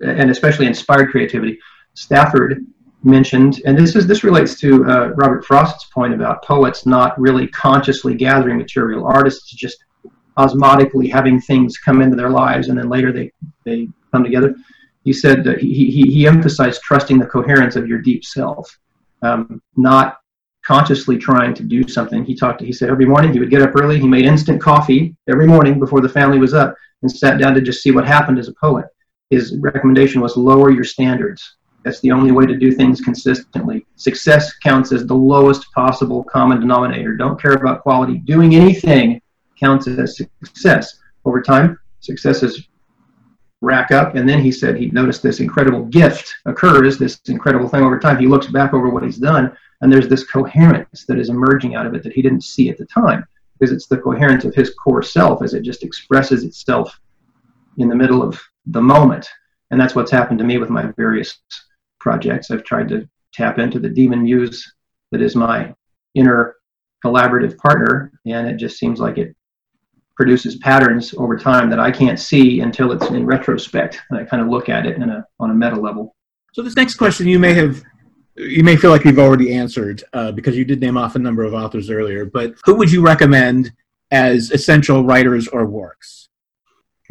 and 0.00 0.30
especially 0.30 0.66
inspired 0.66 1.10
creativity. 1.10 1.58
Stafford 1.94 2.64
mentioned, 3.04 3.60
and 3.64 3.78
this 3.78 3.94
is 3.94 4.06
this 4.06 4.24
relates 4.24 4.58
to 4.60 4.84
uh, 4.86 5.08
Robert 5.16 5.44
Frost's 5.44 5.84
point 5.86 6.14
about 6.14 6.44
poets 6.44 6.86
not 6.86 7.18
really 7.20 7.46
consciously 7.48 8.14
gathering 8.14 8.58
material, 8.58 9.06
artists 9.06 9.50
just 9.52 9.84
osmotically 10.36 11.10
having 11.10 11.40
things 11.40 11.78
come 11.78 12.02
into 12.02 12.16
their 12.16 12.30
lives, 12.30 12.68
and 12.68 12.78
then 12.78 12.88
later 12.88 13.12
they 13.12 13.30
they 13.64 13.88
come 14.12 14.24
together. 14.24 14.54
He 15.04 15.12
said 15.12 15.44
that 15.44 15.58
he, 15.58 15.90
he, 15.90 16.02
he 16.02 16.26
emphasized 16.26 16.82
trusting 16.82 17.18
the 17.18 17.26
coherence 17.26 17.76
of 17.76 17.86
your 17.86 17.98
deep 17.98 18.24
self, 18.24 18.78
um, 19.22 19.62
not 19.76 20.18
consciously 20.62 21.16
trying 21.16 21.54
to 21.54 21.62
do 21.62 21.86
something. 21.88 22.24
He 22.24 22.34
talked. 22.34 22.60
He 22.60 22.72
said 22.72 22.90
every 22.90 23.06
morning 23.06 23.32
he 23.32 23.38
would 23.38 23.50
get 23.50 23.62
up 23.62 23.74
early. 23.74 23.98
He 23.98 24.08
made 24.08 24.24
instant 24.24 24.60
coffee 24.60 25.16
every 25.28 25.46
morning 25.46 25.78
before 25.78 26.00
the 26.00 26.08
family 26.08 26.38
was 26.38 26.52
up, 26.52 26.74
and 27.02 27.10
sat 27.10 27.38
down 27.38 27.54
to 27.54 27.60
just 27.60 27.82
see 27.82 27.90
what 27.90 28.06
happened 28.06 28.38
as 28.38 28.48
a 28.48 28.54
poet. 28.54 28.86
His 29.30 29.56
recommendation 29.60 30.20
was 30.20 30.36
lower 30.36 30.70
your 30.70 30.84
standards. 30.84 31.57
That's 31.84 32.00
the 32.00 32.12
only 32.12 32.32
way 32.32 32.44
to 32.46 32.56
do 32.56 32.72
things 32.72 33.00
consistently. 33.00 33.86
Success 33.96 34.54
counts 34.58 34.92
as 34.92 35.06
the 35.06 35.14
lowest 35.14 35.72
possible 35.72 36.24
common 36.24 36.60
denominator. 36.60 37.16
Don't 37.16 37.40
care 37.40 37.54
about 37.54 37.82
quality. 37.82 38.18
Doing 38.18 38.54
anything 38.54 39.20
counts 39.58 39.86
as 39.86 40.16
success. 40.16 40.98
Over 41.24 41.40
time, 41.40 41.78
successes 42.00 42.68
rack 43.60 43.90
up. 43.90 44.14
And 44.14 44.28
then 44.28 44.40
he 44.40 44.52
said 44.52 44.76
he 44.76 44.90
noticed 44.90 45.22
this 45.22 45.40
incredible 45.40 45.84
gift 45.84 46.34
occurs, 46.46 46.98
this 46.98 47.20
incredible 47.26 47.68
thing 47.68 47.82
over 47.82 47.98
time. 47.98 48.18
He 48.18 48.26
looks 48.26 48.46
back 48.46 48.74
over 48.74 48.88
what 48.88 49.02
he's 49.02 49.18
done 49.18 49.56
and 49.80 49.92
there's 49.92 50.08
this 50.08 50.24
coherence 50.24 51.04
that 51.06 51.18
is 51.18 51.28
emerging 51.28 51.74
out 51.74 51.86
of 51.86 51.94
it 51.94 52.02
that 52.02 52.12
he 52.12 52.22
didn't 52.22 52.42
see 52.42 52.68
at 52.68 52.78
the 52.78 52.86
time 52.86 53.24
because 53.58 53.72
it's 53.72 53.86
the 53.86 53.98
coherence 53.98 54.44
of 54.44 54.54
his 54.54 54.74
core 54.74 55.02
self 55.02 55.42
as 55.42 55.54
it 55.54 55.62
just 55.62 55.82
expresses 55.84 56.44
itself 56.44 57.00
in 57.78 57.88
the 57.88 57.94
middle 57.94 58.22
of 58.22 58.40
the 58.66 58.80
moment. 58.80 59.28
And 59.70 59.80
that's 59.80 59.94
what's 59.94 60.10
happened 60.10 60.38
to 60.38 60.44
me 60.44 60.58
with 60.58 60.70
my 60.70 60.92
various 60.96 61.38
projects. 62.00 62.50
I've 62.50 62.64
tried 62.64 62.88
to 62.88 63.08
tap 63.32 63.58
into 63.58 63.78
the 63.78 63.88
demon 63.88 64.22
muse 64.22 64.72
that 65.10 65.22
is 65.22 65.36
my 65.36 65.74
inner 66.14 66.56
collaborative 67.04 67.56
partner, 67.58 68.12
and 68.26 68.46
it 68.46 68.56
just 68.56 68.78
seems 68.78 69.00
like 69.00 69.18
it 69.18 69.34
produces 70.16 70.56
patterns 70.56 71.14
over 71.16 71.36
time 71.36 71.70
that 71.70 71.78
I 71.78 71.92
can't 71.92 72.18
see 72.18 72.60
until 72.60 72.90
it's 72.92 73.06
in 73.06 73.24
retrospect. 73.24 74.00
And 74.10 74.18
I 74.18 74.24
kind 74.24 74.42
of 74.42 74.48
look 74.48 74.68
at 74.68 74.84
it 74.84 75.00
a, 75.00 75.24
on 75.38 75.50
a 75.50 75.54
meta 75.54 75.76
level. 75.76 76.16
So 76.52 76.62
this 76.62 76.74
next 76.74 76.96
question 76.96 77.28
you 77.28 77.38
may 77.38 77.54
have 77.54 77.82
you 78.34 78.62
may 78.62 78.76
feel 78.76 78.90
like 78.90 79.04
you've 79.04 79.18
already 79.18 79.52
answered 79.52 80.02
uh, 80.12 80.30
because 80.30 80.56
you 80.56 80.64
did 80.64 80.80
name 80.80 80.96
off 80.96 81.16
a 81.16 81.18
number 81.18 81.42
of 81.42 81.54
authors 81.54 81.90
earlier, 81.90 82.24
but 82.24 82.54
who 82.64 82.76
would 82.76 82.90
you 82.90 83.02
recommend 83.02 83.72
as 84.12 84.52
essential 84.52 85.04
writers 85.04 85.48
or 85.48 85.66
works? 85.66 86.27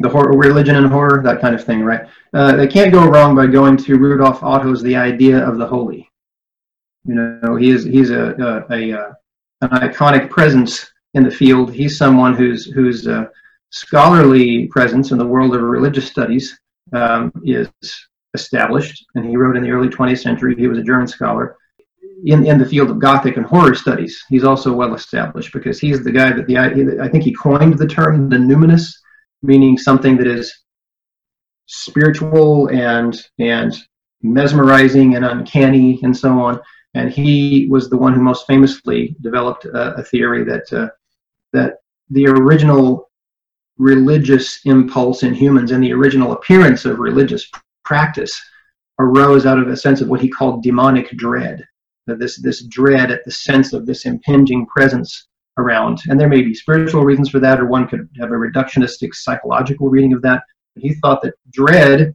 The 0.00 0.08
horror, 0.08 0.36
religion 0.36 0.76
and 0.76 0.86
horror, 0.86 1.22
that 1.24 1.40
kind 1.40 1.54
of 1.54 1.64
thing, 1.64 1.82
right? 1.82 2.02
Uh, 2.32 2.54
they 2.56 2.68
can't 2.68 2.92
go 2.92 3.06
wrong 3.06 3.34
by 3.34 3.46
going 3.46 3.76
to 3.78 3.98
Rudolf 3.98 4.42
Otto's 4.42 4.82
The 4.82 4.94
Idea 4.94 5.38
of 5.38 5.58
the 5.58 5.66
Holy. 5.66 6.08
You 7.04 7.14
know, 7.14 7.56
he 7.56 7.70
is 7.70 7.84
he's 7.84 8.10
a, 8.10 8.34
a, 8.70 8.74
a, 8.74 8.90
a 8.90 9.16
an 9.60 9.70
iconic 9.70 10.30
presence 10.30 10.90
in 11.14 11.24
the 11.24 11.30
field. 11.30 11.72
He's 11.72 11.96
someone 11.96 12.34
whose 12.34 12.66
whose 12.66 13.08
uh, 13.08 13.26
scholarly 13.70 14.68
presence 14.68 15.10
in 15.10 15.18
the 15.18 15.26
world 15.26 15.54
of 15.54 15.62
religious 15.62 16.06
studies 16.06 16.58
um, 16.92 17.32
is 17.44 17.68
established, 18.34 19.04
and 19.14 19.28
he 19.28 19.36
wrote 19.36 19.56
in 19.56 19.62
the 19.62 19.70
early 19.70 19.88
20th 19.88 20.22
century. 20.22 20.54
He 20.56 20.68
was 20.68 20.78
a 20.78 20.82
German 20.82 21.08
scholar 21.08 21.56
in, 22.24 22.46
in 22.46 22.58
the 22.58 22.64
field 22.64 22.90
of 22.90 22.98
Gothic 22.98 23.36
and 23.36 23.46
horror 23.46 23.74
studies. 23.74 24.24
He's 24.28 24.44
also 24.44 24.72
well 24.72 24.94
established 24.94 25.52
because 25.52 25.78
he's 25.78 26.02
the 26.02 26.12
guy 26.12 26.32
that 26.32 26.46
the 26.46 26.58
I 26.58 27.08
think 27.08 27.24
he 27.24 27.32
coined 27.32 27.78
the 27.78 27.86
term 27.86 28.28
the 28.28 28.36
numinous, 28.36 28.92
meaning 29.42 29.78
something 29.78 30.16
that 30.16 30.26
is 30.26 30.64
spiritual 31.66 32.68
and 32.68 33.20
and 33.38 33.74
mesmerizing 34.22 35.14
and 35.14 35.24
uncanny 35.24 36.00
and 36.02 36.16
so 36.16 36.40
on. 36.40 36.60
And 36.94 37.10
he 37.10 37.68
was 37.70 37.88
the 37.88 37.96
one 37.96 38.14
who 38.14 38.20
most 38.20 38.46
famously 38.46 39.14
developed 39.20 39.66
a, 39.66 40.02
theory 40.02 40.44
that 40.44 40.72
uh, 40.72 40.88
that 41.52 41.76
the 42.10 42.26
original 42.26 43.10
religious 43.76 44.60
impulse 44.64 45.22
in 45.22 45.34
humans 45.34 45.70
and 45.70 45.82
the 45.82 45.92
original 45.92 46.32
appearance 46.32 46.84
of 46.84 46.98
religious 46.98 47.48
practice 47.84 48.40
arose 48.98 49.46
out 49.46 49.58
of 49.58 49.68
a 49.68 49.76
sense 49.76 50.00
of 50.00 50.08
what 50.08 50.20
he 50.20 50.28
called 50.28 50.62
demonic 50.62 51.10
dread. 51.10 51.64
This, 52.06 52.40
this 52.40 52.64
dread 52.64 53.10
at 53.10 53.24
the 53.24 53.30
sense 53.30 53.72
of 53.72 53.86
this 53.86 54.06
impinging 54.06 54.66
presence 54.66 55.28
around. 55.58 56.00
And 56.08 56.18
there 56.18 56.28
may 56.28 56.42
be 56.42 56.54
spiritual 56.54 57.04
reasons 57.04 57.30
for 57.30 57.40
that, 57.40 57.60
or 57.60 57.66
one 57.66 57.88
could 57.88 58.08
have 58.20 58.30
a 58.30 58.34
reductionistic 58.34 59.14
psychological 59.14 59.88
reading 59.88 60.12
of 60.12 60.22
that. 60.22 60.42
But 60.74 60.82
he 60.82 60.94
thought 60.94 61.22
that 61.22 61.34
dread 61.52 62.14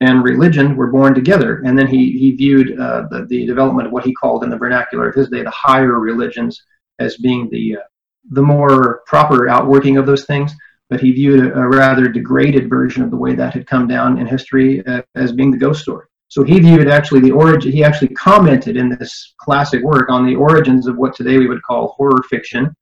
and 0.00 0.24
religion 0.24 0.76
were 0.76 0.90
born 0.90 1.14
together. 1.14 1.62
And 1.64 1.78
then 1.78 1.86
he, 1.86 2.12
he 2.12 2.32
viewed 2.32 2.78
uh, 2.78 3.04
the, 3.10 3.26
the 3.28 3.46
development 3.46 3.86
of 3.86 3.92
what 3.92 4.04
he 4.04 4.14
called 4.14 4.44
in 4.44 4.50
the 4.50 4.58
vernacular 4.58 5.08
of 5.08 5.14
his 5.14 5.28
day 5.28 5.42
the 5.42 5.50
higher 5.50 5.98
religions 5.98 6.62
as 6.98 7.16
being 7.18 7.48
the, 7.50 7.76
uh, 7.76 7.86
the 8.30 8.42
more 8.42 9.02
proper 9.06 9.48
outworking 9.48 9.96
of 9.96 10.06
those 10.06 10.24
things 10.24 10.54
but 10.90 11.00
he 11.00 11.12
viewed 11.12 11.40
a, 11.40 11.54
a, 11.54 11.68
rather 11.68 12.08
degraded 12.08 12.68
version 12.68 13.02
of 13.02 13.10
the 13.10 13.16
way 13.16 13.34
that 13.34 13.54
had 13.54 13.66
come 13.66 13.86
down 13.86 14.18
in 14.18 14.26
history 14.26 14.84
uh, 14.86 15.02
as 15.14 15.32
being 15.32 15.52
the 15.52 15.56
ghost 15.56 15.80
story. 15.80 16.06
So 16.30 16.44
he 16.44 16.60
viewed 16.60 16.88
actually 16.88 17.22
the 17.22 17.32
origin, 17.32 17.72
he 17.72 17.82
actually 17.82 18.14
commented 18.14 18.76
in 18.76 18.88
this 18.88 19.34
classic 19.38 19.82
work 19.82 20.08
on 20.10 20.24
the 20.24 20.36
origins 20.36 20.86
of 20.86 20.96
what 20.96 21.12
today 21.12 21.38
we 21.38 21.48
would 21.48 21.62
call 21.64 21.88
horror 21.96 22.22
fiction 22.30 22.72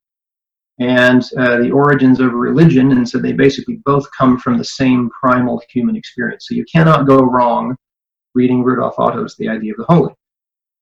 and 0.78 1.22
uh, 1.38 1.56
the 1.56 1.70
origins 1.70 2.20
of 2.20 2.34
religion, 2.34 2.92
and 2.92 3.08
said 3.08 3.22
they 3.22 3.32
basically 3.32 3.80
both 3.86 4.06
come 4.16 4.38
from 4.38 4.58
the 4.58 4.64
same 4.64 5.08
primal 5.10 5.60
human 5.70 5.96
experience. 5.96 6.46
So 6.46 6.54
you 6.54 6.64
cannot 6.70 7.06
go 7.06 7.18
wrong 7.20 7.74
reading 8.34 8.62
Rudolf 8.62 8.98
Otto's 8.98 9.34
The 9.36 9.48
Idea 9.48 9.72
of 9.72 9.78
the 9.78 9.92
Holy. 9.92 10.12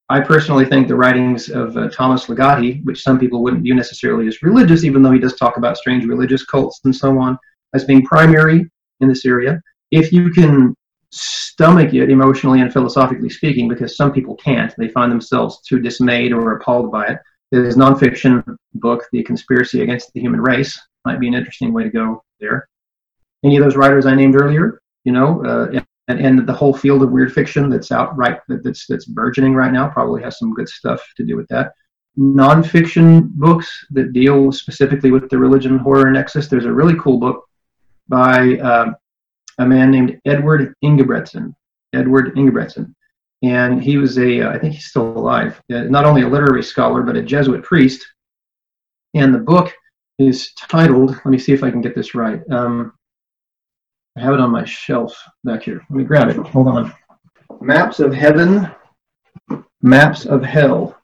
I 0.08 0.20
personally 0.20 0.64
think 0.64 0.88
the 0.88 0.96
writings 0.96 1.48
of 1.48 1.76
uh, 1.76 1.88
Thomas 1.88 2.26
Ligotti, 2.26 2.84
which 2.84 3.02
some 3.02 3.18
people 3.18 3.44
wouldn't 3.44 3.62
view 3.62 3.76
necessarily 3.76 4.26
as 4.26 4.42
religious, 4.42 4.82
even 4.82 5.02
though 5.02 5.12
he 5.12 5.20
does 5.20 5.36
talk 5.36 5.56
about 5.56 5.78
strange 5.78 6.04
religious 6.04 6.44
cults 6.44 6.80
and 6.84 6.94
so 6.94 7.16
on, 7.18 7.38
as 7.74 7.84
being 7.84 8.04
primary 8.04 8.68
in 9.00 9.08
this 9.08 9.24
area. 9.24 9.62
If 9.92 10.12
you 10.12 10.30
can 10.30 10.74
stomach 11.16 11.94
it 11.94 12.10
emotionally 12.10 12.60
and 12.60 12.72
philosophically 12.72 13.30
speaking, 13.30 13.68
because 13.68 13.96
some 13.96 14.12
people 14.12 14.36
can't, 14.36 14.74
they 14.76 14.88
find 14.88 15.10
themselves 15.10 15.60
too 15.62 15.78
dismayed 15.80 16.32
or 16.32 16.56
appalled 16.56 16.92
by 16.92 17.06
it. 17.06 17.18
His 17.50 17.76
nonfiction 17.76 18.44
book, 18.74 19.04
The 19.12 19.22
Conspiracy 19.22 19.82
Against 19.82 20.12
the 20.12 20.20
Human 20.20 20.40
Race, 20.40 20.78
might 21.04 21.20
be 21.20 21.28
an 21.28 21.34
interesting 21.34 21.72
way 21.72 21.84
to 21.84 21.90
go 21.90 22.22
there. 22.40 22.68
Any 23.44 23.56
of 23.56 23.64
those 23.64 23.76
writers 23.76 24.06
I 24.06 24.14
named 24.14 24.36
earlier, 24.36 24.80
you 25.04 25.12
know, 25.12 25.44
uh, 25.44 25.80
and, 26.08 26.20
and 26.20 26.46
the 26.46 26.52
whole 26.52 26.74
field 26.74 27.02
of 27.02 27.10
weird 27.10 27.32
fiction 27.32 27.68
that's 27.70 27.92
out 27.92 28.16
right 28.16 28.38
that's 28.48 28.86
that's 28.86 29.06
burgeoning 29.06 29.54
right 29.54 29.72
now 29.72 29.88
probably 29.88 30.22
has 30.22 30.38
some 30.38 30.54
good 30.54 30.68
stuff 30.68 31.00
to 31.16 31.24
do 31.24 31.36
with 31.36 31.48
that. 31.48 31.72
nonfiction 32.18 33.28
books 33.32 33.68
that 33.90 34.12
deal 34.12 34.50
specifically 34.50 35.10
with 35.10 35.28
the 35.28 35.38
religion 35.38 35.78
horror 35.78 36.10
nexus, 36.10 36.48
there's 36.48 36.64
a 36.64 36.72
really 36.72 36.94
cool 36.98 37.18
book 37.18 37.44
by 38.08 38.56
uh, 38.58 38.92
a 39.58 39.66
man 39.66 39.90
named 39.90 40.20
Edward 40.24 40.74
Ingebretsen. 40.84 41.54
Edward 41.94 42.34
Ingebretsen. 42.36 42.94
And 43.42 43.82
he 43.82 43.96
was 43.96 44.18
a, 44.18 44.42
uh, 44.42 44.50
I 44.50 44.58
think 44.58 44.74
he's 44.74 44.86
still 44.86 45.16
alive, 45.16 45.60
uh, 45.72 45.82
not 45.82 46.04
only 46.04 46.22
a 46.22 46.28
literary 46.28 46.62
scholar, 46.62 47.02
but 47.02 47.16
a 47.16 47.22
Jesuit 47.22 47.62
priest. 47.62 48.06
And 49.14 49.34
the 49.34 49.38
book 49.38 49.72
is 50.18 50.52
titled, 50.54 51.10
let 51.10 51.26
me 51.26 51.38
see 51.38 51.52
if 51.52 51.62
I 51.62 51.70
can 51.70 51.82
get 51.82 51.94
this 51.94 52.14
right. 52.14 52.40
Um, 52.50 52.92
I 54.16 54.22
have 54.22 54.34
it 54.34 54.40
on 54.40 54.50
my 54.50 54.64
shelf 54.64 55.16
back 55.44 55.62
here. 55.62 55.84
Let 55.90 55.96
me 55.96 56.04
grab 56.04 56.28
it. 56.28 56.36
Hold 56.36 56.68
on. 56.68 56.92
Maps 57.60 58.00
of 58.00 58.14
Heaven, 58.14 58.70
Maps 59.82 60.24
of 60.24 60.42
Hell 60.42 60.96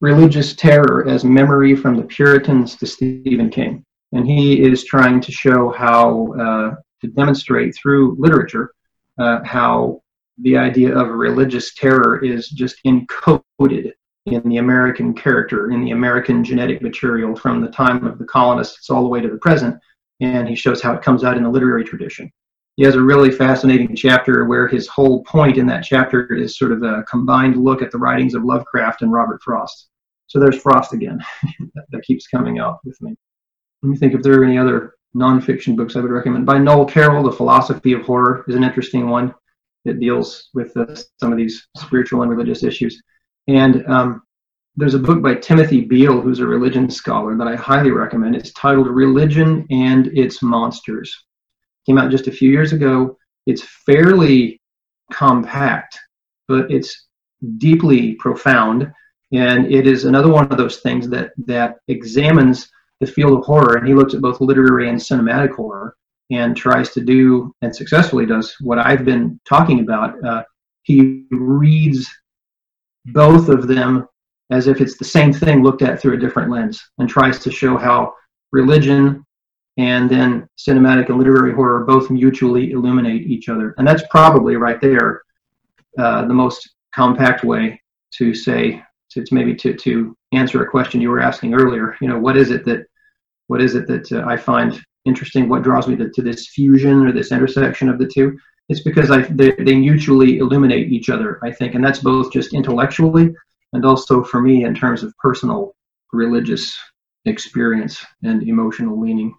Religious 0.00 0.54
Terror 0.54 1.08
as 1.08 1.24
Memory 1.24 1.74
from 1.74 1.96
the 1.96 2.04
Puritans 2.04 2.76
to 2.76 2.86
Stephen 2.86 3.50
King. 3.50 3.84
And 4.12 4.26
he 4.26 4.62
is 4.62 4.84
trying 4.84 5.20
to 5.22 5.32
show 5.32 5.70
how, 5.70 6.32
uh, 6.34 6.74
to 7.00 7.08
demonstrate 7.08 7.74
through 7.74 8.16
literature, 8.18 8.72
uh, 9.18 9.40
how 9.44 10.02
the 10.38 10.56
idea 10.56 10.96
of 10.96 11.08
religious 11.08 11.74
terror 11.74 12.24
is 12.24 12.48
just 12.48 12.76
encoded 12.84 13.92
in 14.26 14.48
the 14.48 14.58
American 14.58 15.14
character, 15.14 15.70
in 15.70 15.84
the 15.84 15.90
American 15.90 16.44
genetic 16.44 16.82
material 16.82 17.34
from 17.34 17.60
the 17.60 17.70
time 17.70 18.06
of 18.06 18.18
the 18.18 18.24
colonists 18.24 18.90
all 18.90 19.02
the 19.02 19.08
way 19.08 19.20
to 19.20 19.28
the 19.28 19.38
present. 19.38 19.76
And 20.20 20.48
he 20.48 20.54
shows 20.54 20.82
how 20.82 20.94
it 20.94 21.02
comes 21.02 21.24
out 21.24 21.36
in 21.36 21.44
the 21.44 21.48
literary 21.48 21.84
tradition. 21.84 22.30
He 22.76 22.84
has 22.84 22.94
a 22.94 23.02
really 23.02 23.30
fascinating 23.30 23.96
chapter 23.96 24.44
where 24.44 24.68
his 24.68 24.86
whole 24.86 25.24
point 25.24 25.56
in 25.56 25.66
that 25.66 25.82
chapter 25.82 26.32
is 26.32 26.56
sort 26.56 26.72
of 26.72 26.82
a 26.82 27.02
combined 27.04 27.56
look 27.56 27.82
at 27.82 27.90
the 27.90 27.98
writings 27.98 28.34
of 28.34 28.44
Lovecraft 28.44 29.02
and 29.02 29.12
Robert 29.12 29.42
Frost. 29.42 29.88
So 30.28 30.38
there's 30.38 30.60
Frost 30.60 30.92
again. 30.92 31.18
that, 31.90 32.02
keeps 32.04 32.28
coming 32.28 32.58
out 32.58 32.78
with 32.84 33.00
me. 33.00 33.16
Let 33.82 33.90
me 33.90 33.96
think 33.96 34.14
if 34.14 34.22
there 34.22 34.40
are 34.40 34.44
any 34.44 34.58
other 34.58 34.94
nonfiction 35.16 35.76
books 35.76 35.96
I 35.96 36.00
would 36.00 36.10
recommend. 36.10 36.46
By 36.46 36.58
Noel 36.58 36.84
Carroll, 36.84 37.24
The 37.24 37.32
Philosophy 37.32 37.92
of 37.92 38.02
Horror 38.02 38.44
is 38.48 38.54
an 38.54 38.64
interesting 38.64 39.08
one. 39.08 39.34
It 39.84 40.00
deals 40.00 40.50
with 40.54 40.76
uh, 40.76 40.94
some 41.18 41.32
of 41.32 41.38
these 41.38 41.66
spiritual 41.76 42.22
and 42.22 42.30
religious 42.30 42.62
issues. 42.62 43.00
And 43.46 43.86
um, 43.86 44.22
there's 44.76 44.94
a 44.94 44.98
book 44.98 45.22
by 45.22 45.34
Timothy 45.34 45.80
Beal, 45.80 46.20
who's 46.20 46.40
a 46.40 46.46
religion 46.46 46.90
scholar, 46.90 47.36
that 47.36 47.48
I 47.48 47.56
highly 47.56 47.90
recommend. 47.90 48.36
It's 48.36 48.52
titled 48.52 48.88
Religion 48.88 49.66
and 49.70 50.08
Its 50.08 50.42
Monsters. 50.42 51.14
Came 51.86 51.98
out 51.98 52.10
just 52.10 52.28
a 52.28 52.32
few 52.32 52.50
years 52.50 52.72
ago. 52.72 53.16
It's 53.46 53.62
fairly 53.86 54.60
compact, 55.10 55.98
but 56.48 56.70
it's 56.70 57.06
deeply 57.56 58.14
profound. 58.16 58.92
And 59.32 59.72
it 59.72 59.86
is 59.86 60.04
another 60.04 60.30
one 60.30 60.50
of 60.50 60.58
those 60.58 60.78
things 60.78 61.08
that, 61.08 61.32
that 61.46 61.76
examines 61.88 62.70
the 63.00 63.06
field 63.06 63.38
of 63.38 63.44
horror. 63.44 63.76
And 63.76 63.86
he 63.86 63.94
looks 63.94 64.14
at 64.14 64.20
both 64.20 64.40
literary 64.40 64.88
and 64.88 64.98
cinematic 64.98 65.54
horror 65.54 65.96
and 66.30 66.56
tries 66.56 66.90
to 66.90 67.00
do, 67.00 67.54
and 67.62 67.74
successfully 67.74 68.26
does, 68.26 68.54
what 68.60 68.78
I've 68.78 69.04
been 69.04 69.40
talking 69.48 69.80
about. 69.80 70.22
Uh, 70.24 70.42
he 70.82 71.24
reads 71.30 72.08
both 73.06 73.48
of 73.48 73.66
them 73.66 74.06
as 74.50 74.66
if 74.66 74.80
it's 74.80 74.96
the 74.96 75.04
same 75.04 75.32
thing 75.32 75.62
looked 75.62 75.82
at 75.82 76.00
through 76.00 76.14
a 76.14 76.18
different 76.18 76.50
lens 76.50 76.82
and 76.98 77.08
tries 77.08 77.38
to 77.40 77.50
show 77.50 77.76
how 77.76 78.14
religion 78.52 79.24
and 79.76 80.10
then 80.10 80.48
cinematic 80.58 81.08
and 81.08 81.18
literary 81.18 81.54
horror 81.54 81.84
both 81.84 82.10
mutually 82.10 82.72
illuminate 82.72 83.22
each 83.26 83.48
other. 83.48 83.74
And 83.78 83.86
that's 83.86 84.02
probably 84.10 84.56
right 84.56 84.80
there 84.80 85.22
uh, 85.98 86.26
the 86.26 86.34
most 86.34 86.70
compact 86.94 87.44
way 87.44 87.80
to 88.14 88.34
say, 88.34 88.82
to, 89.10 89.24
to, 89.24 89.34
maybe 89.34 89.54
to, 89.54 89.74
to 89.74 90.16
answer 90.32 90.62
a 90.62 90.70
question 90.70 91.00
you 91.00 91.10
were 91.10 91.20
asking 91.20 91.54
earlier. 91.54 91.96
You 92.00 92.08
know, 92.08 92.18
what 92.18 92.36
is 92.36 92.50
it 92.50 92.64
that 92.66 92.86
what 93.46 93.62
is 93.62 93.74
it 93.74 93.86
that 93.86 94.12
uh, 94.12 94.26
I 94.26 94.36
find 94.36 94.80
interesting? 95.04 95.48
What 95.48 95.62
draws 95.62 95.88
me 95.88 95.96
to, 95.96 96.10
to 96.10 96.22
this 96.22 96.48
fusion 96.48 97.06
or 97.06 97.12
this 97.12 97.32
intersection 97.32 97.88
of 97.88 97.98
the 97.98 98.06
two? 98.06 98.38
It's 98.68 98.82
because 98.82 99.10
I, 99.10 99.22
they, 99.22 99.52
they 99.52 99.76
mutually 99.76 100.38
illuminate 100.38 100.92
each 100.92 101.08
other, 101.08 101.40
I 101.42 101.50
think, 101.50 101.74
and 101.74 101.82
that's 101.82 102.00
both 102.00 102.30
just 102.30 102.52
intellectually 102.52 103.34
and 103.72 103.84
also 103.84 104.22
for 104.22 104.40
me 104.40 104.64
in 104.64 104.74
terms 104.74 105.02
of 105.02 105.16
personal 105.18 105.74
religious 106.12 106.78
experience 107.24 108.04
and 108.22 108.42
emotional 108.42 109.00
leaning. 109.00 109.34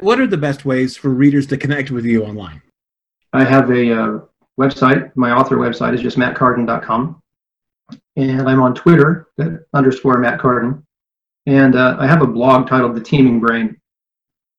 What 0.00 0.20
are 0.20 0.26
the 0.26 0.36
best 0.36 0.64
ways 0.64 0.96
for 0.96 1.08
readers 1.08 1.46
to 1.48 1.56
connect 1.56 1.90
with 1.90 2.04
you 2.04 2.24
online? 2.24 2.60
I 3.32 3.44
have 3.44 3.70
a 3.70 3.92
uh, 3.92 4.18
website. 4.60 5.10
My 5.16 5.30
author 5.32 5.56
website 5.56 5.94
is 5.94 6.02
just 6.02 6.18
mattcardin.com. 6.18 7.22
And 8.16 8.48
I'm 8.48 8.60
on 8.60 8.74
Twitter 8.74 9.28
at 9.38 9.48
underscore 9.74 10.18
Matt 10.18 10.40
Cardin. 10.40 10.82
And 11.46 11.76
uh, 11.76 11.96
I 11.98 12.06
have 12.06 12.22
a 12.22 12.26
blog 12.26 12.68
titled 12.68 12.96
The 12.96 13.00
Teeming 13.00 13.40
Brain. 13.40 13.76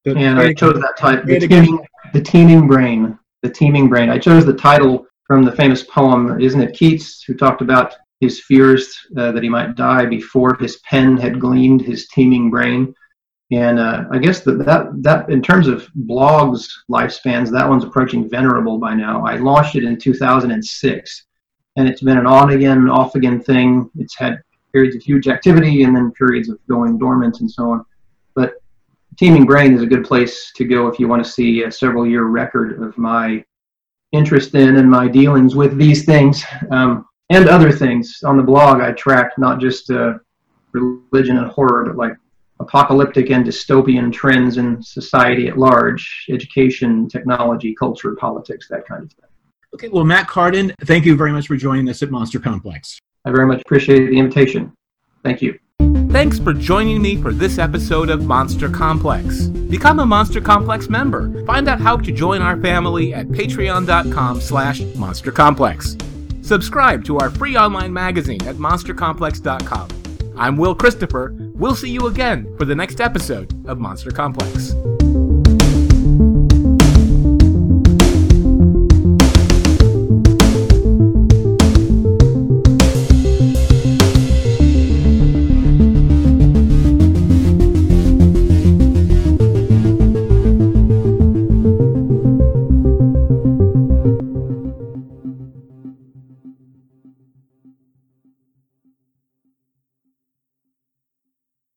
and 0.05 0.39
I 0.39 0.53
chose 0.53 0.79
that 0.79 0.95
title, 0.97 1.25
the 1.25 1.39
teeming, 1.39 1.85
the 2.13 2.21
teeming 2.21 2.67
Brain. 2.67 3.19
The 3.43 3.49
Teeming 3.49 3.89
Brain. 3.89 4.09
I 4.09 4.17
chose 4.17 4.45
the 4.45 4.53
title 4.53 5.05
from 5.25 5.43
the 5.43 5.51
famous 5.51 5.83
poem, 5.83 6.39
isn't 6.39 6.61
it 6.61 6.73
Keats, 6.73 7.23
who 7.23 7.35
talked 7.35 7.61
about 7.61 7.95
his 8.19 8.41
fears 8.41 8.97
uh, 9.17 9.31
that 9.31 9.43
he 9.43 9.49
might 9.49 9.75
die 9.75 10.05
before 10.05 10.55
his 10.55 10.77
pen 10.77 11.17
had 11.17 11.39
gleamed 11.39 11.81
his 11.81 12.07
teeming 12.07 12.49
brain. 12.49 12.93
And 13.51 13.79
uh, 13.79 14.05
I 14.11 14.17
guess 14.17 14.41
that, 14.41 14.65
that 14.65 14.87
that 15.03 15.29
in 15.29 15.41
terms 15.41 15.67
of 15.67 15.87
blogs 16.07 16.67
lifespans, 16.91 17.51
that 17.51 17.69
one's 17.69 17.85
approaching 17.85 18.29
venerable 18.29 18.77
by 18.77 18.93
now. 18.93 19.25
I 19.25 19.37
launched 19.37 19.75
it 19.75 19.83
in 19.83 19.97
2006, 19.97 21.25
and 21.77 21.87
it's 21.87 22.01
been 22.01 22.17
an 22.17 22.27
on 22.27 22.51
again, 22.51 22.89
off 22.89 23.15
again 23.15 23.41
thing. 23.41 23.89
It's 23.97 24.17
had 24.17 24.41
periods 24.73 24.95
of 24.95 25.01
huge 25.01 25.27
activity 25.27 25.83
and 25.83 25.95
then 25.95 26.11
periods 26.11 26.49
of 26.49 26.59
going 26.67 26.97
dormant 26.97 27.39
and 27.39 27.49
so 27.49 27.71
on. 27.71 27.85
But 28.35 28.55
Teeming 29.17 29.45
Brain 29.45 29.73
is 29.73 29.81
a 29.81 29.87
good 29.87 30.03
place 30.03 30.51
to 30.55 30.65
go 30.65 30.87
if 30.87 30.99
you 30.99 31.07
want 31.07 31.23
to 31.23 31.31
see 31.31 31.63
a 31.63 31.71
several 31.71 32.05
year 32.05 32.25
record 32.25 32.81
of 32.81 32.97
my 32.97 33.43
interest 34.11 34.55
in 34.55 34.77
and 34.77 34.89
my 34.89 35.07
dealings 35.07 35.55
with 35.55 35.77
these 35.77 36.03
things. 36.05 36.43
Um, 36.71 37.05
and 37.29 37.49
other 37.49 37.71
things 37.71 38.21
on 38.23 38.37
the 38.37 38.43
blog. 38.43 38.81
I 38.81 38.91
track 38.93 39.31
not 39.37 39.59
just 39.59 39.89
uh, 39.91 40.13
religion 40.71 41.37
and 41.37 41.47
horror, 41.47 41.85
but 41.85 41.97
like 41.97 42.13
apocalyptic 42.59 43.29
and 43.29 43.45
dystopian 43.45 44.11
trends 44.11 44.57
in 44.57 44.81
society 44.81 45.47
at 45.47 45.57
large, 45.57 46.25
education, 46.29 47.07
technology, 47.07 47.75
culture, 47.75 48.15
politics, 48.15 48.67
that 48.69 48.87
kind 48.87 49.03
of 49.03 49.11
thing. 49.11 49.26
Okay, 49.77 49.89
well, 49.89 50.05
Matt 50.05 50.27
Cardin, 50.27 50.73
thank 50.85 51.05
you 51.05 51.15
very 51.15 51.31
much 51.31 51.45
for 51.45 51.55
joining 51.55 51.87
us 51.87 52.01
at 52.01 52.09
Monster 52.09 52.39
Complex. 52.39 52.99
I 53.25 53.29
very 53.29 53.45
much 53.45 53.61
appreciate 53.61 54.07
the 54.09 54.17
invitation. 54.17 54.73
Thank 55.23 55.43
you. 55.43 55.59
Thanks 56.09 56.39
for 56.39 56.51
joining 56.51 56.99
me 56.99 57.21
for 57.21 57.31
this 57.31 57.59
episode 57.59 58.09
of 58.09 58.25
Monster 58.25 58.69
Complex. 58.69 59.45
Become 59.45 59.99
a 59.99 60.05
Monster 60.07 60.41
Complex 60.41 60.89
member. 60.89 61.45
Find 61.45 61.67
out 61.67 61.79
how 61.79 61.95
to 61.95 62.11
join 62.11 62.41
our 62.41 62.59
family 62.59 63.13
at 63.13 63.27
patreon.com 63.27 64.41
slash 64.41 64.79
monstercomplex. 64.79 66.43
Subscribe 66.43 67.05
to 67.05 67.19
our 67.19 67.29
free 67.29 67.55
online 67.55 67.93
magazine 67.93 68.41
at 68.47 68.55
monstercomplex.com. 68.55 69.89
I'm 70.35 70.57
Will 70.57 70.73
Christopher. 70.73 71.35
We'll 71.53 71.75
see 71.75 71.91
you 71.91 72.07
again 72.07 72.51
for 72.57 72.65
the 72.65 72.73
next 72.73 72.99
episode 72.99 73.53
of 73.67 73.77
Monster 73.77 74.09
Complex. 74.09 74.73